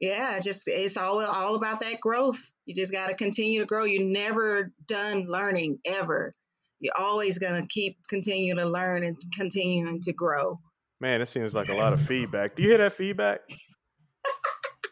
yeah, 0.00 0.38
just 0.40 0.68
it's 0.68 0.96
all 0.96 1.24
all 1.24 1.56
about 1.56 1.80
that 1.80 2.00
growth. 2.00 2.40
You 2.66 2.74
just 2.74 2.92
got 2.92 3.08
to 3.08 3.14
continue 3.14 3.60
to 3.60 3.66
grow. 3.66 3.84
You're 3.84 4.08
never 4.08 4.72
done 4.86 5.26
learning 5.26 5.78
ever. 5.84 6.34
You're 6.80 6.94
always 6.98 7.38
gonna 7.38 7.66
keep 7.66 7.96
continuing 8.08 8.58
to 8.58 8.66
learn 8.66 9.04
and 9.04 9.16
continuing 9.36 10.00
to 10.02 10.12
grow. 10.12 10.58
Man, 11.00 11.20
it 11.20 11.26
seems 11.26 11.54
like 11.54 11.68
a 11.68 11.74
lot 11.74 11.92
of 11.92 12.00
feedback. 12.00 12.56
Do 12.56 12.62
you 12.62 12.68
hear 12.68 12.78
that 12.78 12.92
feedback? 12.92 13.40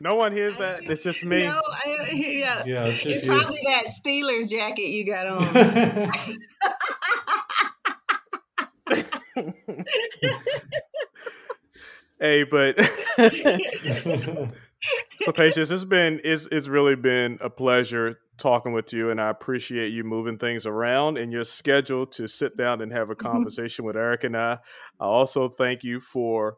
No 0.02 0.16
one 0.16 0.32
hears 0.32 0.56
that. 0.56 0.82
It's 0.82 1.00
just 1.00 1.24
me. 1.24 1.44
No, 1.44 1.60
I, 1.64 2.10
yeah, 2.12 2.64
Yeah, 2.66 2.86
it's 2.86 3.04
just 3.04 3.16
it's 3.16 3.24
you. 3.24 3.30
probably 3.30 3.60
that 3.66 3.84
Steelers 3.86 4.50
jacket 4.50 4.88
you 4.88 5.06
got 5.06 5.28
on. 5.28 5.46
hey, 12.20 12.42
but 12.42 12.80
so 15.20 15.30
patience, 15.32 15.70
it's 15.70 15.84
been 15.84 16.20
it's 16.24 16.48
it's 16.50 16.66
really 16.66 16.96
been 16.96 17.38
a 17.40 17.48
pleasure 17.48 18.18
talking 18.38 18.72
with 18.72 18.92
you, 18.92 19.10
and 19.10 19.20
I 19.20 19.30
appreciate 19.30 19.92
you 19.92 20.02
moving 20.02 20.36
things 20.36 20.66
around 20.66 21.16
in 21.16 21.30
your 21.30 21.44
schedule 21.44 22.06
to 22.06 22.26
sit 22.26 22.56
down 22.56 22.82
and 22.82 22.90
have 22.90 23.10
a 23.10 23.14
conversation 23.14 23.84
with 23.84 23.96
Eric 23.96 24.24
and 24.24 24.36
I. 24.36 24.54
I 24.98 25.04
also 25.04 25.48
thank 25.48 25.84
you 25.84 26.00
for 26.00 26.56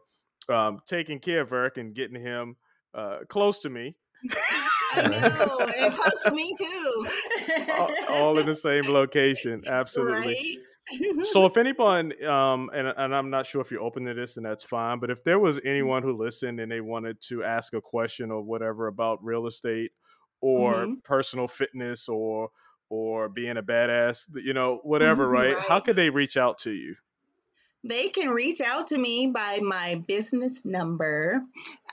um, 0.49 0.79
taking 0.87 1.19
care 1.19 1.41
of 1.41 1.53
Eric 1.53 1.77
and 1.77 1.93
getting 1.93 2.19
him 2.19 2.55
uh, 2.95 3.19
close 3.29 3.59
to 3.59 3.69
me. 3.69 3.97
I 4.91 5.03
know, 5.09 5.67
and 5.77 5.93
close 5.93 6.21
to 6.23 6.31
me 6.31 6.55
too. 6.57 7.07
all, 7.67 7.95
all 8.07 8.39
in 8.39 8.45
the 8.45 8.55
same 8.55 8.87
location. 8.87 9.63
Absolutely. 9.67 10.37
Right? 10.37 11.17
So, 11.23 11.45
if 11.45 11.57
anyone, 11.57 12.13
um, 12.25 12.69
and, 12.73 12.87
and 12.87 13.15
I'm 13.15 13.29
not 13.29 13.45
sure 13.45 13.61
if 13.61 13.71
you're 13.71 13.81
open 13.81 14.05
to 14.05 14.13
this, 14.13 14.37
and 14.37 14.45
that's 14.45 14.63
fine, 14.63 14.99
but 14.99 15.09
if 15.11 15.23
there 15.23 15.39
was 15.39 15.59
anyone 15.65 16.03
who 16.03 16.17
listened 16.17 16.59
and 16.59 16.71
they 16.71 16.81
wanted 16.81 17.19
to 17.29 17.43
ask 17.43 17.73
a 17.73 17.81
question 17.81 18.31
or 18.31 18.41
whatever 18.43 18.87
about 18.87 19.23
real 19.23 19.47
estate 19.47 19.91
or 20.41 20.89
Mhm. 20.89 21.01
personal 21.03 21.47
fitness 21.47 22.09
or 22.09 22.49
or 22.89 23.29
being 23.29 23.57
a 23.57 23.63
badass, 23.63 24.29
you 24.35 24.53
know, 24.53 24.79
whatever, 24.83 25.27
Mhm, 25.27 25.29
right? 25.29 25.59
How 25.59 25.79
could 25.79 25.95
they 25.95 26.09
reach 26.11 26.37
out 26.37 26.59
to 26.59 26.71
you? 26.71 26.95
They 27.85 28.09
can 28.09 28.29
reach 28.29 28.61
out 28.61 28.87
to 28.87 28.97
me 28.97 29.27
by 29.27 29.59
my 29.61 30.03
business 30.07 30.65
number 30.65 31.41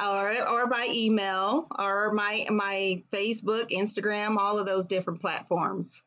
or 0.05 0.49
or 0.49 0.67
by 0.67 0.89
email 0.91 1.67
or 1.79 2.11
my 2.13 2.47
my 2.51 3.03
Facebook, 3.13 3.71
Instagram, 3.71 4.37
all 4.37 4.59
of 4.59 4.67
those 4.67 4.87
different 4.87 5.21
platforms. 5.21 6.05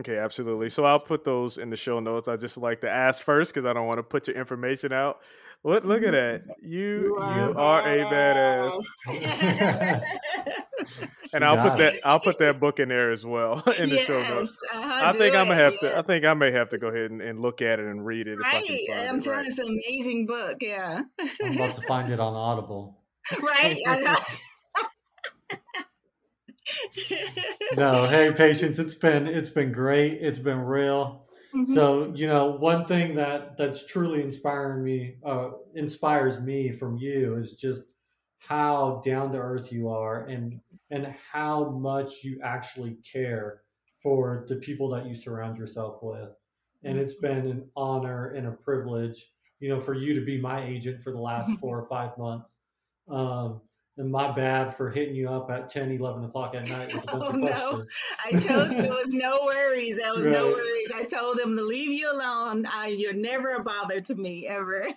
Okay, 0.00 0.18
absolutely. 0.18 0.68
So 0.68 0.84
I'll 0.84 0.98
put 0.98 1.24
those 1.24 1.58
in 1.58 1.70
the 1.70 1.76
show 1.76 2.00
notes. 2.00 2.26
I 2.26 2.36
just 2.36 2.56
like 2.56 2.80
to 2.80 2.90
ask 2.90 3.22
first 3.22 3.54
because 3.54 3.64
I 3.66 3.72
don't 3.72 3.86
want 3.86 3.98
to 3.98 4.02
put 4.02 4.26
your 4.26 4.36
information 4.36 4.92
out. 4.92 5.20
Look, 5.62 5.84
look 5.84 6.02
at 6.02 6.12
that. 6.12 6.42
You 6.60 7.16
you 7.36 7.54
are 7.56 7.80
a 7.80 8.04
badass. 8.04 8.82
And 11.32 11.44
I'll 11.44 11.56
put 11.56 11.70
got 11.70 11.78
that 11.78 11.94
I'll 12.04 12.20
put 12.20 12.38
that 12.38 12.60
book 12.60 12.78
in 12.78 12.88
there 12.88 13.10
as 13.10 13.26
well 13.26 13.62
in 13.78 13.90
the 13.90 13.98
show 13.98 14.22
notes. 14.22 14.58
I 14.72 15.12
think 15.12 15.32
do 15.32 15.38
I'm 15.38 15.48
gonna 15.48 15.54
it, 15.60 15.64
have 15.64 15.80
to. 15.80 15.98
I 15.98 16.02
think 16.02 16.24
I 16.24 16.34
may 16.34 16.52
have 16.52 16.68
to 16.70 16.78
go 16.78 16.86
ahead 16.88 17.10
and, 17.10 17.20
and 17.20 17.40
look 17.40 17.60
at 17.62 17.78
it 17.80 17.84
and 17.84 18.06
read 18.06 18.28
it 18.28 18.38
if 18.40 18.46
Right, 18.46 18.54
I'm 18.54 18.62
it. 18.62 18.80
telling 18.86 19.20
Right. 19.36 19.44
you, 19.44 19.50
it's 19.50 19.58
an 19.58 19.66
amazing 19.66 20.26
book. 20.26 20.56
Yeah, 20.60 21.02
I'm 21.42 21.56
about 21.56 21.74
to 21.74 21.82
find 21.82 22.10
it 22.12 22.20
on 22.20 22.32
Audible. 22.34 23.00
right. 23.42 23.76
I 23.86 24.00
know. 24.00 24.16
No, 27.76 28.06
hey, 28.06 28.32
patience. 28.32 28.78
It's 28.78 28.94
been 28.94 29.26
it's 29.26 29.50
been 29.50 29.72
great. 29.72 30.14
It's 30.22 30.38
been 30.38 30.60
real. 30.60 31.26
Mhm. 31.54 31.74
So 31.74 32.12
you 32.14 32.26
know, 32.26 32.52
one 32.52 32.86
thing 32.86 33.16
that 33.16 33.56
that's 33.56 33.84
truly 33.86 34.22
inspiring 34.22 34.84
me, 34.84 35.16
uh, 35.24 35.50
inspires 35.74 36.40
me 36.40 36.70
from 36.72 36.96
you 36.96 37.36
is 37.36 37.52
just 37.52 37.84
how 38.38 39.02
down 39.04 39.32
to 39.32 39.38
earth 39.38 39.72
you 39.72 39.88
are, 39.88 40.26
and 40.26 40.60
and 40.90 41.14
how 41.32 41.70
much 41.70 42.22
you 42.22 42.38
actually 42.42 42.96
care 43.12 43.62
for 44.02 44.46
the 44.48 44.56
people 44.56 44.88
that 44.90 45.06
you 45.06 45.14
surround 45.14 45.58
yourself 45.58 45.98
with. 46.02 46.30
And 46.84 46.98
it's 46.98 47.14
been 47.14 47.46
an 47.48 47.68
honor 47.74 48.28
and 48.28 48.46
a 48.46 48.52
privilege, 48.52 49.32
you 49.58 49.68
know, 49.68 49.80
for 49.80 49.94
you 49.94 50.14
to 50.14 50.24
be 50.24 50.40
my 50.40 50.64
agent 50.64 51.02
for 51.02 51.10
the 51.10 51.18
last 51.18 51.50
four 51.60 51.80
or 51.80 51.88
five 51.88 52.16
months. 52.16 52.54
Um, 53.08 53.60
and 53.98 54.10
my 54.10 54.30
bad 54.30 54.76
for 54.76 54.90
hitting 54.90 55.14
you 55.16 55.28
up 55.28 55.50
at 55.50 55.68
10, 55.70 55.90
11 55.92 56.24
o'clock 56.24 56.54
at 56.54 56.68
night 56.68 56.92
with 56.92 57.02
a 57.12 57.16
bunch 57.16 57.22
Oh, 57.24 57.28
of 57.30 57.36
no. 57.36 57.86
I 58.24 58.30
told 58.32 58.74
you 58.74 58.82
there 58.82 58.92
was 58.92 59.12
no 59.12 59.40
worries. 59.46 59.96
There 59.96 60.14
was 60.14 60.26
no 60.26 60.48
worries. 60.48 60.92
I 60.94 61.04
told 61.04 61.38
them 61.38 61.56
to 61.56 61.62
leave 61.62 61.90
you 61.90 62.10
alone. 62.12 62.66
I, 62.70 62.88
you're 62.88 63.14
never 63.14 63.54
a 63.54 63.64
bother 63.64 64.02
to 64.02 64.14
me 64.14 64.46
ever. 64.46 64.88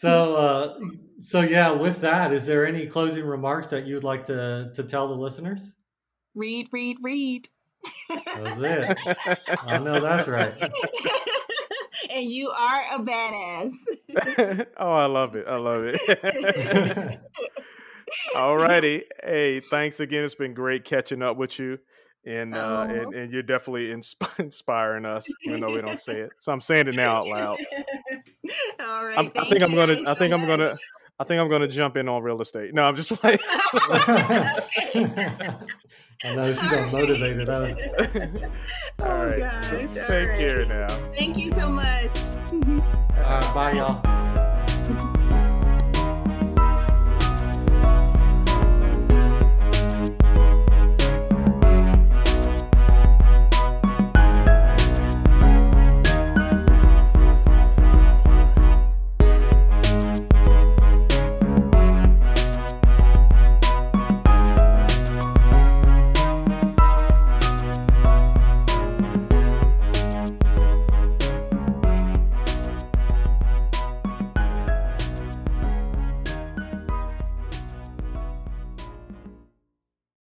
So, 0.00 0.36
uh, 0.36 0.78
so 1.18 1.40
yeah, 1.40 1.72
with 1.72 2.00
that, 2.02 2.32
is 2.32 2.46
there 2.46 2.66
any 2.66 2.86
closing 2.86 3.24
remarks 3.24 3.68
that 3.68 3.86
you 3.86 3.94
would 3.94 4.04
like 4.04 4.24
to, 4.26 4.70
to 4.74 4.84
tell 4.84 5.08
the 5.08 5.14
listeners? 5.14 5.72
read, 6.38 6.68
read, 6.72 6.98
read. 7.02 7.48
that's 8.08 8.96
it. 8.96 9.38
I 9.66 9.78
know 9.78 10.00
that's 10.00 10.28
right. 10.28 10.54
and 12.10 12.24
you 12.24 12.50
are 12.50 12.84
a 12.94 12.98
badass. 13.00 14.66
oh, 14.76 14.92
I 14.92 15.06
love 15.06 15.34
it. 15.34 15.46
I 15.48 15.56
love 15.56 15.82
it. 15.84 17.20
All 18.36 18.56
righty. 18.56 19.04
Hey, 19.22 19.60
thanks 19.60 20.00
again. 20.00 20.24
It's 20.24 20.34
been 20.34 20.54
great 20.54 20.84
catching 20.84 21.22
up 21.22 21.36
with 21.36 21.58
you. 21.58 21.78
And, 22.28 22.54
uh, 22.54 22.86
Oh. 22.88 22.94
and 22.94 23.14
and 23.14 23.32
you're 23.32 23.42
definitely 23.42 23.86
insp- 23.88 24.38
inspiring 24.38 25.06
us, 25.06 25.26
even 25.46 25.60
though 25.60 25.72
we 25.72 25.80
don't 25.80 25.98
say 25.98 26.20
it. 26.20 26.30
So 26.38 26.52
I'm 26.52 26.60
saying 26.60 26.86
it 26.88 26.94
now 26.94 27.16
out 27.16 27.26
loud. 27.26 27.58
All 28.80 29.04
right. 29.04 29.18
I'm, 29.18 29.32
I 29.34 29.44
think 29.48 29.62
I'm 29.62 29.74
gonna. 29.74 29.98
I 30.06 30.12
think 30.14 30.34
I'm 30.34 30.46
gonna. 30.46 30.76
I 31.18 31.24
think 31.24 31.40
I'm 31.40 31.48
gonna 31.48 31.66
jump 31.66 31.96
in 31.96 32.06
on 32.08 32.22
real 32.22 32.40
estate. 32.42 32.74
No, 32.74 32.84
I'm 32.84 32.94
just 32.96 33.10
playing. 33.10 33.38
I 36.24 36.34
know 36.34 36.52
she 36.52 36.68
done 36.68 36.92
motivated 36.92 37.48
us. 37.48 37.78
oh 38.98 39.04
All 39.04 39.26
right. 39.26 39.38
gosh. 39.38 39.92
Take 39.94 40.10
All 40.10 40.26
right. 40.26 40.38
care 40.38 40.66
now. 40.66 40.86
Thank 41.16 41.38
you 41.38 41.50
so 41.52 41.68
much. 41.68 42.16
All 42.52 43.24
right, 43.24 43.54
bye, 43.54 43.72
y'all. 43.72 44.17